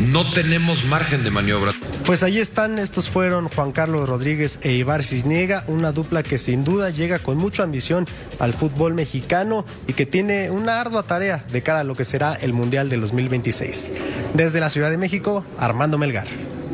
no 0.00 0.30
tenemos 0.30 0.84
margen 0.84 1.24
de 1.24 1.30
maniobra. 1.30 1.72
Pues 2.04 2.22
ahí 2.22 2.38
están, 2.38 2.78
estos 2.78 3.08
fueron 3.08 3.48
Juan 3.48 3.72
Carlos 3.72 4.08
Rodríguez 4.08 4.58
e 4.62 4.72
Ibar 4.72 5.02
Cisniega, 5.02 5.64
una 5.66 5.92
dupla 5.92 6.22
que 6.22 6.38
sin 6.38 6.64
duda 6.64 6.90
llega 6.90 7.18
con 7.18 7.36
mucha 7.36 7.62
ambición 7.62 8.06
al 8.38 8.54
fútbol 8.54 8.94
mexicano 8.94 9.64
y 9.86 9.94
que 9.94 10.06
tiene 10.06 10.50
una 10.50 10.80
ardua 10.80 11.02
tarea 11.02 11.44
de 11.50 11.62
cara 11.62 11.80
a 11.80 11.84
lo 11.84 11.94
que 11.94 12.04
será 12.04 12.34
el 12.34 12.52
Mundial 12.52 12.88
del 12.88 13.00
2026. 13.00 13.92
Desde 14.34 14.60
la 14.60 14.70
Ciudad 14.70 14.90
de 14.90 14.98
México, 14.98 15.44
Armando 15.58 15.98
Melgar. 15.98 16.26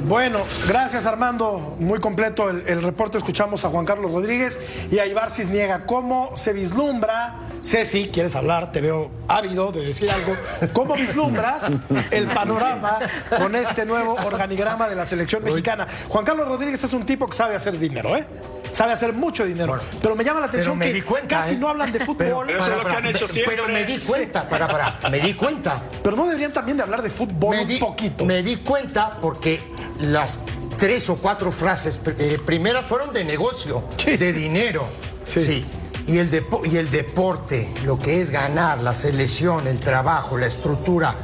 Bueno, 0.07 0.41
gracias 0.67 1.07
Armando. 1.07 1.77
Muy 1.79 2.01
completo 2.01 2.51
el, 2.51 2.67
el, 2.67 2.83
reporte. 2.83 3.19
Escuchamos 3.19 3.65
a 3.65 3.69
Juan 3.69 3.85
Carlos 3.85 4.11
Rodríguez 4.11 4.59
y 4.91 4.99
a 4.99 5.07
Ibar 5.07 5.31
Cisniega. 5.31 5.87
¿Cómo 5.87 6.37
se 6.37 6.53
vislumbra? 6.53 7.37
Ceci, 7.63 8.09
¿quieres 8.13 8.35
hablar? 8.35 8.73
Te 8.73 8.81
veo 8.81 9.11
ávido 9.29 9.71
de 9.71 9.87
decir 9.87 10.11
algo. 10.11 10.35
¿Cómo 10.73 10.95
vislumbras 10.95 11.73
el 12.11 12.27
panorama 12.27 12.99
con 13.39 13.55
este 13.55 13.87
nuevo 13.87 14.15
organigrama 14.25 14.89
de 14.89 14.97
la 14.97 15.07
selección 15.07 15.45
mexicana? 15.45 15.87
Juan 16.09 16.25
Carlos 16.25 16.49
Rodríguez 16.49 16.83
es 16.83 16.93
un 16.93 17.07
tipo 17.07 17.29
que 17.29 17.35
sabe 17.35 17.55
hacer 17.55 17.79
dinero, 17.79 18.17
¿eh? 18.17 18.27
Sabe 18.73 18.93
hacer 18.93 19.13
mucho 19.13 19.45
dinero. 19.45 19.79
pero 20.01 20.17
me 20.17 20.25
llama 20.25 20.41
la 20.41 20.47
atención 20.47 20.79
me 20.79 20.87
que 20.87 20.95
di 20.95 21.03
cuenta, 21.03 21.41
casi 21.41 21.55
¿eh? 21.55 21.59
no 21.59 21.69
hablan 21.69 21.93
de 21.93 22.01
fútbol. 22.01 22.47
Pero, 22.47 22.59
para, 22.59 22.83
para, 22.83 23.01
pero 23.47 23.69
me 23.69 23.85
di 23.85 23.99
cuenta, 23.99 24.49
para, 24.49 24.67
para, 24.67 25.11
me 25.11 25.21
di 25.21 25.35
cuenta. 25.35 25.83
Pero 26.03 26.17
no 26.17 26.27
deberían 26.27 26.53
también 26.53 26.79
de 26.79 26.83
hablar 26.83 27.03
de 27.03 27.11
fútbol 27.11 27.55
me 27.55 27.67
di, 27.67 27.75
un 27.75 27.81
poquito. 27.81 28.25
Me 28.25 28.43
di 28.43 28.57
cuenta 28.57 29.19
porque 29.21 29.61
las 30.01 30.41
tres 30.79 31.09
o 31.11 31.17
cuatro 31.17 31.53
frases 31.53 32.01
eh, 32.19 32.41
primeras 32.45 32.87
fueron 32.87 33.13
de 33.13 33.25
negocio, 33.25 33.85
sí. 33.99 34.17
de 34.17 34.33
dinero. 34.33 34.87
Sí. 35.25 35.43
sí. 35.43 35.67
Y, 36.07 36.19
el 36.19 36.31
depo 36.31 36.63
y 36.65 36.79
el 36.79 36.91
deporte, 36.91 37.71
lo 37.85 37.99
que 37.99 38.23
es 38.23 38.31
ganar, 38.31 38.81
la 38.81 38.95
selección, 38.95 39.69
el 39.69 39.81
trabajo, 39.81 40.39
la 40.39 40.47
estructura. 40.47 41.15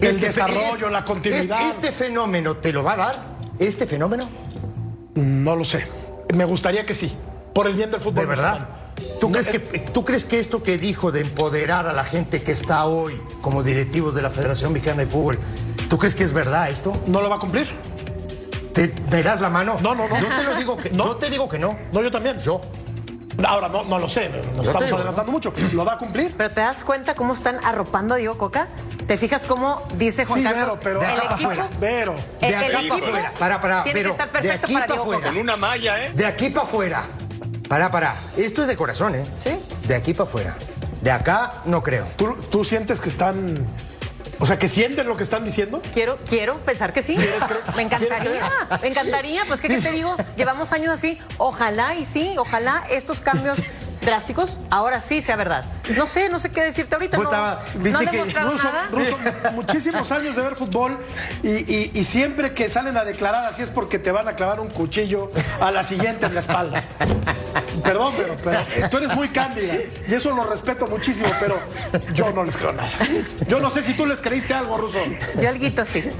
El 0.00 0.08
este 0.08 0.26
desarrollo, 0.26 0.90
la 0.90 1.04
continuidad. 1.04 1.70
Este 1.70 1.92
fenómeno 1.92 2.56
te 2.56 2.72
lo 2.72 2.82
va 2.82 2.94
a 2.94 2.96
dar? 2.96 3.16
¿Este 3.60 3.86
fenómeno? 3.86 4.28
No 5.14 5.54
lo 5.54 5.64
sé. 5.64 6.01
Me 6.32 6.44
gustaría 6.44 6.86
que 6.86 6.94
sí. 6.94 7.12
Por 7.54 7.66
el 7.66 7.74
bien 7.74 7.90
del 7.90 8.00
fútbol. 8.00 8.22
¿De 8.22 8.26
verdad? 8.26 8.68
¿Tú, 9.20 9.30
crees 9.30 9.48
que, 9.48 9.58
¿Tú 9.58 10.04
crees 10.04 10.24
que 10.24 10.38
esto 10.38 10.62
que 10.62 10.78
dijo 10.78 11.12
de 11.12 11.20
empoderar 11.20 11.86
a 11.86 11.92
la 11.92 12.04
gente 12.04 12.42
que 12.42 12.52
está 12.52 12.84
hoy 12.86 13.20
como 13.40 13.62
directivos 13.62 14.14
de 14.14 14.22
la 14.22 14.30
Federación 14.30 14.72
Mexicana 14.72 15.02
de 15.02 15.06
Fútbol, 15.06 15.38
¿tú 15.88 15.98
crees 15.98 16.14
que 16.14 16.24
es 16.24 16.32
verdad 16.32 16.70
esto? 16.70 16.96
¿No 17.06 17.20
lo 17.20 17.30
va 17.30 17.36
a 17.36 17.38
cumplir? 17.38 17.68
¿Te, 18.72 18.92
¿Me 19.10 19.22
das 19.22 19.40
la 19.40 19.50
mano? 19.50 19.78
No, 19.82 19.94
no, 19.94 20.08
no. 20.08 20.18
Yo 20.18 20.28
te 20.28 20.44
lo 20.44 20.54
digo 20.54 20.76
que 20.76 20.90
no. 20.90 21.04
Yo 21.04 21.16
te 21.16 21.30
digo 21.30 21.48
que 21.48 21.58
no. 21.58 21.78
No, 21.92 22.02
yo 22.02 22.10
también. 22.10 22.38
Yo. 22.38 22.60
Ahora, 23.44 23.68
no, 23.68 23.84
no 23.84 23.98
lo 23.98 24.08
sé, 24.08 24.28
nos 24.28 24.66
estamos 24.66 24.84
digo, 24.84 24.96
adelantando 24.96 25.32
mucho. 25.32 25.52
¿Lo 25.72 25.84
va 25.84 25.94
a 25.94 25.98
cumplir? 25.98 26.34
Pero 26.36 26.50
te 26.50 26.60
das 26.60 26.84
cuenta 26.84 27.14
cómo 27.14 27.32
están 27.32 27.64
arropando 27.64 28.14
a 28.14 28.16
Diego 28.18 28.36
Coca. 28.36 28.68
¿Te 29.06 29.16
fijas 29.16 29.46
cómo 29.46 29.82
dice 29.96 30.24
Juan 30.24 30.40
sí, 30.40 30.44
Carlos? 30.44 30.78
Vero, 30.78 30.80
pero 30.82 31.00
de 31.00 31.06
el 31.06 31.12
acá 31.12 31.34
equipo, 31.34 31.50
afuera. 31.50 31.68
Vero. 31.80 32.14
De 32.40 32.46
acá 32.46 32.66
el 32.66 32.72
para 32.72 32.86
equipo 32.86 32.94
afuera. 32.94 33.32
Para, 33.38 33.60
para, 33.60 33.84
tiene 33.84 34.00
pero 34.00 34.16
que 34.16 34.22
estar 34.22 34.26
de 34.26 34.32
perfecto 34.32 34.66
aquí 34.66 34.74
para 34.74 34.86
para 34.86 34.94
Diego 34.94 35.02
afuera. 35.02 35.20
Coca. 35.20 35.32
Con 35.32 35.40
una 35.40 35.56
malla, 35.56 36.04
¿eh? 36.04 36.12
De 36.14 36.26
aquí 36.26 36.50
para 36.50 36.66
afuera. 36.66 37.02
Para, 37.68 37.90
para. 37.90 38.16
Esto 38.36 38.62
es 38.62 38.68
de 38.68 38.76
corazón, 38.76 39.14
¿eh? 39.14 39.24
Sí. 39.42 39.58
De 39.88 39.94
aquí 39.94 40.12
para 40.14 40.28
afuera. 40.28 40.56
De 41.00 41.10
acá 41.10 41.62
no 41.64 41.82
creo. 41.82 42.06
¿Tú, 42.16 42.34
¿Tú 42.50 42.64
sientes 42.64 43.00
que 43.00 43.08
están 43.08 43.66
o 44.38 44.46
sea, 44.46 44.58
que 44.58 44.68
sienten 44.68 45.06
lo 45.06 45.16
que 45.16 45.22
están 45.22 45.44
diciendo. 45.44 45.82
Quiero, 45.92 46.18
quiero 46.28 46.58
pensar 46.60 46.92
que 46.92 47.02
sí. 47.02 47.16
Me 47.76 47.82
encantaría, 47.82 48.42
me 48.80 48.88
encantaría. 48.88 49.42
Pues, 49.46 49.60
¿qué, 49.60 49.68
¿qué, 49.68 49.80
te 49.80 49.90
digo? 49.92 50.16
Llevamos 50.36 50.72
años 50.72 50.92
así. 50.92 51.18
Ojalá 51.38 51.94
y 51.94 52.04
sí, 52.04 52.34
ojalá 52.38 52.84
estos 52.90 53.20
cambios 53.20 53.58
drásticos 54.04 54.58
ahora 54.70 55.00
sí 55.00 55.22
sea 55.22 55.36
verdad. 55.36 55.64
No 55.96 56.06
sé, 56.06 56.28
no 56.28 56.38
sé 56.38 56.50
qué 56.50 56.62
decirte 56.62 56.94
ahorita. 56.94 57.16
No, 57.16 57.24
no 57.24 57.98
demostrado 58.00 58.52
Ruso, 58.52 58.64
nada. 58.64 58.88
Ruso, 58.90 59.18
muchísimos 59.52 60.10
años 60.12 60.36
de 60.36 60.42
ver 60.42 60.56
fútbol 60.56 60.98
y, 61.42 61.48
y, 61.72 61.90
y, 61.94 62.04
siempre 62.04 62.52
que 62.52 62.68
salen 62.68 62.96
a 62.96 63.04
declarar 63.04 63.44
así 63.46 63.62
es 63.62 63.70
porque 63.70 63.98
te 63.98 64.12
van 64.12 64.28
a 64.28 64.36
clavar 64.36 64.60
un 64.60 64.68
cuchillo 64.68 65.30
a 65.60 65.70
la 65.70 65.82
siguiente 65.82 66.26
en 66.26 66.34
la 66.34 66.40
espalda. 66.40 66.84
Perdón, 67.82 68.12
pero, 68.16 68.36
pero 68.44 68.88
tú 68.90 68.98
eres 68.98 69.14
muy 69.14 69.28
cándida 69.28 69.74
y 70.08 70.14
eso 70.14 70.34
lo 70.34 70.44
respeto 70.44 70.86
muchísimo, 70.86 71.30
pero 71.40 71.56
yo 72.14 72.30
no 72.30 72.44
les 72.44 72.56
creo 72.56 72.72
nada. 72.72 72.88
Yo 73.48 73.60
no 73.60 73.70
sé 73.70 73.82
si 73.82 73.94
tú 73.94 74.06
les 74.06 74.20
creíste 74.20 74.54
algo, 74.54 74.76
Ruso. 74.76 74.98
Yo 75.40 75.48
alguito 75.48 75.84
sí. 75.84 76.10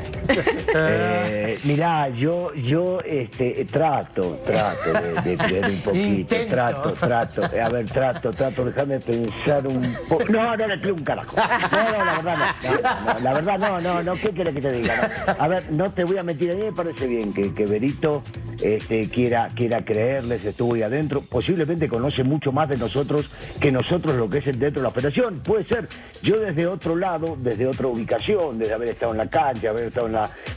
Eh, 0.74 1.58
mirá, 1.64 2.08
yo, 2.08 2.54
yo 2.54 3.00
este, 3.00 3.66
trato, 3.70 4.38
trato 4.46 4.92
de, 5.22 5.36
de 5.36 5.60
un 5.60 5.80
poquito, 5.80 6.34
Intento. 6.34 6.54
trato, 6.54 6.92
trato. 6.92 7.42
A 7.42 7.68
ver, 7.72 7.90
trato, 7.90 8.30
trato, 8.30 8.64
déjame 8.64 8.98
pensar 9.00 9.66
un 9.66 9.82
poco. 10.08 10.24
No, 10.30 10.56
no 10.56 10.66
le 10.66 10.80
creo 10.80 10.94
un 10.94 11.04
carajo. 11.04 11.36
No, 11.36 11.98
no, 11.98 12.04
la 12.04 12.20
verdad 12.20 12.36
no. 12.36 12.70
no, 12.70 13.14
no 13.14 13.20
la 13.20 13.32
verdad 13.32 13.58
no, 13.58 13.80
no, 13.80 14.02
no. 14.02 14.12
¿Qué 14.14 14.30
quieres 14.30 14.54
que 14.54 14.60
te 14.60 14.72
diga? 14.72 14.94
A 15.38 15.48
ver, 15.48 15.70
no 15.72 15.90
te 15.90 16.04
voy 16.04 16.18
a 16.18 16.22
mentir. 16.22 16.52
A 16.52 16.54
mí 16.54 16.62
me 16.62 16.72
parece 16.72 17.06
bien 17.06 17.32
que, 17.32 17.52
que 17.52 17.66
Berito 17.66 18.22
este, 18.62 19.08
quiera, 19.08 19.48
quiera 19.54 19.84
creerles, 19.84 20.44
estuvo 20.44 20.74
ahí 20.74 20.82
adentro. 20.82 21.22
Posiblemente 21.22 21.88
conoce 21.88 22.22
mucho 22.22 22.52
más 22.52 22.68
de 22.68 22.76
nosotros 22.76 23.28
que 23.60 23.72
nosotros 23.72 24.16
lo 24.16 24.28
que 24.28 24.38
es 24.38 24.46
el 24.46 24.58
dentro 24.58 24.80
de 24.80 24.84
la 24.84 24.90
operación. 24.90 25.40
Puede 25.40 25.66
ser. 25.66 25.88
Yo 26.22 26.38
desde 26.38 26.66
otro 26.66 26.96
lado, 26.96 27.36
desde 27.38 27.66
otra 27.66 27.88
ubicación, 27.88 28.58
desde 28.58 28.74
haber 28.74 28.90
estado 28.90 29.12
en 29.12 29.18
la 29.18 29.28
cancha, 29.28 29.70
haber 29.70 29.86
estado 29.86 30.08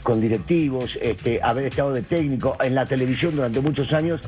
con 0.02 0.20
directivos, 0.20 0.90
este, 1.00 1.38
haber 1.42 1.66
estado 1.66 1.92
de 1.92 2.02
técnico 2.02 2.56
en 2.60 2.74
la 2.74 2.84
televisión 2.84 3.34
durante 3.34 3.60
muchos 3.60 3.92
años 3.92 4.20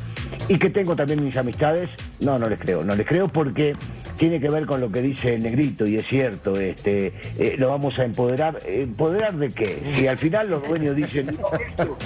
y 0.48 0.59
que 0.59 0.70
tengo 0.70 0.96
también 0.96 1.24
mis 1.24 1.37
amistades, 1.37 1.90
no, 2.20 2.38
no 2.38 2.48
les 2.48 2.59
creo. 2.59 2.77
No 2.82 2.94
les 2.94 3.06
creo 3.06 3.28
porque 3.28 3.76
tiene 4.18 4.40
que 4.40 4.50
ver 4.50 4.66
con 4.66 4.81
lo 4.81 4.90
que 4.90 5.00
dice 5.00 5.35
el 5.35 5.42
negrito 5.42 5.87
y 5.87 5.96
es 5.96 6.07
cierto, 6.07 6.59
este, 6.59 7.12
eh, 7.38 7.54
lo 7.57 7.68
vamos 7.68 7.98
a 7.98 8.04
empoderar. 8.04 8.59
¿Empoderar 8.66 9.35
de 9.37 9.48
qué? 9.48 9.78
Si 9.92 10.07
al 10.09 10.16
final 10.16 10.50
los 10.50 10.66
dueños 10.66 10.96
dicen 10.96 11.26
no 11.38 11.48
esto, 11.57 11.96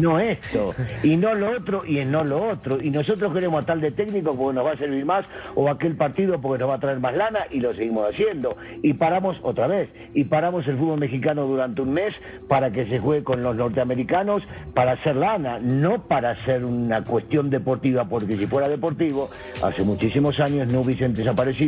no 0.00 0.18
esto, 0.18 0.74
y 1.04 1.16
no 1.16 1.32
lo 1.34 1.52
otro, 1.56 1.86
y 1.86 2.04
no 2.04 2.24
lo 2.24 2.44
otro, 2.44 2.82
y 2.82 2.90
nosotros 2.90 3.32
queremos 3.32 3.62
a 3.62 3.66
tal 3.66 3.80
de 3.80 3.92
técnico 3.92 4.36
porque 4.36 4.56
nos 4.56 4.66
va 4.66 4.72
a 4.72 4.76
servir 4.76 5.04
más, 5.04 5.26
o 5.54 5.70
aquel 5.70 5.96
partido 5.96 6.40
porque 6.40 6.60
nos 6.60 6.70
va 6.70 6.74
a 6.74 6.80
traer 6.80 6.98
más 6.98 7.16
lana, 7.16 7.40
y 7.50 7.60
lo 7.60 7.72
seguimos 7.72 8.10
haciendo. 8.10 8.56
Y 8.82 8.94
paramos 8.94 9.38
otra 9.42 9.68
vez, 9.68 9.88
y 10.12 10.24
paramos 10.24 10.66
el 10.66 10.76
fútbol 10.76 10.98
mexicano 10.98 11.46
durante 11.46 11.82
un 11.82 11.92
mes 11.92 12.14
para 12.48 12.72
que 12.72 12.84
se 12.86 12.98
juegue 12.98 13.22
con 13.22 13.42
los 13.44 13.54
norteamericanos 13.54 14.42
para 14.74 14.92
hacer 14.92 15.14
lana, 15.14 15.60
no 15.60 16.02
para 16.02 16.30
hacer 16.30 16.64
una 16.64 17.04
cuestión 17.04 17.48
deportiva, 17.48 18.06
porque 18.06 18.36
si 18.36 18.46
fuera 18.48 18.68
deportivo, 18.68 19.30
hace 19.62 19.84
muchísimos 19.84 20.40
años 20.40 20.72
no 20.72 20.80
hubiesen 20.80 21.14
desaparecido 21.14 21.59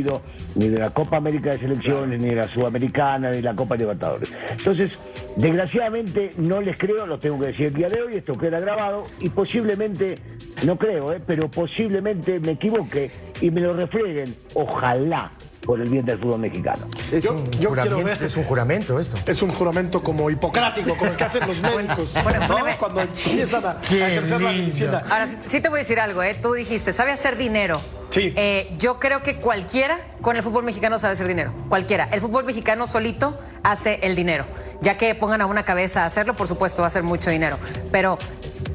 ni 0.55 0.69
de 0.69 0.79
la 0.79 0.91
Copa 0.91 1.19
América 1.19 1.51
de 1.53 1.59
Selecciones, 1.59 2.21
ni 2.23 2.31
de 2.31 2.37
la 2.37 2.49
Sudamericana, 2.49 3.31
ni 3.31 3.37
de 3.37 3.43
la 3.43 3.55
Copa 3.55 3.77
Libertadores. 3.77 4.33
Entonces, 4.51 4.91
desgraciadamente 5.37 6.33
no 6.39 6.61
les 6.61 6.79
creo, 6.79 7.07
lo 7.07 7.19
tengo 7.19 7.39
que 7.39 7.47
decir 7.47 7.67
el 7.67 7.75
día 7.75 7.89
de 7.89 8.03
hoy, 8.03 8.17
esto 8.17 8.35
queda 8.35 8.61
grabado 8.61 9.03
y 9.21 9.29
posiblemente, 9.29 10.17
no 10.65 10.77
creo, 10.77 11.13
¿eh? 11.13 11.21
pero 11.27 11.51
posiblemente 11.51 12.41
me 12.41 12.53
equivoque 12.53 13.11
y 13.41 13.51
me 13.51 13.61
lo 13.61 13.73
refrieguen, 13.75 14.35
ojalá 14.55 15.31
por 15.65 15.81
el 15.81 15.89
bien 15.89 16.05
del 16.05 16.19
fútbol 16.19 16.41
mexicano. 16.41 16.87
Es, 17.11 17.25
yo, 17.25 17.33
un, 17.33 17.51
yo 17.53 17.71
juramento, 17.71 18.05
ver, 18.05 18.23
es 18.23 18.37
un 18.37 18.45
juramento 18.45 19.01
esto. 19.01 19.17
Es 19.27 19.43
un 19.43 19.51
juramento 19.51 20.03
como 20.03 20.29
hipocrático, 20.29 20.97
como 20.97 21.11
el 21.11 21.17
que 21.17 21.25
hacen 21.25 21.47
los 21.47 21.61
médicos, 21.61 22.15
bueno, 22.23 22.49
¿no? 22.49 22.57
Cuando 22.79 23.01
empiezan 23.01 23.65
a, 23.65 23.71
a 23.71 24.09
ejercer 24.09 24.43
la 24.43 24.51
medicina. 24.51 25.03
Ahora, 25.09 25.29
sí 25.49 25.61
te 25.61 25.69
voy 25.69 25.79
a 25.79 25.83
decir 25.83 26.01
algo, 26.01 26.23
¿eh? 26.23 26.37
Tú 26.41 26.53
dijiste, 26.55 26.93
sabe 26.93 27.13
hacer 27.13 27.37
dinero. 27.37 27.81
Sí. 28.11 28.33
Eh, 28.37 28.75
yo 28.79 28.99
creo 28.99 29.23
que 29.23 29.37
cualquiera 29.37 29.99
con 30.21 30.37
el 30.37 30.43
fútbol 30.43 30.65
mexicano 30.65 30.99
sabe 30.99 31.15
hacer 31.15 31.29
dinero. 31.29 31.53
Cualquiera. 31.69 32.09
El 32.13 32.21
fútbol 32.21 32.45
mexicano 32.45 32.87
solito 32.87 33.39
hace 33.63 34.01
el 34.03 34.17
dinero. 34.17 34.45
Ya 34.83 34.99
que 34.99 35.15
pongan 35.15 35.41
a 35.41 35.47
una 35.47 35.65
cabeza 35.65 36.03
a 36.03 36.07
hacerlo, 36.07 36.35
por 36.35 36.49
supuesto, 36.49 36.83
va 36.83 36.89
a 36.89 36.91
ser 36.91 37.05
mucho 37.05 37.31
dinero. 37.31 37.57
Pero 37.91 38.19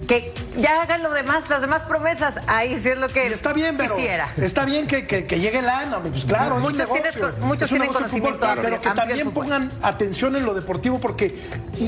que 0.08 0.34
ya 0.58 0.82
hagan 0.82 1.04
lo 1.04 1.12
demás, 1.12 1.50
las 1.50 1.62
demás 1.62 1.84
promesas. 1.84 2.36
Ahí 2.48 2.80
sí 2.82 2.90
es 2.90 2.98
lo 2.98 3.10
que 3.10 3.28
Y 3.30 3.34
está 3.34 3.54
bien, 3.54 3.78
pero 3.78 3.96
quisiera. 3.96 4.28
está 4.38 4.66
bien 4.66 4.88
que, 4.88 5.08
que, 5.08 5.26
que 5.26 5.40
llegue 5.40 5.62
lana, 5.62 6.00
pues 6.02 6.26
claro, 6.26 6.58
es 6.58 6.64
un 6.64 6.72
Muchos 6.72 6.86
tienen 6.92 7.04
negocio, 7.04 7.22
con- 7.38 7.48
muchos 7.48 7.64
es 7.64 7.72
un 7.72 7.78
tienen 7.78 7.82
negocio 7.94 8.06
de 8.06 8.22
conocimiento 8.22 8.40
fútbol, 8.40 8.50
amplio- 8.50 8.64
pero 8.64 8.82
que 8.82 8.90
también 9.00 9.32
pongan 9.32 9.72
atención 9.82 10.36
en 10.36 10.46
lo 10.46 10.54
deportivo 10.54 11.00
porque 11.00 11.36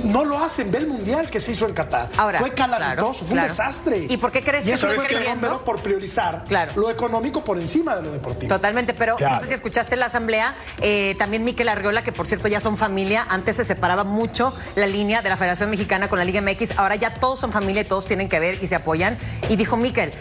no 0.06 0.24
lo 0.26 0.40
hacen. 0.44 0.72
Ve 0.72 0.78
el 0.80 0.88
mundial 0.88 1.30
que 1.30 1.40
se 1.40 1.52
hizo 1.52 1.66
en 1.66 1.74
Qatar. 1.74 2.10
Ahora, 2.18 2.40
fue 2.40 2.52
calamitoso, 2.52 2.96
claro, 2.96 3.14
fue 3.14 3.28
claro. 3.28 3.42
un 3.42 3.48
desastre. 3.48 3.98
¿Y 4.10 4.18
por 4.18 4.32
qué 4.32 4.44
crees 4.44 4.66
y 4.66 4.70
que 4.70 4.74
eso 4.76 4.88
estoy 4.88 5.06
fue 5.06 5.16
creyendo? 5.16 5.64
Por 5.64 5.82
priorizar 5.82 6.44
Claro. 6.48 6.72
lo 6.76 6.90
económico 6.90 7.44
por 7.44 7.58
encima 7.58 7.96
de 7.96 8.04
lo 8.04 8.12
deportivo. 8.12 8.48
Totalmente, 8.50 8.94
pero 8.94 9.16
Claro. 9.16 9.36
no 9.36 9.42
sé 9.42 9.48
si 9.48 9.54
escuchaste 9.56 9.96
la 9.96 10.06
asamblea, 10.08 10.56
eh, 10.82 11.16
también 11.18 11.44
Miquel 11.44 11.70
Arriola, 11.70 12.04
que 12.04 12.12
por 12.12 12.28
cierto 12.28 12.48
ya 12.48 12.60
son 12.60 12.78
familia, 12.78 13.26
antes 13.30 13.56
se 13.56 13.66
separaba 13.66 14.04
mucho 14.04 14.54
la 14.76 14.86
línea 14.86 15.22
de 15.22 15.30
la 15.30 15.38
Federación 15.38 15.70
Mexicana 15.70 16.08
con 16.08 16.20
la 16.20 16.26
Liga 16.26 16.42
MX, 16.42 16.78
ahora 16.78 16.96
ya 16.96 17.16
todos 17.16 17.40
son 17.40 17.52
familia 17.52 17.82
y 17.82 17.86
todos 17.86 18.06
tienen 18.06 18.30
que 18.30 18.40
ver 18.40 18.59
y 18.62 18.68
se 18.68 18.76
apoyan. 18.76 19.18
Y 19.50 19.56
dijo 19.56 19.78
Miquel, 19.78 20.12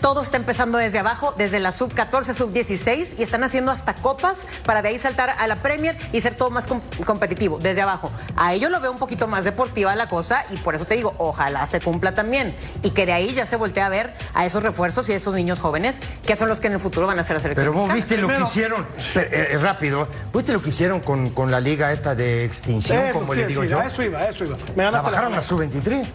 todo 0.00 0.22
está 0.22 0.36
empezando 0.36 0.78
desde 0.78 0.98
abajo, 0.98 1.34
desde 1.36 1.58
la 1.60 1.72
sub 1.72 1.92
14, 1.92 2.34
sub 2.34 2.52
16 2.52 3.14
y 3.18 3.22
están 3.22 3.44
haciendo 3.44 3.72
hasta 3.72 3.94
copas 3.94 4.38
para 4.64 4.82
de 4.82 4.88
ahí 4.90 4.98
saltar 4.98 5.30
a 5.30 5.46
la 5.46 5.56
Premier 5.56 5.96
y 6.12 6.20
ser 6.20 6.34
todo 6.34 6.50
más 6.50 6.66
com- 6.66 6.80
competitivo, 7.04 7.58
desde 7.58 7.82
abajo. 7.82 8.10
A 8.36 8.54
ello 8.54 8.68
lo 8.70 8.80
veo 8.80 8.92
un 8.92 8.98
poquito 8.98 9.26
más 9.26 9.44
deportiva 9.44 9.94
la 9.96 10.08
cosa 10.08 10.44
y 10.50 10.56
por 10.58 10.74
eso 10.74 10.84
te 10.84 10.94
digo, 10.94 11.14
ojalá 11.18 11.66
se 11.66 11.80
cumpla 11.80 12.14
también 12.14 12.54
y 12.82 12.90
que 12.90 13.06
de 13.06 13.12
ahí 13.12 13.34
ya 13.34 13.46
se 13.46 13.56
voltee 13.56 13.82
a 13.82 13.88
ver 13.88 14.14
a 14.34 14.46
esos 14.46 14.62
refuerzos 14.62 15.08
y 15.08 15.12
a 15.12 15.16
esos 15.16 15.34
niños 15.34 15.60
jóvenes 15.60 15.96
que 16.26 16.36
son 16.36 16.48
los 16.48 16.60
que 16.60 16.68
en 16.68 16.74
el 16.74 16.80
futuro 16.80 17.06
van 17.06 17.18
a 17.18 17.24
ser 17.24 17.36
la 17.36 17.40
selección. 17.42 17.66
Pero 17.66 17.78
vos 17.78 17.92
viste 17.92 18.16
lo 18.16 18.28
que 18.28 18.40
hicieron, 18.40 18.86
pero, 19.14 19.28
eh, 19.32 19.58
rápido, 19.60 20.08
¿viste 20.32 20.52
lo 20.52 20.62
que 20.62 20.68
hicieron 20.70 21.00
con, 21.00 21.30
con 21.30 21.50
la 21.50 21.60
liga 21.60 21.92
esta 21.92 22.14
de 22.14 22.44
extinción, 22.44 23.06
Eh, 23.06 23.10
como 23.12 23.34
lo 23.34 23.40
le 23.40 23.46
digo 23.46 23.62
decir, 23.62 23.76
yo? 23.76 23.82
eso 23.82 24.02
iba, 24.02 24.24
eso 24.26 24.44
iba. 24.44 24.56
Me 24.76 24.84
La 24.84 25.02
bajaron 25.02 25.32
la 25.32 25.38
a 25.38 25.42
sub-23. 25.42 26.06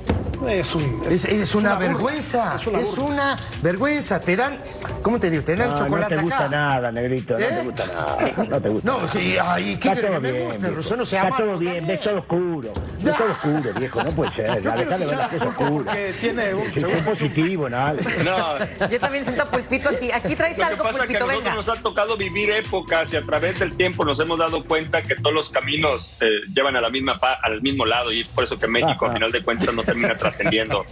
Es, 0.47 0.75
un, 0.75 1.01
Es, 1.09 1.23
es 1.23 1.55
una, 1.55 1.75
vergüenza, 1.75 2.55
Es 2.57 2.67
una 2.67 2.79
es 2.79 2.97
una 2.97 3.37
vergüenza. 3.61 3.72
Te 3.77 4.35
dan, 4.35 4.53
¿cómo 5.01 5.19
te 5.19 5.29
digo? 5.29 5.43
Te 5.43 5.55
dan 5.55 5.69
No, 5.71 5.77
chocolate 5.77 6.15
no 6.15 6.21
te 6.21 6.23
gusta 6.25 6.45
acá. 6.45 6.49
nada, 6.55 6.91
negrito, 6.91 7.33
no 7.33 7.39
¿Eh? 7.39 7.47
te 7.49 7.63
gusta 7.63 7.85
nada. 7.87 8.17
No 8.49 8.61
te 8.61 8.69
gusta. 8.69 8.91
No, 8.91 9.09
que- 9.09 9.39
ay, 9.39 9.63
¿qué 9.63 9.71
Está 9.71 9.89
querés 9.89 9.99
que 10.01 10.07
todo 10.07 10.21
me 10.21 10.31
bien, 10.31 10.43
guste, 10.45 10.59
viejo. 10.59 10.75
Russo? 10.75 10.95
No 10.95 11.05
se 11.05 11.15
Está 11.17 11.29
todo 11.37 11.57
bien, 11.57 11.87
ves 11.87 11.99
todo 12.01 12.19
oscuro. 12.19 12.73
Ves 13.01 13.17
todo 13.17 13.31
oscuro, 13.31 13.73
viejo, 13.79 14.03
no 14.03 14.11
puede 14.11 14.31
ser. 14.33 14.61
Dejá 14.61 14.75
de 14.75 14.85
ver 14.85 15.17
las 15.17 15.27
cosas 15.29 15.47
oscuras. 15.47 15.97
tiene 16.21 16.53
un 16.53 16.73
Sí, 16.73 16.79
sé 16.79 16.87
positivo, 17.03 17.69
nada. 17.69 17.95
No, 18.23 18.87
Yo 18.89 18.99
también 18.99 19.25
siento 19.25 19.47
pulpito 19.49 19.89
aquí. 19.89 20.11
Aquí 20.11 20.35
traes 20.35 20.57
Lo 20.57 20.63
que 20.65 20.69
algo, 20.69 20.83
es 20.89 20.95
que 20.95 21.01
a 21.01 21.05
pulpito, 21.05 21.25
nosotros 21.27 21.55
nos 21.55 21.69
ha 21.69 21.81
tocado 21.81 22.17
vivir 22.17 22.51
épocas 22.51 23.11
y 23.11 23.15
a 23.17 23.21
través 23.23 23.59
del 23.59 23.73
tiempo 23.75 24.05
nos 24.05 24.19
hemos 24.19 24.37
dado 24.39 24.63
cuenta 24.63 25.01
que 25.01 25.15
todos 25.15 25.33
los 25.33 25.49
caminos 25.49 26.13
eh, 26.21 26.27
llevan 26.53 26.75
a 26.75 26.81
la 26.81 26.89
misma 26.89 27.19
pa- 27.19 27.39
al 27.41 27.61
mismo 27.61 27.85
lado 27.85 28.11
y 28.11 28.21
es 28.21 28.27
por 28.27 28.43
eso 28.43 28.57
que 28.59 28.67
México, 28.67 29.05
a 29.07 29.13
final 29.13 29.31
de 29.31 29.41
cuentas, 29.41 29.73
no 29.73 29.83
termina 29.83 30.15
trascendiendo. 30.17 30.85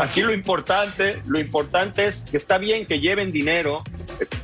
Aquí 0.00 0.22
lo 0.22 0.32
importante, 0.32 1.20
lo 1.26 1.38
importante 1.38 2.06
es 2.06 2.24
que 2.28 2.36
está 2.36 2.58
bien 2.58 2.86
que 2.86 3.00
lleven 3.00 3.32
dinero. 3.32 3.82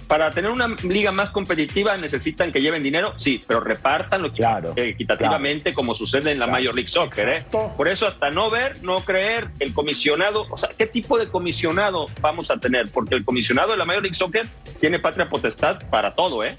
Para 0.07 0.31
tener 0.31 0.51
una 0.51 0.69
liga 0.69 1.11
más 1.11 1.31
competitiva 1.31 1.97
necesitan 1.97 2.53
que 2.53 2.61
lleven 2.61 2.83
dinero, 2.83 3.15
sí, 3.17 3.43
pero 3.47 3.61
repártanlo 3.61 4.31
equitativamente 4.77 5.75
como 5.75 5.95
sucede 5.95 6.31
en 6.31 6.39
la 6.39 6.47
Major 6.47 6.75
League 6.75 6.89
Soccer. 6.89 7.29
¿eh? 7.29 7.45
Por 7.77 7.89
eso 7.89 8.07
hasta 8.07 8.31
no 8.31 8.51
ver, 8.51 8.83
no 8.83 9.05
creer, 9.05 9.49
el 9.59 9.73
comisionado, 9.73 10.47
o 10.51 10.57
sea, 10.57 10.71
¿qué 10.77 10.87
tipo 10.87 11.19
de 11.19 11.29
comisionado 11.29 12.07
vamos 12.21 12.51
a 12.51 12.59
tener? 12.59 12.89
Porque 12.93 13.15
el 13.15 13.25
comisionado 13.25 13.73
de 13.73 13.79
la 13.79 13.85
Major 13.85 14.03
League 14.03 14.17
Soccer 14.17 14.47
tiene 14.79 14.99
patria 14.99 15.29
potestad 15.29 15.83
para 15.91 16.15
todo, 16.15 16.45
¿eh? 16.45 16.57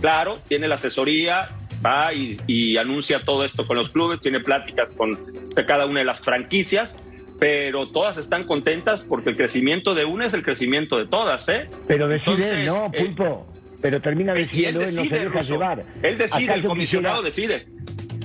Claro, 0.00 0.38
tiene 0.48 0.68
la 0.68 0.74
asesoría, 0.74 1.46
va 1.84 2.12
y, 2.12 2.38
y 2.46 2.76
anuncia 2.76 3.24
todo 3.24 3.44
esto 3.44 3.66
con 3.66 3.76
los 3.76 3.90
clubes, 3.90 4.20
tiene 4.20 4.40
pláticas 4.40 4.90
con 4.90 5.18
cada 5.66 5.86
una 5.86 6.00
de 6.00 6.06
las 6.06 6.20
franquicias, 6.20 6.94
pero 7.38 7.88
todas 7.88 8.16
están 8.18 8.44
contentas 8.44 9.02
porque 9.02 9.30
el 9.30 9.36
crecimiento 9.36 9.94
de 9.94 10.04
una 10.04 10.26
es 10.26 10.34
el 10.34 10.42
crecimiento 10.42 10.96
de 10.98 11.06
todas, 11.06 11.48
¿eh? 11.48 11.68
Pero 11.86 12.08
decide 12.08 12.32
Entonces, 12.34 12.58
él, 12.58 12.66
no, 12.66 12.86
eh, 12.92 13.04
Pulpo. 13.14 13.46
Pero 13.80 14.00
termina 14.00 14.34
y 14.34 14.38
él 14.42 14.46
decidiendo 14.46 14.80
él, 14.82 14.94
no 14.96 15.04
se 15.04 15.18
deja 15.20 15.42
llevar. 15.42 15.84
Él 16.02 16.18
decide, 16.18 16.54
el 16.54 16.64
comisionado 16.64 17.22
quisiera- 17.22 17.58
decide. 17.58 17.78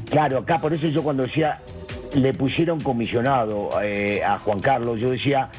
Claro, 0.09 0.39
acá 0.39 0.59
por 0.59 0.73
eso 0.73 0.87
yo 0.87 1.03
cuando 1.03 1.23
decía 1.23 1.59
le 2.15 2.33
pusieron 2.33 2.79
comisionado 2.79 3.69
eh, 3.81 4.23
a 4.23 4.37
Juan 4.39 4.59
Carlos, 4.59 4.99
yo 4.99 5.09
decía, 5.09 5.49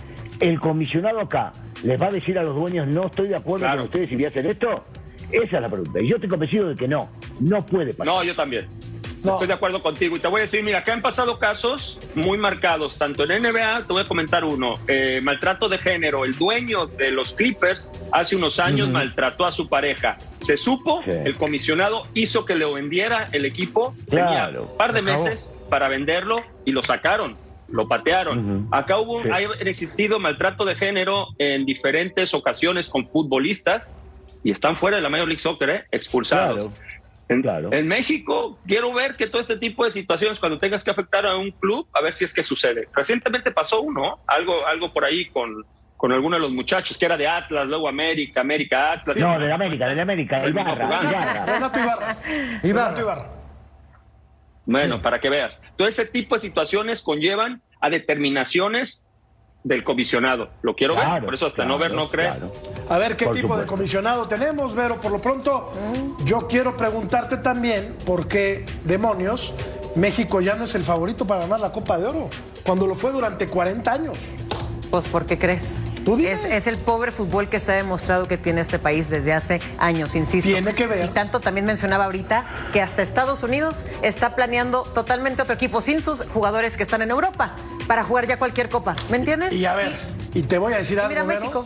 el 0.41 0.59
comisionado 0.61 1.21
acá 1.21 1.53
les 1.83 2.01
va 2.01 2.07
a 2.07 2.11
decir 2.13 2.39
a 2.39 2.43
los 2.43 2.55
dueños 2.57 2.87
no 2.89 3.07
estoy 3.07 3.29
de 3.29 3.37
acuerdo 3.37 3.67
con 3.69 3.81
ustedes 3.81 4.09
si 4.09 4.15
voy 4.17 4.25
a 4.25 4.29
hacer 4.29 4.47
esto. 4.47 4.85
Esa 5.33 5.57
es 5.57 5.63
la 5.63 5.69
pregunta. 5.69 6.01
Y 6.01 6.09
yo 6.09 6.17
estoy 6.17 6.29
convencido 6.29 6.69
de 6.69 6.77
que 6.77 6.87
no, 6.87 7.09
no 7.41 7.65
puede 7.67 7.91
pasar. 7.93 8.07
No, 8.07 8.23
yo 8.23 8.35
también. 8.35 8.67
Estoy 9.33 9.47
de 9.47 9.55
acuerdo 9.55 9.83
contigo. 9.83 10.17
Y 10.17 10.21
te 10.21 10.29
voy 10.29 10.41
a 10.41 10.43
decir, 10.43 10.63
mira, 10.63 10.79
acá 10.81 10.93
han 10.93 11.03
pasado 11.03 11.39
casos 11.39 11.99
muy 12.15 12.37
marcados, 12.39 12.97
tanto 12.99 13.25
en 13.25 13.43
NBA, 13.43 13.83
te 13.87 13.93
voy 13.93 14.03
a 14.03 14.05
comentar 14.07 14.45
uno, 14.45 14.79
eh, 14.89 15.21
maltrato 15.23 15.69
de 15.69 15.79
género. 15.79 16.25
El 16.25 16.37
dueño 16.37 16.87
de 16.87 17.11
los 17.11 17.33
Clippers 17.35 17.91
hace 18.13 18.37
unos 18.37 18.59
años 18.59 18.89
maltrató 18.91 19.47
a 19.47 19.53
su 19.53 19.69
pareja. 19.69 20.17
Se 20.41 20.57
supo, 20.57 21.03
el 21.07 21.37
comisionado 21.37 22.03
hizo 22.15 22.45
que 22.45 22.55
le 22.55 22.65
vendiera 22.73 23.29
el 23.33 23.45
equipo. 23.45 23.95
Tenía 24.09 24.27
Claro. 24.27 24.63
un 24.71 24.77
par 24.77 24.93
de 24.93 25.01
Acabó. 25.01 25.25
meses 25.25 25.53
para 25.71 25.89
venderlo 25.89 26.37
y 26.65 26.73
lo 26.73 26.83
sacaron. 26.83 27.37
Lo 27.69 27.89
patearon. 27.89 28.69
Acá 28.71 28.99
hubo, 28.99 29.23
Sí. 29.23 29.29
hay 29.33 29.47
existido 29.61 30.19
maltrato 30.21 30.65
de 30.67 30.75
género 30.77 31.29
en 31.39 31.65
diferentes 31.65 32.35
ocasiones 32.35 32.89
con 32.91 33.07
futbolistas 33.07 33.95
y 34.45 34.51
están 34.51 34.77
fuera 34.77 34.99
de 34.99 35.03
la 35.03 35.09
Major 35.09 35.27
League 35.27 35.41
Soccer, 35.41 35.71
¿eh? 35.71 35.85
expulsados. 35.91 36.71
En, 37.29 37.43
en 37.73 37.89
México, 37.89 38.59
quiero 38.67 38.93
ver 38.93 39.17
que 39.17 39.27
todo 39.29 39.41
este 39.41 39.57
tipo 39.57 39.85
de 39.85 39.93
situaciones, 39.93 40.39
cuando 40.39 40.59
tengas 40.59 40.85
que 40.85 40.91
afectar 40.91 41.25
a 41.25 41.37
un 41.37 41.51
club, 41.53 41.89
a 41.95 42.03
ver 42.03 42.15
si 42.15 42.25
es 42.25 42.35
que 42.35 42.43
sucede. 42.43 42.89
Recientemente 42.93 43.51
pasó 43.51 43.81
uno, 43.81 44.21
algo, 44.27 44.67
algo 44.67 44.93
por 44.93 45.05
ahí 45.05 45.31
con, 45.31 45.65
con 45.97 46.13
alguno 46.13 46.37
de 46.37 46.43
los 46.43 46.53
muchachos, 46.53 46.99
que 46.99 47.07
era 47.07 47.17
de 47.17 47.27
Atlas, 47.27 47.67
luego 47.67 47.89
América, 47.89 48.43
América, 48.43 48.93
Atlas. 48.93 49.17
No, 49.17 49.39
de 49.39 49.51
América, 49.51 49.89
de 49.89 50.01
América, 50.01 50.47
Ibarra. 50.47 50.85
Ibarra. 50.85 51.47
Renato 51.47 51.79
Ibarra. 51.81 52.19
Renato 52.63 53.01
Ibarra. 53.01 53.31
Bueno, 54.67 55.01
para 55.01 55.21
que 55.21 55.31
veas. 55.31 55.63
Todo 55.77 55.89
ese 55.89 56.07
tipo 56.07 56.35
de 56.35 56.43
situaciones 56.43 57.03
conllevan 57.03 57.63
a 57.81 57.91
determinaciones 57.91 59.07
del 59.65 59.83
comisionado. 59.83 60.51
Lo 60.63 60.77
quiero 60.77 60.95
ver, 60.95 61.05
Claro, 61.05 61.25
por 61.25 61.35
eso 61.35 61.47
hasta 61.47 61.65
no 61.65 61.79
ver, 61.79 61.93
no 61.93 62.09
creer. 62.09 62.35
A 62.89 62.99
ver 62.99 63.17
qué 63.17 63.25
Por 63.25 63.35
tipo 63.35 63.57
de 63.57 63.67
comisionado 63.67 64.29
tenemos, 64.29 64.75
Vero. 64.75 65.01
Por 65.01 65.11
lo 65.11 65.19
pronto, 65.19 65.73
yo 66.25 66.47
quiero 66.47 66.77
preguntarte 66.77 67.39
también 67.39 67.97
por 68.05 68.29
qué 68.29 68.67
demonios 68.85 69.55
México 69.97 70.41
ya 70.41 70.55
no 70.55 70.65
es 70.65 70.75
el 70.75 70.85
favorito 70.85 71.27
para 71.27 71.43
ganar 71.43 71.61
la 71.61 71.73
Copa 71.73 71.99
de 71.99 72.07
Oro, 72.07 72.29
cuando 72.63 72.87
lo 72.87 72.95
fue 72.95 73.11
durante 73.11 73.47
40 73.47 73.93
años. 73.93 74.19
Pues, 74.91 75.07
¿por 75.07 75.25
qué 75.25 75.39
crees? 75.39 75.83
Es, 76.07 76.45
es 76.45 76.67
el 76.67 76.77
pobre 76.77 77.11
fútbol 77.11 77.49
que 77.49 77.61
se 77.61 77.73
ha 77.73 77.75
demostrado 77.77 78.29
que 78.29 78.37
tiene 78.37 78.61
este 78.61 78.79
país 78.79 79.09
desde 79.09 79.33
hace 79.33 79.61
años, 79.79 80.15
insisto. 80.15 80.51
Tiene 80.51 80.75
que 80.75 80.87
ver. 80.87 81.05
Y 81.05 81.09
tanto 81.09 81.41
también 81.41 81.65
mencionaba 81.67 82.05
ahorita 82.05 82.45
que 82.73 82.83
hasta 82.83 83.03
Estados 83.03 83.43
Unidos 83.43 83.87
está 84.03 84.35
planeando 84.35 84.83
totalmente 84.83 85.43
otro 85.43 85.55
equipo 85.55 85.81
sin 85.81 86.03
sus 86.03 86.23
jugadores 86.29 86.77
que 86.77 86.83
están 86.83 87.03
en 87.03 87.11
Europa 87.11 87.53
para 87.87 88.05
jugar 88.05 88.27
ya 88.27 88.39
cualquier 88.39 88.69
copa. 88.69 88.95
¿Me 89.09 89.17
entiendes? 89.17 89.55
Y 89.55 89.65
a 89.65 89.75
ver, 89.75 89.95
y 90.35 90.43
te 90.43 90.59
voy 90.59 90.73
a 90.73 90.79
decir 90.79 91.01
algo, 91.01 91.09
mira. 91.11 91.25
México. 91.25 91.65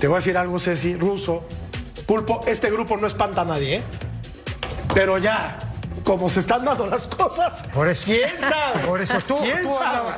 Te 0.00 0.06
voy 0.08 0.16
a 0.16 0.18
decir 0.20 0.38
algo, 0.38 0.58
Ceci, 0.58 0.94
ruso. 0.96 1.44
Pulpo, 2.06 2.40
este 2.46 2.70
grupo 2.70 2.96
no 2.96 3.06
espanta 3.06 3.42
a 3.42 3.44
nadie, 3.44 3.76
¿eh? 3.76 3.82
Pero 4.94 5.18
ya, 5.18 5.58
como 6.02 6.28
se 6.28 6.40
están 6.40 6.64
dando 6.64 6.86
las 6.86 7.06
cosas, 7.06 7.64
Por 7.74 7.86
eso. 7.88 8.04
¿quién 8.06 8.28
sabe? 8.40 8.86
Por 8.86 9.00
eso 9.00 9.18
tú, 9.26 9.38
¿Quién 9.38 9.62
tú 9.62 9.68
sabe? 9.68 10.08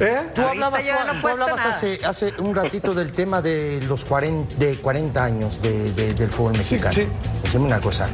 ¿Eh? 0.00 0.22
Tú 0.34 0.42
hablabas, 0.42 0.82
no 1.06 1.20
tú 1.20 1.28
hablabas 1.28 1.64
hace, 1.64 2.00
hace 2.04 2.34
un 2.38 2.54
ratito 2.54 2.94
del 2.94 3.12
tema 3.12 3.40
de 3.40 3.80
los 3.86 4.04
40, 4.04 4.54
de 4.56 4.76
40 4.78 5.22
años 5.24 5.62
de- 5.62 5.92
de- 5.92 6.14
del 6.14 6.30
fútbol 6.30 6.54
mexicano. 6.58 6.92
sí. 6.94 7.06
Decime 7.42 7.64
una 7.66 7.80
cosa. 7.80 8.08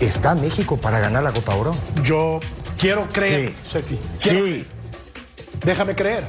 ¿Está 0.00 0.34
México 0.34 0.76
para 0.76 0.98
ganar 1.00 1.22
la 1.24 1.32
Copa 1.32 1.54
Oro? 1.56 1.74
Yo 2.02 2.38
quiero 2.78 3.08
creer, 3.08 3.54
Ceci. 3.56 3.98
Quiero 4.20 4.42
creer. 4.44 4.66
Déjame 5.64 5.94
creer. 5.96 6.26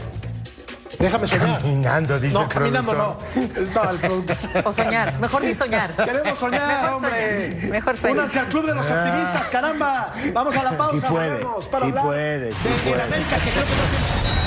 Déjame 0.99 1.27
soñar. 1.27 1.61
Caminando, 1.61 2.19
dice 2.19 2.33
No, 2.33 2.41
el 2.43 2.47
caminando 2.47 2.93
no. 2.95 3.17
productor. 3.19 3.83
No, 3.85 3.91
el 3.91 3.97
productor. 3.99 4.37
O 4.65 4.71
soñar. 4.71 5.19
Mejor 5.19 5.43
ni 5.43 5.53
soñar. 5.53 5.91
Queremos 5.95 6.39
soñar, 6.39 6.67
Mejor 6.81 6.93
hombre. 6.95 7.51
soñar. 7.51 7.71
Mejor 7.71 7.97
soñar. 7.97 8.17
Únanse 8.17 8.39
al 8.39 8.45
club 8.47 8.65
de 8.65 8.73
los 8.73 8.85
optimistas, 8.89 9.47
caramba. 9.51 10.11
Vamos 10.33 10.55
a 10.55 10.63
la 10.63 10.75
pausa, 10.77 11.07
Sí 11.07 11.13
puede, 11.13 11.29
volvemos 11.29 11.67
para 11.67 11.85
sí 11.85 11.89
hablar 11.91 12.05
puede, 12.05 12.51
sí 12.51 12.57
de 12.63 12.89
puede. 12.89 13.03
América, 13.03 13.35
que 13.35 13.51
creo 13.51 13.63
que 13.63 13.69
no 13.69 14.46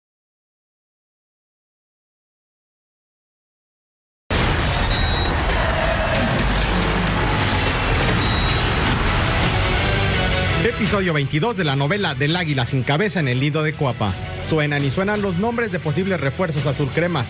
Episodio 10.81 11.13
22 11.13 11.57
de 11.57 11.63
la 11.63 11.75
novela 11.75 12.15
Del 12.15 12.35
Águila 12.35 12.65
sin 12.65 12.81
cabeza 12.81 13.19
en 13.19 13.27
el 13.27 13.39
nido 13.39 13.61
de 13.61 13.71
Cuapa. 13.71 14.15
Suenan 14.49 14.83
y 14.83 14.89
suenan 14.89 15.21
los 15.21 15.37
nombres 15.37 15.71
de 15.71 15.79
posibles 15.79 16.19
refuerzos 16.19 16.65
azul 16.65 16.89
cremas. 16.89 17.29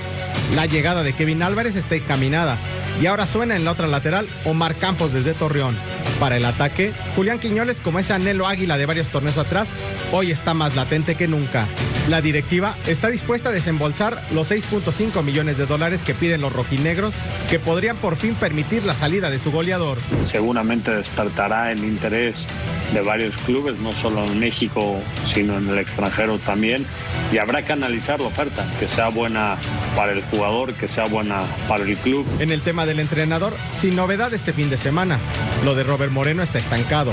La 0.56 0.68
llegada 0.68 1.04
de 1.04 1.12
Kevin 1.12 1.43
Álvarez 1.43 1.76
está 1.76 1.95
encaminada. 1.95 2.58
Y 3.02 3.08
ahora 3.08 3.28
suena 3.28 3.58
en 3.58 3.66
la 3.66 3.72
otra 3.72 3.88
lateral 3.88 4.30
Omar 4.45 4.78
Campos 4.78 5.12
desde 5.12 5.34
Torreón. 5.34 5.76
Para 6.18 6.38
el 6.38 6.45
ataque, 6.45 6.93
Julián 7.18 7.39
Quiñoles, 7.39 7.82
como 7.82 7.99
ese 7.99 8.14
anhelo 8.14 8.47
águila 8.47 8.78
de 8.78 8.86
varios 8.86 9.08
torneos 9.08 9.38
atrás, 9.38 9.68
hoy 10.14 10.32
está 10.32 10.54
más 10.54 10.78
latente 10.78 11.16
que 11.16 11.28
nunca. 11.28 11.68
La 12.10 12.22
directiva 12.22 12.78
está 12.88 13.10
dispuesta 13.10 13.49
a 13.49 13.52
desembolsar 13.52 14.24
los 14.32 14.49
6.5 14.49 15.24
millones 15.24 15.58
de 15.58 15.66
dólares 15.66 16.04
que 16.04 16.14
piden 16.14 16.41
los 16.41 16.54
rojinegros, 16.54 17.14
que 17.49 17.60
podrían 17.60 17.97
por 17.97 18.16
fin 18.16 18.34
permitir 18.34 18.86
la 18.86 18.95
salida 18.95 19.30
de 19.30 19.39
su 19.39 19.52
goleador. 19.52 19.97
Seguramente 20.22 20.91
despertará 20.91 21.72
el 21.72 21.84
interés 21.84 22.47
de 22.93 23.02
varios 23.02 23.36
clubes, 23.41 23.77
no 23.79 23.91
solo 23.91 24.25
en 24.25 24.39
México, 24.39 24.99
sino 25.33 25.57
en 25.57 25.69
el 25.69 25.77
extranjero 25.77 26.39
también. 26.39 26.85
Y 27.31 27.37
habrá 27.37 27.63
que 27.63 27.73
analizar 27.73 28.19
la 28.19 28.27
oferta, 28.27 28.65
que 28.79 28.87
sea 28.87 29.09
buena 29.09 29.57
para 29.95 30.13
el 30.13 30.21
jugador, 30.23 30.73
que 30.73 30.87
sea 30.87 31.05
buena 31.05 31.41
para 31.67 31.83
el 31.83 31.95
club. 31.97 32.25
En 32.39 32.51
el 32.51 32.61
tema 32.61 32.85
del 32.85 32.99
entrenador, 32.99 33.53
sin 33.79 33.95
novedad 33.95 34.33
este 34.33 34.53
fin 34.53 34.69
de 34.69 34.77
semana. 34.77 35.19
Lo 35.63 35.75
de 35.75 35.83
Robert 35.83 36.11
Moreno 36.11 36.43
está 36.43 36.59
estancado. 36.59 37.11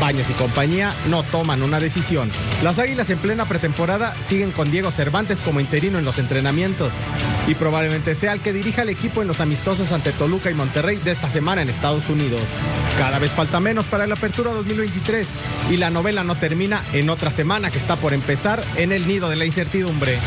Baños 0.00 0.28
y 0.28 0.34
compañía 0.34 0.92
no 1.08 1.22
toman 1.22 1.62
una 1.62 1.80
decisión. 1.80 2.30
Las 2.62 2.78
Águilas 2.78 3.08
en 3.08 3.18
plena 3.18 3.46
pretemporada 3.46 4.14
siguen 4.26 4.50
con 4.50 4.70
Diego 4.70 4.90
Cervantes 4.90 5.40
como 5.40 5.60
interino 5.60 5.98
en 5.98 6.04
los 6.04 6.18
entrenamientos 6.18 6.92
y 7.46 7.54
probablemente 7.54 8.14
sea 8.14 8.32
el 8.32 8.40
que 8.40 8.52
dirija 8.52 8.82
al 8.82 8.88
equipo 8.88 9.22
en 9.22 9.28
los 9.28 9.40
amistosos 9.40 9.92
ante 9.92 10.12
Toluca 10.12 10.50
y 10.50 10.54
Monterrey 10.54 10.96
de 10.96 11.12
esta 11.12 11.30
semana 11.30 11.62
en 11.62 11.70
Estados 11.70 12.08
Unidos. 12.08 12.40
Cada 12.98 13.18
vez 13.18 13.30
falta 13.30 13.60
menos 13.60 13.86
para 13.86 14.06
la 14.06 14.14
apertura 14.14 14.52
2023 14.52 15.26
y 15.70 15.76
la 15.76 15.90
novela 15.90 16.22
no 16.24 16.36
termina 16.36 16.82
en 16.92 17.10
otra 17.10 17.30
semana 17.30 17.70
que 17.70 17.78
está 17.78 17.96
por 17.96 18.12
empezar 18.12 18.62
en 18.76 18.92
el 18.92 19.06
nido 19.08 19.28
de 19.28 19.36
la 19.36 19.44
incertidumbre. 19.44 20.18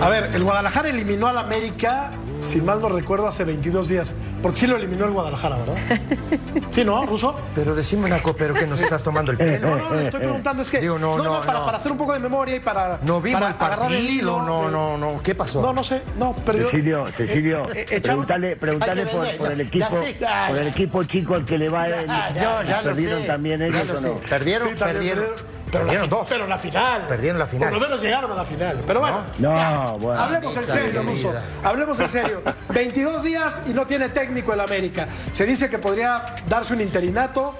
A 0.00 0.08
ver, 0.08 0.30
el 0.34 0.42
Guadalajara 0.42 0.88
eliminó 0.88 1.26
al 1.26 1.38
América, 1.38 2.14
si 2.42 2.60
mal 2.60 2.80
no 2.80 2.88
recuerdo, 2.88 3.26
hace 3.26 3.44
22 3.44 3.88
días. 3.88 4.14
Porque 4.42 4.60
sí 4.60 4.66
lo 4.66 4.76
eliminó 4.76 5.04
el 5.06 5.12
Guadalajara, 5.12 5.58
¿verdad? 5.58 5.76
Sí, 6.70 6.84
¿no, 6.84 7.04
Ruso? 7.04 7.34
Pero 7.54 7.74
decime 7.74 8.06
una 8.06 8.22
cosa, 8.22 8.36
pero 8.38 8.54
que 8.54 8.64
nos 8.66 8.80
estás 8.80 9.02
tomando 9.02 9.32
el 9.32 9.38
pelo. 9.38 9.70
No, 9.76 9.76
no, 9.90 9.94
le 9.96 10.02
estoy 10.04 10.20
preguntando, 10.20 10.62
es 10.62 10.68
que. 10.68 10.80
Digo, 10.80 10.98
no, 10.98 11.18
no, 11.18 11.40
para, 11.40 11.58
no. 11.60 11.64
para 11.64 11.76
hacer 11.78 11.90
un 11.90 11.98
poco 11.98 12.12
de 12.12 12.20
memoria 12.20 12.54
y 12.56 12.60
para. 12.60 13.00
No 13.02 13.20
vimos 13.20 13.40
para 13.40 13.52
el 13.52 13.58
partido, 13.58 13.82
agarrar 13.82 13.98
el 13.98 14.08
hilo, 14.08 14.42
no, 14.42 14.70
no, 14.70 14.96
no. 14.96 15.20
¿Qué 15.22 15.34
pasó? 15.34 15.60
No, 15.60 15.72
no 15.72 15.82
sé, 15.82 16.02
no, 16.18 16.34
pero. 16.46 16.68
Cecilio, 16.70 17.06
Cecilio, 17.06 17.64
eh, 17.74 17.86
eh, 17.90 18.00
pregúntale, 18.00 19.04
ya, 19.04 19.10
por, 19.10 19.26
ya, 19.26 19.36
por 19.36 19.46
ya, 19.48 19.52
el 19.52 19.58
ya 19.58 19.64
equipo, 19.64 20.02
sé, 20.02 20.16
ya, 20.20 20.46
por 20.48 20.58
el 20.58 20.64
ya. 20.64 20.70
equipo 20.70 21.04
chico 21.04 21.34
al 21.34 21.44
que 21.44 21.58
le 21.58 21.68
va 21.68 21.86
el, 21.88 22.06
Ya, 22.06 22.32
Ya, 22.34 22.62
ya 22.62 22.76
lo 22.82 22.88
perdieron 22.90 23.20
sé. 23.22 23.26
también 23.26 23.60
ya 23.60 23.66
ellos 23.66 23.86
lo 23.88 23.94
o 23.94 23.96
sé. 23.96 24.08
no. 24.08 24.14
Perdieron, 24.28 24.68
Sí, 24.68 24.74
también 24.76 24.96
perdieron. 25.16 25.34
Pero 25.70 25.84
la, 25.84 26.06
dos. 26.06 26.28
pero 26.28 26.46
la 26.46 26.58
final. 26.58 27.06
Perdieron 27.06 27.38
la 27.38 27.46
final. 27.46 27.68
Por 27.70 27.78
lo 27.78 27.86
menos 27.86 28.02
llegaron 28.02 28.30
a 28.30 28.34
la 28.34 28.44
final. 28.44 28.80
Pero 28.86 29.00
bueno. 29.00 29.22
No, 29.38 29.54
ya, 29.54 29.92
bueno. 29.98 30.20
Hablemos 30.20 30.56
en 30.56 30.66
serio. 30.66 31.02
Ruso. 31.02 31.32
Hablemos 31.62 32.00
en 32.00 32.08
serio. 32.08 32.42
22 32.70 33.22
días 33.22 33.62
y 33.66 33.72
no 33.72 33.86
tiene 33.86 34.08
técnico 34.08 34.52
el 34.52 34.60
América. 34.60 35.08
Se 35.30 35.46
dice 35.46 35.68
que 35.68 35.78
podría 35.78 36.36
darse 36.48 36.74
un 36.74 36.80
interinato, 36.80 37.54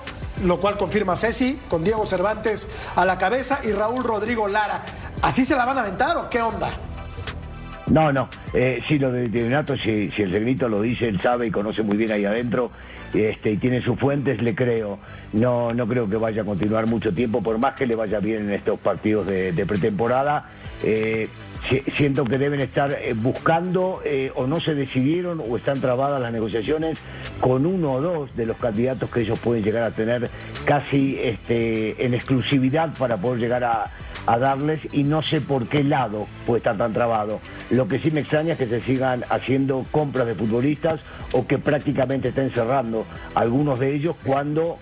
lo 0.45 0.59
cual 0.61 0.77
confirma 0.77 1.17
Ceci, 1.17 1.61
con 1.69 1.83
Diego 1.85 2.05
Cervantes 2.05 2.69
a 2.97 3.05
la 3.05 3.19
cabeza 3.19 3.61
y 3.63 3.73
Raúl 3.73 4.05
Rodrigo 4.05 4.49
Lara. 4.49 4.83
¿Así 5.23 5.45
se 5.45 5.55
la 5.55 5.65
van 5.65 5.79
a 5.79 5.83
aventar 5.83 6.17
o 6.17 6.31
qué 6.31 6.41
onda? 6.41 6.71
No, 7.91 8.13
no. 8.13 8.29
Eh, 8.55 8.81
sí, 8.89 8.99
lo 8.99 9.11
del 9.11 9.27
interinato, 9.27 9.77
si, 9.77 10.11
si 10.13 10.23
el 10.23 10.31
Segrito 10.31 10.69
lo 10.69 10.81
dice, 10.81 11.09
él 11.09 11.21
sabe 11.21 11.49
y 11.49 11.51
conoce 11.51 11.83
muy 11.83 11.97
bien 11.97 12.13
ahí 12.13 12.25
adentro 12.25 12.71
este, 13.13 13.51
y 13.53 13.57
tiene 13.57 13.83
sus 13.83 13.99
fuentes, 13.99 14.41
le 14.41 14.55
creo. 14.55 15.01
No, 15.33 15.73
no 15.75 15.87
creo 15.89 16.09
que 16.09 16.17
vaya 16.17 16.43
a 16.43 16.45
continuar 16.45 16.87
mucho 16.87 17.13
tiempo, 17.13 17.43
por 17.43 17.59
más 17.59 17.75
que 17.75 17.87
le 17.87 17.97
vaya 17.97 18.21
bien 18.21 18.43
en 18.43 18.51
estos 18.51 18.79
partidos 18.79 19.27
de, 19.27 19.53
de 19.53 19.67
pretemporada. 19.67 20.47
Eh, 20.85 21.29
si- 21.69 21.83
siento 21.97 22.25
que 22.25 22.39
deben 22.39 22.61
estar 22.61 22.93
eh, 22.93 23.13
buscando 23.15 24.01
eh, 24.05 24.31
o 24.37 24.47
no 24.47 24.61
se 24.61 24.75
decidieron 24.77 25.43
o 25.47 25.57
están 25.57 25.81
trabadas 25.81 26.23
las 26.23 26.33
negociaciones 26.33 26.97
con 27.41 27.67
uno 27.67 27.93
o 27.95 28.01
dos 28.01 28.37
de 28.37 28.47
los 28.47 28.57
candidatos 28.57 29.11
que 29.11 29.21
ellos 29.23 29.39
pueden 29.41 29.65
llegar 29.65 29.83
a 29.83 29.91
tener 29.91 30.31
casi 30.65 31.17
este, 31.21 32.05
en 32.07 32.15
exclusividad 32.15 32.91
para 32.97 33.17
poder 33.17 33.41
llegar 33.41 33.65
a, 33.65 33.91
a 34.27 34.39
darles 34.39 34.81
y 34.93 35.05
no 35.05 35.23
sé 35.23 35.41
por 35.41 35.67
qué 35.67 35.85
lado 35.85 36.27
puede 36.47 36.59
estar 36.59 36.77
tan 36.77 36.93
trabado. 36.93 37.41
Lo 37.71 37.89
que 37.89 37.99
sí 37.99 38.11
me 38.11 38.21
extraña 38.21 38.53
es 38.53 38.59
que 38.59 38.67
se 38.67 38.81
sigan 38.81 39.25
haciendo 39.31 39.83
compras 39.91 40.27
de 40.27 40.35
futbolistas 40.35 41.01
o 41.33 41.47
que 41.47 41.59
prácticamente 41.59 42.29
estén 42.29 42.53
cerrando 42.53 43.07
algunos 43.35 43.79
de 43.79 43.95
ellos 43.95 44.17
cuando 44.25 44.79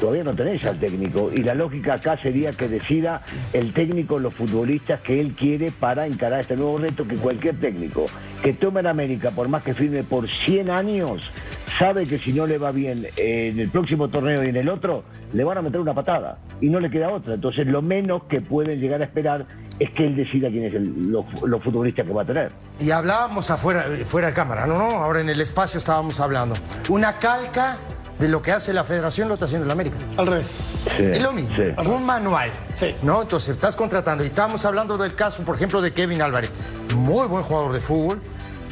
todavía 0.00 0.24
no 0.24 0.34
tenés 0.34 0.64
al 0.64 0.80
técnico 0.80 1.30
y 1.32 1.44
la 1.44 1.54
lógica 1.54 1.94
acá 1.94 2.20
sería 2.20 2.50
que 2.50 2.66
decida 2.66 3.22
el 3.52 3.72
técnico 3.72 4.18
los 4.18 4.34
futbolistas 4.34 5.00
que 5.00 5.20
él 5.20 5.32
quiere 5.34 5.70
para 5.70 6.08
encarar 6.08 6.40
este 6.40 6.56
nuevo 6.56 6.76
reto 6.78 7.06
que 7.06 7.14
cualquier 7.14 7.60
técnico 7.60 8.06
que 8.42 8.52
tome 8.52 8.80
en 8.80 8.88
América 8.88 9.30
por 9.30 9.48
más 9.48 9.62
que 9.62 9.74
firme 9.74 10.02
por 10.02 10.28
100 10.28 10.70
años 10.70 11.30
sabe 11.78 12.06
que 12.06 12.18
si 12.18 12.32
no 12.32 12.48
le 12.48 12.58
va 12.58 12.72
bien 12.72 13.06
en 13.16 13.60
el 13.60 13.70
próximo 13.70 14.08
torneo 14.08 14.42
y 14.42 14.48
en 14.48 14.56
el 14.56 14.68
otro 14.68 15.04
le 15.32 15.44
van 15.44 15.58
a 15.58 15.62
meter 15.62 15.80
una 15.80 15.94
patada 15.94 16.38
y 16.60 16.68
no 16.68 16.78
le 16.80 16.90
queda 16.90 17.10
otra 17.10 17.34
entonces 17.34 17.66
lo 17.66 17.82
menos 17.82 18.24
que 18.24 18.40
pueden 18.40 18.80
llegar 18.80 19.00
a 19.00 19.04
esperar 19.04 19.46
es 19.78 19.90
que 19.92 20.06
él 20.06 20.14
decida 20.16 20.48
quién 20.48 20.64
es 20.64 20.74
el- 20.74 21.10
los, 21.10 21.24
los 21.42 21.62
futbolistas 21.62 22.06
que 22.06 22.12
va 22.12 22.22
a 22.22 22.24
tener 22.26 22.52
Y 22.78 22.90
hablábamos 22.90 23.50
afuera, 23.50 23.84
fuera 24.04 24.28
de 24.28 24.34
cámara, 24.34 24.66
no, 24.66 24.78
no, 24.78 24.84
ahora 25.02 25.20
en 25.20 25.28
el 25.30 25.40
espacio 25.40 25.78
estábamos 25.78 26.20
hablando. 26.20 26.54
Una 26.88 27.14
calca 27.14 27.78
de 28.18 28.28
lo 28.28 28.40
que 28.42 28.52
hace 28.52 28.72
la 28.72 28.84
federación 28.84 29.26
lo 29.26 29.34
está 29.34 29.46
haciendo 29.46 29.66
la 29.66 29.72
América. 29.72 29.96
Al 30.16 30.26
revés. 30.28 30.86
es 31.00 31.20
lo 31.22 31.32
mismo, 31.32 31.56
sí. 31.56 31.62
un 31.88 32.06
manual. 32.06 32.50
¿no? 33.02 33.22
Entonces 33.22 33.54
estás 33.54 33.74
contratando. 33.74 34.22
Y 34.22 34.28
estábamos 34.28 34.64
hablando 34.64 34.96
del 34.96 35.14
caso, 35.16 35.42
por 35.42 35.56
ejemplo, 35.56 35.80
de 35.80 35.92
Kevin 35.92 36.22
Álvarez. 36.22 36.52
Muy 36.94 37.26
buen 37.26 37.42
jugador 37.42 37.72
de 37.72 37.80
fútbol, 37.80 38.20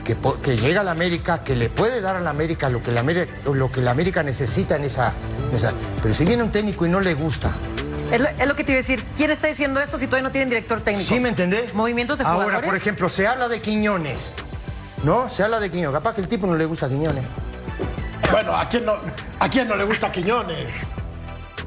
que, 0.04 0.56
llega 0.56 0.80
a 0.80 0.84
la 0.84 0.90
América, 0.92 1.42
que 1.44 1.54
le 1.56 1.68
puede 1.70 2.00
dar 2.00 2.16
a 2.16 2.20
la 2.20 2.30
América 2.30 2.68
lo 2.68 2.82
que 2.82 2.90
la 2.92 3.00
América, 3.00 3.32
lo 3.52 3.70
que 3.70 3.80
la 3.80 3.90
América 3.90 4.22
necesita 4.22 4.76
en 4.76 4.84
esa, 4.84 5.14
en 5.48 5.54
esa- 5.54 5.72
Pero 6.02 6.14
si 6.14 6.24
viene 6.24 6.42
un 6.42 6.50
técnico 6.50 6.86
y 6.86 6.88
no 6.88 7.00
le 7.00 7.14
gusta. 7.14 7.52
Es 8.10 8.20
lo, 8.20 8.28
es 8.28 8.46
lo 8.46 8.56
que 8.56 8.64
te 8.64 8.72
iba 8.72 8.78
a 8.80 8.82
decir. 8.82 9.04
¿Quién 9.16 9.30
está 9.30 9.46
diciendo 9.46 9.80
eso 9.80 9.96
si 9.98 10.06
todavía 10.06 10.24
no 10.28 10.32
tienen 10.32 10.48
director 10.48 10.80
técnico? 10.80 11.08
¿Sí 11.08 11.20
me 11.20 11.28
entendés? 11.28 11.72
Movimientos 11.74 12.18
de 12.18 12.24
Ahora, 12.24 12.42
jugadores. 12.44 12.68
por 12.68 12.76
ejemplo, 12.76 13.08
se 13.08 13.26
habla 13.28 13.48
de 13.48 13.60
Quiñones. 13.60 14.32
¿No? 15.04 15.28
Se 15.30 15.42
habla 15.44 15.60
de 15.60 15.70
Quiñones. 15.70 15.94
Capaz 15.98 16.14
que 16.16 16.20
el 16.22 16.28
tipo 16.28 16.46
no 16.46 16.56
le 16.56 16.64
gusta 16.64 16.86
a 16.86 16.88
Quiñones. 16.88 17.24
Bueno, 18.32 18.56
¿a 18.56 18.68
quién 18.68 18.84
no, 18.84 18.94
a 19.38 19.48
quién 19.48 19.68
no 19.68 19.76
le 19.76 19.84
gusta 19.84 20.10
Quiñones? 20.10 20.74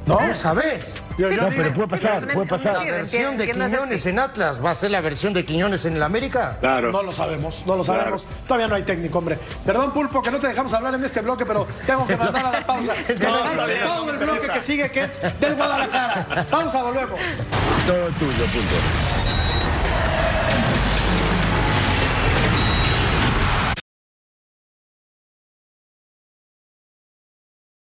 ¿No? 0.06 0.20
¿Sabes? 0.34 0.98
Yo- 1.18 1.30
yo 1.30 1.44
no 1.44 1.50
pero 1.50 1.74
puede 1.74 1.88
pasar 1.88 2.34
puede 2.34 2.48
pasar 2.48 2.74
La 2.86 2.92
versión 2.92 3.38
de 3.38 3.50
Quiñones 3.52 4.06
en 4.06 4.20
Atlas 4.20 4.64
va 4.64 4.72
a 4.72 4.76
ser 4.76 4.92
la 4.92 5.00
versión 5.00 5.34
de 5.34 5.46
Quiñones 5.46 5.86
en 5.86 5.96
el 5.96 6.04
América. 6.04 6.58
Claro. 6.60 6.92
No 6.92 7.04
lo 7.04 7.12
sabemos, 7.14 7.64
no 7.66 7.76
lo 7.78 7.84
sabemos. 7.84 8.26
Todavía 8.48 8.68
no 8.68 8.76
hay 8.76 8.84
técnico, 8.84 9.20
hombre. 9.20 9.38
Perdón, 9.66 9.94
Pulpo, 9.94 10.22
que 10.22 10.32
no 10.32 10.40
te 10.40 10.48
dejamos 10.48 10.74
hablar 10.74 10.94
en 10.96 11.04
este 11.06 11.22
bloque, 11.22 11.46
pero 11.46 11.66
tengo 11.86 12.06
que 12.06 12.18
mandar 12.18 12.46
a 12.48 12.52
la 12.52 12.66
pausa. 12.66 12.94
Todo 13.84 14.10
el 14.12 14.18
bloque 14.18 14.48
que 14.48 14.62
sigue, 14.62 14.90
que 14.92 15.02
es 15.04 15.22
del 15.40 15.56
Guadalajara. 15.56 16.46
Pausa, 16.50 16.84
volvemos. 16.84 17.20
todo 17.88 18.08
tuyo 18.20 18.46
punto 18.46 19.13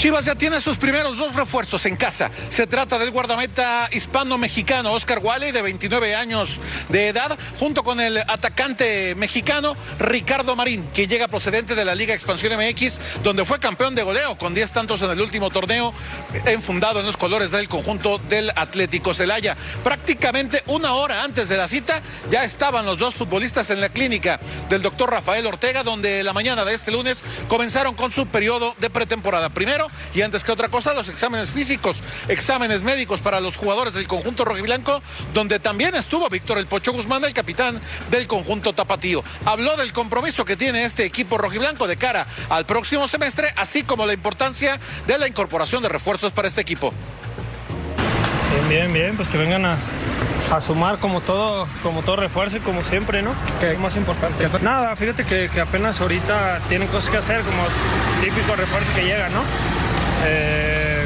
Chivas 0.00 0.24
ya 0.24 0.34
tiene 0.34 0.62
sus 0.62 0.78
primeros 0.78 1.18
dos 1.18 1.34
refuerzos 1.34 1.84
en 1.84 1.94
casa. 1.94 2.30
Se 2.48 2.66
trata 2.66 2.98
del 2.98 3.10
guardameta 3.10 3.86
hispano-mexicano 3.92 4.94
Oscar 4.94 5.18
Wally, 5.18 5.50
de 5.50 5.60
29 5.60 6.14
años 6.14 6.58
de 6.88 7.08
edad, 7.08 7.38
junto 7.58 7.82
con 7.82 8.00
el 8.00 8.16
atacante 8.16 9.14
mexicano 9.14 9.76
Ricardo 9.98 10.56
Marín, 10.56 10.88
que 10.94 11.06
llega 11.06 11.28
procedente 11.28 11.74
de 11.74 11.84
la 11.84 11.94
Liga 11.94 12.14
Expansión 12.14 12.54
MX, 12.56 12.98
donde 13.22 13.44
fue 13.44 13.60
campeón 13.60 13.94
de 13.94 14.02
goleo 14.02 14.38
con 14.38 14.54
10 14.54 14.70
tantos 14.70 15.02
en 15.02 15.10
el 15.10 15.20
último 15.20 15.50
torneo, 15.50 15.92
enfundado 16.46 17.00
en 17.00 17.04
los 17.04 17.18
colores 17.18 17.50
del 17.50 17.68
conjunto 17.68 18.16
del 18.30 18.52
Atlético 18.56 19.12
Celaya. 19.12 19.54
Prácticamente 19.84 20.62
una 20.68 20.94
hora 20.94 21.24
antes 21.24 21.50
de 21.50 21.58
la 21.58 21.68
cita 21.68 22.00
ya 22.30 22.42
estaban 22.42 22.86
los 22.86 22.98
dos 22.98 23.16
futbolistas 23.16 23.68
en 23.68 23.82
la 23.82 23.90
clínica 23.90 24.40
del 24.70 24.80
doctor 24.80 25.10
Rafael 25.10 25.46
Ortega, 25.46 25.82
donde 25.82 26.22
la 26.22 26.32
mañana 26.32 26.64
de 26.64 26.72
este 26.72 26.90
lunes 26.90 27.22
comenzaron 27.48 27.94
con 27.94 28.10
su 28.10 28.26
periodo 28.28 28.74
de 28.78 28.88
pretemporada. 28.88 29.50
Primero, 29.50 29.89
y 30.14 30.22
antes 30.22 30.44
que 30.44 30.52
otra 30.52 30.68
cosa, 30.68 30.94
los 30.94 31.08
exámenes 31.08 31.50
físicos, 31.50 32.02
exámenes 32.28 32.82
médicos 32.82 33.20
para 33.20 33.40
los 33.40 33.56
jugadores 33.56 33.94
del 33.94 34.06
conjunto 34.06 34.44
rojiblanco, 34.44 35.02
donde 35.34 35.58
también 35.58 35.94
estuvo 35.94 36.28
Víctor 36.28 36.58
El 36.58 36.66
Pocho 36.66 36.92
Guzmán, 36.92 37.24
el 37.24 37.32
capitán 37.32 37.80
del 38.10 38.26
conjunto 38.26 38.72
tapatío. 38.72 39.22
Habló 39.44 39.76
del 39.76 39.92
compromiso 39.92 40.44
que 40.44 40.56
tiene 40.56 40.84
este 40.84 41.04
equipo 41.04 41.38
rojiblanco 41.38 41.86
de 41.86 41.96
cara 41.96 42.26
al 42.48 42.66
próximo 42.66 43.08
semestre, 43.08 43.52
así 43.56 43.82
como 43.82 44.06
la 44.06 44.12
importancia 44.12 44.78
de 45.06 45.18
la 45.18 45.28
incorporación 45.28 45.82
de 45.82 45.88
refuerzos 45.88 46.32
para 46.32 46.48
este 46.48 46.60
equipo. 46.60 46.92
Bien, 48.50 48.68
bien, 48.68 48.92
bien, 48.92 49.16
pues 49.16 49.28
que 49.28 49.38
vengan 49.38 49.64
a, 49.64 49.76
sumar 50.60 50.98
como 50.98 51.20
todo, 51.20 51.68
como 51.82 52.02
todo 52.02 52.16
refuerzo 52.16 52.56
y 52.56 52.60
como 52.60 52.82
siempre, 52.82 53.22
¿no? 53.22 53.32
Que 53.60 53.72
es 53.72 53.78
más 53.78 53.96
importante. 53.96 54.48
Nada, 54.62 54.96
fíjate 54.96 55.24
que 55.24 55.60
apenas 55.60 56.00
ahorita 56.00 56.60
tienen 56.68 56.88
cosas 56.88 57.10
que 57.10 57.16
hacer, 57.18 57.40
como 57.42 57.62
típico 58.20 58.56
refuerzo 58.56 58.90
que 58.94 59.04
llega, 59.04 59.28
¿no? 59.28 59.40
Eh, 60.26 61.04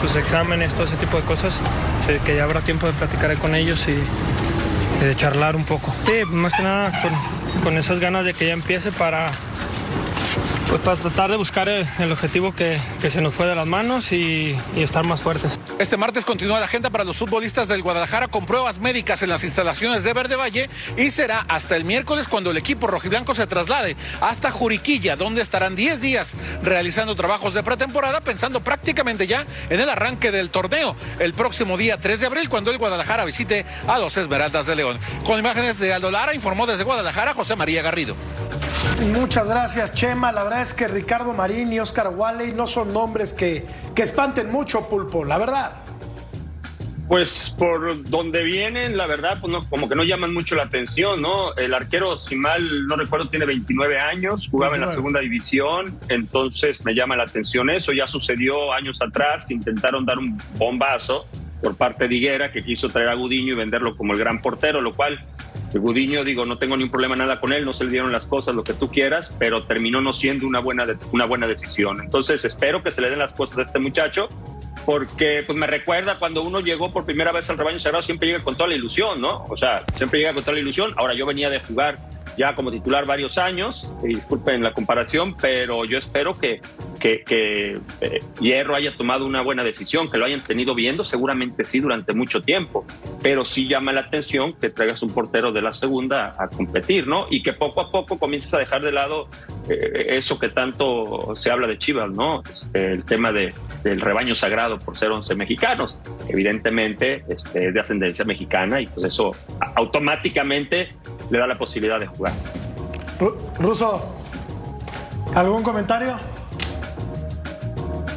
sus 0.00 0.16
exámenes, 0.16 0.72
todo 0.72 0.84
ese 0.84 0.96
tipo 0.96 1.16
de 1.16 1.22
cosas, 1.24 1.56
que 2.24 2.36
ya 2.36 2.44
habrá 2.44 2.60
tiempo 2.60 2.86
de 2.86 2.92
platicar 2.92 3.34
con 3.36 3.54
ellos 3.54 3.86
y, 3.88 5.04
de 5.04 5.14
charlar 5.14 5.56
un 5.56 5.64
poco. 5.64 5.94
Sí, 6.06 6.24
más 6.30 6.52
que 6.52 6.62
nada 6.62 6.92
con 7.62 7.76
esas 7.78 7.98
ganas 7.98 8.24
de 8.24 8.34
que 8.34 8.46
ya 8.46 8.52
empiece 8.52 8.92
para, 8.92 9.30
pues 10.68 10.80
para 10.80 10.96
tratar 10.96 11.30
de 11.30 11.36
buscar 11.36 11.68
el, 11.68 11.86
el 11.98 12.12
objetivo 12.12 12.54
que, 12.54 12.78
que, 13.00 13.10
se 13.10 13.20
nos 13.20 13.34
fue 13.34 13.46
de 13.46 13.54
las 13.54 13.66
manos 13.66 14.12
y, 14.12 14.56
y, 14.74 14.82
estar 14.82 15.04
más 15.04 15.20
fuertes. 15.20 15.58
Este 15.78 15.96
martes 15.96 16.24
continúa 16.24 16.58
la 16.58 16.64
agenda 16.64 16.90
para 16.90 17.04
los 17.04 17.16
futbolistas 17.16 17.68
del 17.68 17.82
Guadalajara 17.82 18.28
con 18.28 18.46
pruebas 18.46 18.78
médicas 18.78 19.22
en 19.22 19.28
las 19.28 19.44
instalaciones 19.44 20.04
de 20.04 20.12
Verde 20.12 20.36
Valle 20.36 20.68
y 20.96 21.10
será 21.10 21.44
hasta 21.48 21.76
el 21.76 21.84
miércoles 21.84 22.28
cuando 22.28 22.50
el 22.50 22.56
equipo 22.56 22.86
rojiblanco 22.86 23.34
se 23.34 23.46
traslade 23.46 23.96
hasta 24.20 24.50
Juriquilla, 24.50 25.16
donde 25.16 25.42
estarán 25.42 25.76
10 25.76 26.00
días 26.00 26.34
realizando 26.62 27.14
trabajos 27.14 27.54
de 27.54 27.62
pretemporada, 27.62 28.20
pensando 28.20 28.60
prácticamente 28.60 29.26
ya 29.26 29.46
en 29.70 29.80
el 29.80 29.88
arranque 29.88 30.32
del 30.32 30.50
torneo 30.50 30.96
el 31.18 31.34
próximo 31.34 31.76
día 31.76 31.98
3 31.98 32.20
de 32.20 32.26
abril, 32.26 32.48
cuando 32.48 32.70
el 32.70 32.78
Guadalajara 32.78 33.24
visite 33.24 33.64
a 33.86 33.98
los 33.98 34.16
Esmeraldas 34.16 34.66
de 34.66 34.76
León. 34.76 34.98
Con 35.24 35.38
imágenes 35.38 35.78
de 35.78 35.92
Aldo 35.92 36.10
Lara, 36.10 36.34
informó 36.34 36.66
desde 36.66 36.84
Guadalajara 36.84 37.34
José 37.34 37.56
María 37.56 37.82
Garrido. 37.82 38.16
Muchas 39.12 39.48
gracias, 39.48 39.92
Chema. 39.92 40.32
La 40.32 40.44
verdad 40.44 40.55
es 40.62 40.72
que 40.72 40.88
Ricardo 40.88 41.32
Marín 41.32 41.72
y 41.72 41.80
Oscar 41.80 42.12
Wally 42.14 42.52
no 42.52 42.66
son 42.66 42.92
nombres 42.92 43.32
que, 43.32 43.64
que 43.94 44.02
espanten 44.02 44.50
mucho, 44.50 44.88
Pulpo, 44.88 45.24
la 45.24 45.38
verdad. 45.38 45.72
Pues 47.08 47.54
por 47.56 48.08
donde 48.08 48.42
vienen, 48.42 48.96
la 48.96 49.06
verdad, 49.06 49.38
pues 49.40 49.52
no, 49.52 49.62
como 49.70 49.88
que 49.88 49.94
no 49.94 50.02
llaman 50.02 50.34
mucho 50.34 50.56
la 50.56 50.64
atención, 50.64 51.22
¿no? 51.22 51.54
El 51.54 51.72
arquero, 51.72 52.16
si 52.16 52.34
mal 52.34 52.86
no 52.86 52.96
recuerdo, 52.96 53.28
tiene 53.28 53.46
29 53.46 53.98
años, 53.98 54.48
jugaba 54.50 54.72
29. 54.72 54.76
en 54.76 54.88
la 54.88 54.94
segunda 54.94 55.20
división, 55.20 56.00
entonces 56.08 56.84
me 56.84 56.94
llama 56.94 57.14
la 57.16 57.22
atención 57.22 57.70
eso. 57.70 57.92
Ya 57.92 58.08
sucedió 58.08 58.72
años 58.72 59.00
atrás 59.00 59.44
que 59.46 59.54
intentaron 59.54 60.04
dar 60.04 60.18
un 60.18 60.36
bombazo 60.58 61.26
por 61.60 61.76
parte 61.76 62.08
de 62.08 62.14
Higuera, 62.14 62.52
que 62.52 62.62
quiso 62.62 62.88
traer 62.88 63.08
a 63.08 63.14
Gudiño 63.14 63.54
y 63.54 63.56
venderlo 63.56 63.96
como 63.96 64.12
el 64.12 64.18
gran 64.18 64.40
portero, 64.40 64.80
lo 64.80 64.92
cual 64.92 65.24
Gudiño, 65.72 66.24
digo, 66.24 66.46
no 66.46 66.58
tengo 66.58 66.76
ningún 66.76 66.90
problema 66.90 67.16
nada 67.16 67.40
con 67.40 67.52
él, 67.52 67.64
no 67.64 67.72
se 67.72 67.84
le 67.84 67.90
dieron 67.90 68.12
las 68.12 68.26
cosas, 68.26 68.54
lo 68.54 68.64
que 68.64 68.74
tú 68.74 68.90
quieras, 68.90 69.32
pero 69.38 69.62
terminó 69.62 70.00
no 70.00 70.12
siendo 70.12 70.46
una 70.46 70.60
buena, 70.60 70.84
una 71.12 71.24
buena 71.24 71.46
decisión. 71.46 72.00
Entonces 72.00 72.44
espero 72.44 72.82
que 72.82 72.90
se 72.90 73.00
le 73.00 73.10
den 73.10 73.18
las 73.18 73.32
cosas 73.32 73.58
a 73.58 73.62
este 73.62 73.78
muchacho, 73.78 74.28
porque 74.84 75.42
pues 75.44 75.58
me 75.58 75.66
recuerda 75.66 76.18
cuando 76.18 76.42
uno 76.42 76.60
llegó 76.60 76.92
por 76.92 77.04
primera 77.04 77.32
vez 77.32 77.50
al 77.50 77.58
rebaño 77.58 77.80
sagrado, 77.80 78.02
siempre 78.02 78.28
llega 78.28 78.44
con 78.44 78.54
toda 78.54 78.68
la 78.68 78.76
ilusión, 78.76 79.20
¿no? 79.20 79.44
O 79.48 79.56
sea, 79.56 79.82
siempre 79.94 80.20
llega 80.20 80.32
con 80.32 80.42
toda 80.42 80.54
la 80.54 80.60
ilusión. 80.60 80.94
Ahora 80.96 81.14
yo 81.14 81.26
venía 81.26 81.50
de 81.50 81.60
jugar 81.60 81.98
ya 82.36 82.54
como 82.54 82.70
titular 82.70 83.06
varios 83.06 83.38
años, 83.38 83.90
disculpen 84.02 84.62
la 84.62 84.72
comparación, 84.72 85.36
pero 85.36 85.84
yo 85.84 85.98
espero 85.98 86.38
que, 86.38 86.60
que, 87.00 87.22
que 87.22 87.78
eh, 88.00 88.20
Hierro 88.40 88.74
haya 88.76 88.94
tomado 88.94 89.26
una 89.26 89.42
buena 89.42 89.64
decisión, 89.64 90.10
que 90.10 90.18
lo 90.18 90.26
hayan 90.26 90.40
tenido 90.40 90.74
viendo, 90.74 91.04
seguramente 91.04 91.64
sí, 91.64 91.80
durante 91.80 92.12
mucho 92.12 92.42
tiempo, 92.42 92.84
pero 93.22 93.44
sí 93.44 93.68
llama 93.68 93.92
la 93.92 94.02
atención 94.02 94.52
que 94.54 94.70
traigas 94.70 95.02
un 95.02 95.10
portero 95.10 95.52
de 95.52 95.62
la 95.62 95.72
segunda 95.72 96.36
a 96.38 96.48
competir, 96.48 97.06
¿no? 97.06 97.26
Y 97.30 97.42
que 97.42 97.52
poco 97.52 97.80
a 97.80 97.90
poco 97.90 98.18
comiences 98.18 98.52
a 98.54 98.58
dejar 98.58 98.82
de 98.82 98.92
lado 98.92 99.28
eh, 99.68 100.16
eso 100.16 100.38
que 100.38 100.48
tanto 100.48 101.34
se 101.36 101.50
habla 101.50 101.66
de 101.66 101.78
Chivas, 101.78 102.10
¿no? 102.10 102.42
Este, 102.42 102.92
el 102.92 103.04
tema 103.04 103.32
de, 103.32 103.52
del 103.82 104.00
rebaño 104.00 104.34
sagrado 104.34 104.78
por 104.78 104.96
ser 104.96 105.10
11 105.10 105.34
mexicanos, 105.34 105.98
evidentemente 106.28 107.24
este, 107.28 107.72
de 107.72 107.80
ascendencia 107.80 108.24
mexicana, 108.24 108.80
y 108.80 108.86
pues 108.86 109.06
eso 109.06 109.34
automáticamente 109.74 110.88
le 111.30 111.38
da 111.38 111.46
la 111.46 111.56
posibilidad 111.58 111.98
de 112.00 112.06
jugar. 112.06 112.32
Ruso, 113.58 114.02
¿algún 115.34 115.62
comentario? 115.62 116.16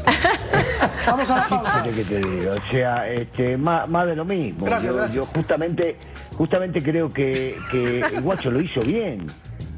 Vamos 1.08 1.30
a 1.30 1.38
la 1.38 1.48
pausa. 1.48 1.84
¿Qué 1.84 2.04
te 2.04 2.20
digo? 2.20 2.52
O 2.52 2.72
sea, 2.72 3.10
este, 3.12 3.58
más, 3.58 3.88
más 3.90 4.06
de 4.08 4.16
lo 4.16 4.26
mismo. 4.26 4.66
Gracias, 4.66 4.94
yo, 4.94 4.98
gracias. 4.98 5.16
yo 5.34 5.40
justamente, 5.40 5.98
justamente 6.38 6.84
creo 6.84 7.12
que, 7.12 7.56
que 7.72 8.02
el 8.02 8.22
Guacho 8.22 8.52
lo 8.52 8.62
hizo 8.62 8.82
bien, 8.82 9.26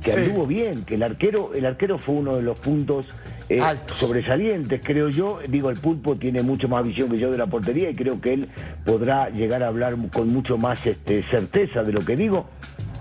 que 0.03 0.11
Sí. 0.11 0.19
anduvo 0.19 0.45
bien, 0.47 0.83
que 0.83 0.95
el 0.95 1.03
arquero, 1.03 1.53
el 1.53 1.65
arquero 1.65 1.99
fue 1.99 2.15
uno 2.15 2.35
de 2.35 2.41
los 2.41 2.57
puntos 2.57 3.05
eh, 3.49 3.61
sobresalientes, 3.95 4.81
creo 4.83 5.09
yo. 5.09 5.39
Digo, 5.47 5.69
el 5.69 5.77
pulpo 5.77 6.15
tiene 6.15 6.41
mucho 6.41 6.67
más 6.67 6.83
visión 6.85 7.09
que 7.09 7.17
yo 7.17 7.31
de 7.31 7.37
la 7.37 7.47
portería 7.47 7.89
y 7.89 7.95
creo 7.95 8.19
que 8.19 8.33
él 8.33 8.49
podrá 8.85 9.29
llegar 9.29 9.61
a 9.63 9.67
hablar 9.67 9.95
con 10.11 10.29
mucho 10.29 10.57
más 10.57 10.85
este, 10.85 11.23
certeza 11.29 11.83
de 11.83 11.91
lo 11.91 12.03
que 12.03 12.15
digo. 12.15 12.47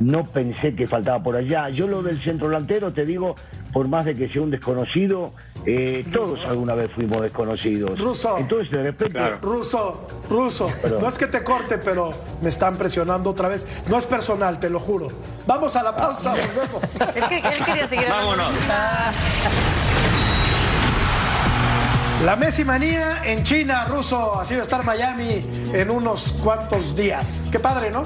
No 0.01 0.25
pensé 0.25 0.75
que 0.75 0.87
faltaba 0.87 1.23
por 1.23 1.37
allá. 1.37 1.69
Yo 1.69 1.87
lo 1.87 2.03
del 2.03 2.23
centro 2.23 2.49
delantero, 2.49 2.91
te 2.93 3.05
digo, 3.05 3.35
por 3.73 3.87
más 3.87 4.07
de 4.07 4.15
que 4.15 4.29
sea 4.31 4.41
un 4.41 4.51
desconocido, 4.51 5.33
eh, 5.67 6.07
todos 6.11 6.41
alguna 6.49 6.75
vez 6.75 6.91
fuimos 6.95 7.21
desconocidos. 7.21 7.99
Ruso. 7.99 8.39
Entonces, 8.39 8.71
de 8.73 8.83
repente, 8.83 9.19
Ruso, 9.43 10.07
Ruso, 10.31 10.71
Perdón. 10.81 11.03
no 11.03 11.09
es 11.09 11.19
que 11.19 11.27
te 11.27 11.45
corte, 11.45 11.77
pero 11.77 12.15
me 12.41 12.49
están 12.49 12.77
presionando 12.77 13.29
otra 13.31 13.49
vez. 13.49 13.85
No 13.91 13.99
es 13.99 14.07
personal, 14.07 14.59
te 14.59 14.71
lo 14.71 14.81
juro. 14.81 15.09
Vamos 15.47 15.77
a 15.77 15.83
la 15.83 15.95
pausa, 15.95 16.31
volvemos. 16.31 17.01
Él, 17.17 17.25
que- 17.29 17.49
él 17.49 17.65
quería 17.67 17.87
seguir 17.89 18.09
hablando. 18.09 18.43
La 22.25 22.37
Messi 22.37 22.65
manía 22.65 23.23
en 23.25 23.43
China, 23.43 23.85
Ruso. 23.87 24.39
Así 24.41 24.55
va 24.55 24.61
a 24.61 24.63
estar 24.63 24.85
Miami 24.85 25.45
en 25.73 25.91
unos 25.91 26.33
cuantos 26.43 26.95
días. 26.95 27.49
Qué 27.51 27.59
padre, 27.59 27.91
¿no? 27.91 28.05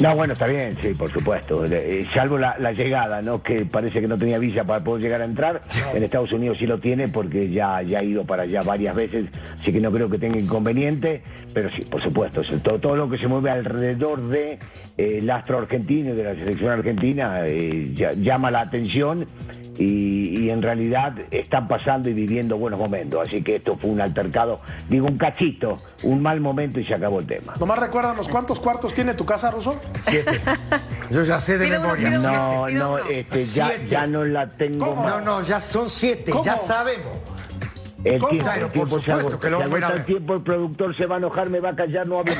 No, 0.00 0.16
bueno, 0.16 0.32
está 0.32 0.46
bien, 0.46 0.76
sí, 0.82 0.94
por 0.94 1.10
supuesto. 1.10 1.64
Eh, 1.64 2.04
salvo 2.12 2.36
la, 2.36 2.56
la 2.58 2.72
llegada, 2.72 3.22
¿no? 3.22 3.40
Que 3.40 3.64
parece 3.64 4.00
que 4.00 4.08
no 4.08 4.18
tenía 4.18 4.38
visa 4.38 4.64
para 4.64 4.82
poder 4.82 5.02
llegar 5.02 5.22
a 5.22 5.24
entrar. 5.24 5.62
En 5.94 6.02
Estados 6.02 6.32
Unidos 6.32 6.56
sí 6.58 6.66
lo 6.66 6.78
tiene 6.80 7.06
porque 7.08 7.48
ya, 7.50 7.82
ya 7.82 8.00
ha 8.00 8.04
ido 8.04 8.24
para 8.24 8.42
allá 8.42 8.62
varias 8.62 8.96
veces, 8.96 9.26
así 9.54 9.70
que 9.72 9.80
no 9.80 9.92
creo 9.92 10.10
que 10.10 10.18
tenga 10.18 10.38
inconveniente. 10.40 11.22
Pero 11.54 11.70
sí, 11.70 11.82
por 11.88 12.02
supuesto, 12.02 12.40
es 12.40 12.62
todo, 12.62 12.80
todo 12.80 12.96
lo 12.96 13.08
que 13.08 13.18
se 13.18 13.28
mueve 13.28 13.50
alrededor 13.50 14.22
de 14.28 14.52
eh, 14.54 15.18
el 15.18 15.30
astro 15.30 15.58
argentino 15.58 16.12
y 16.14 16.16
de 16.16 16.24
la 16.24 16.34
selección 16.34 16.72
argentina 16.72 17.46
eh, 17.46 17.92
ya- 17.94 18.14
llama 18.14 18.50
la 18.50 18.62
atención 18.62 19.24
y, 19.78 20.40
y 20.40 20.50
en 20.50 20.60
realidad 20.62 21.14
están 21.30 21.66
pasando 21.68 22.08
y 22.10 22.12
viviendo 22.12 22.56
buenos 22.58 22.78
momentos. 22.78 23.26
Así 23.26 23.42
que 23.42 23.56
esto 23.56 23.76
fue 23.76 23.90
un 23.90 24.00
altercado, 24.00 24.60
digo, 24.88 25.06
un 25.06 25.16
cachito, 25.18 25.80
un 26.02 26.20
mal 26.22 26.40
momento 26.40 26.80
y 26.80 26.84
se 26.84 26.94
acabó 26.94 27.20
el 27.20 27.26
tema. 27.26 27.54
Nomás 27.58 27.78
recuérdanos 27.78 28.28
cuántos 28.28 28.60
cuartos 28.60 28.92
tiene 28.94 29.14
tu 29.14 29.24
casa, 29.24 29.50
Ruso. 29.50 29.80
Siete. 30.02 30.32
Yo 31.10 31.22
ya 31.24 31.38
sé 31.38 31.58
de 31.58 31.68
memoria. 31.68 32.08
uno. 32.08 32.20
No, 32.20 32.64
Siete. 32.66 32.78
no, 32.78 32.98
este, 32.98 33.44
ya, 33.44 33.70
ya 33.88 34.06
no 34.06 34.24
la 34.24 34.48
tengo 34.50 34.86
No, 34.86 34.94
más. 34.94 35.24
no, 35.24 35.42
ya 35.42 35.60
son 35.60 35.88
siete, 35.90 36.30
¿Cómo? 36.32 36.44
ya 36.44 36.56
sabemos. 36.56 37.12
El 38.04 38.18
¿Cómo? 38.18 38.30
tiempo, 38.30 38.44
Claro, 38.50 38.66
el 38.66 38.72
por 38.72 38.72
tiempo 38.72 38.88
se 38.96 39.04
supuesto 39.04 39.28
agota. 39.28 39.40
que 39.40 39.50
lo 39.50 39.86
a 39.86 39.92
el 39.92 40.04
tiempo, 40.04 40.34
el 40.34 40.42
productor 40.42 40.96
se 40.96 41.06
va 41.06 41.14
a 41.14 41.18
enojar, 41.18 41.50
me 41.50 41.60
va 41.60 41.70
a 41.70 41.76
callar, 41.76 42.06
no 42.06 42.18
hablo. 42.18 42.32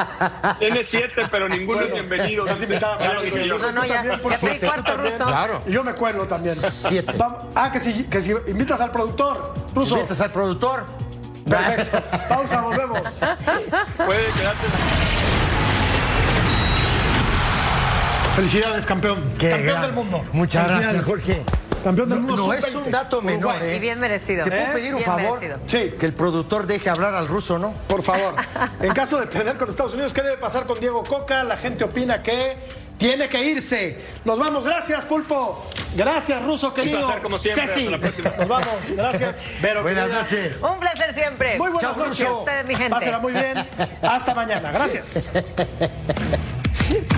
Tiene 0.60 0.84
siete, 0.84 1.22
pero 1.30 1.48
ninguno 1.48 1.80
es 1.80 1.92
bienvenido. 1.92 2.44
Estás 2.44 2.62
invitado. 2.62 2.98
Ya 3.00 3.14
lo 3.14 3.22
dije 3.22 3.48
yo. 3.48 3.58
No, 3.58 3.72
no, 3.72 3.84
ya, 3.84 3.94
También, 3.96 4.20
por 4.20 4.30
ya 4.32 4.38
pedí 4.38 4.50
siete, 4.50 4.66
cuarto 4.66 4.96
ruso. 4.96 5.26
Claro. 5.26 5.62
Y 5.66 5.72
yo 5.72 5.82
me 5.82 5.94
cuelo 5.94 6.26
también. 6.28 6.54
Siete. 6.54 7.12
Ah, 7.56 7.70
que 7.72 7.80
si, 7.80 8.04
que 8.04 8.20
si 8.20 8.32
invitas 8.46 8.80
al 8.80 8.92
productor, 8.92 9.54
Ruso. 9.74 9.96
¿Invitas 9.96 10.20
al 10.20 10.30
productor? 10.30 10.84
Perfecto. 11.48 12.00
Pausa, 12.28 12.60
volvemos. 12.60 13.00
Puede 13.02 14.26
quedarse 14.36 14.66
Felicidades, 18.36 18.86
campeón. 18.86 19.18
Qué 19.38 19.50
campeón 19.50 19.66
gran- 19.66 19.82
del 19.82 19.92
mundo. 19.92 20.24
Muchas 20.32 20.68
gracias, 20.70 21.04
Jorge. 21.04 21.42
Campeón 21.82 22.08
del 22.08 22.20
No, 22.20 22.26
mundo 22.26 22.46
no 22.46 22.52
es 22.52 22.64
sub-20. 22.64 22.84
un 22.86 22.90
dato 22.90 23.22
menor, 23.22 23.52
Uruguay. 23.54 23.70
¿eh? 23.72 23.76
Y 23.76 23.78
bien 23.80 23.98
merecido. 23.98 24.44
¿Te 24.44 24.50
puedo 24.50 24.62
¿Eh? 24.62 24.68
pedir 24.74 24.94
un 24.94 24.98
Bien 25.00 25.06
favor? 25.10 25.40
merecido. 25.40 25.58
Sí. 25.66 25.94
Que 25.98 26.06
el 26.06 26.14
productor 26.14 26.66
deje 26.66 26.90
hablar 26.90 27.14
al 27.14 27.26
ruso, 27.28 27.58
¿no? 27.58 27.72
Por 27.88 28.02
favor. 28.02 28.34
En 28.80 28.92
caso 28.92 29.18
de 29.18 29.26
perder 29.26 29.56
con 29.56 29.68
Estados 29.70 29.94
Unidos, 29.94 30.12
¿qué 30.12 30.22
debe 30.22 30.36
pasar 30.36 30.66
con 30.66 30.78
Diego 30.80 31.02
Coca? 31.04 31.42
La 31.44 31.56
gente 31.56 31.84
opina 31.84 32.22
que 32.22 32.56
tiene 32.98 33.28
que 33.28 33.42
irse. 33.42 33.98
Nos 34.24 34.38
vamos. 34.38 34.64
Gracias, 34.64 35.04
Pulpo. 35.06 35.66
Gracias, 35.96 36.42
Ruso 36.44 36.72
querido. 36.74 37.00
placer, 37.00 37.22
como 37.22 37.38
siempre. 37.38 37.66
Ceci. 37.66 37.86
Hasta 37.86 37.90
la 37.96 37.98
próxima. 38.02 38.30
Nos 38.38 38.48
vamos. 38.48 38.90
Gracias. 38.96 39.38
Vero, 39.62 39.82
Buenas 39.82 40.04
querida. 40.08 40.22
noches. 40.22 40.62
Un 40.62 40.78
placer 40.78 41.14
siempre. 41.14 41.58
Muy 41.58 41.70
buenas 41.70 41.94
Chao, 41.96 42.06
noches. 42.06 42.28
Ustedes, 42.30 42.66
mi 42.66 42.74
gente. 42.74 42.90
Pásela 42.90 43.18
muy 43.18 43.32
bien. 43.32 43.54
Hasta 44.02 44.34
mañana. 44.34 44.70
Gracias. 44.70 45.28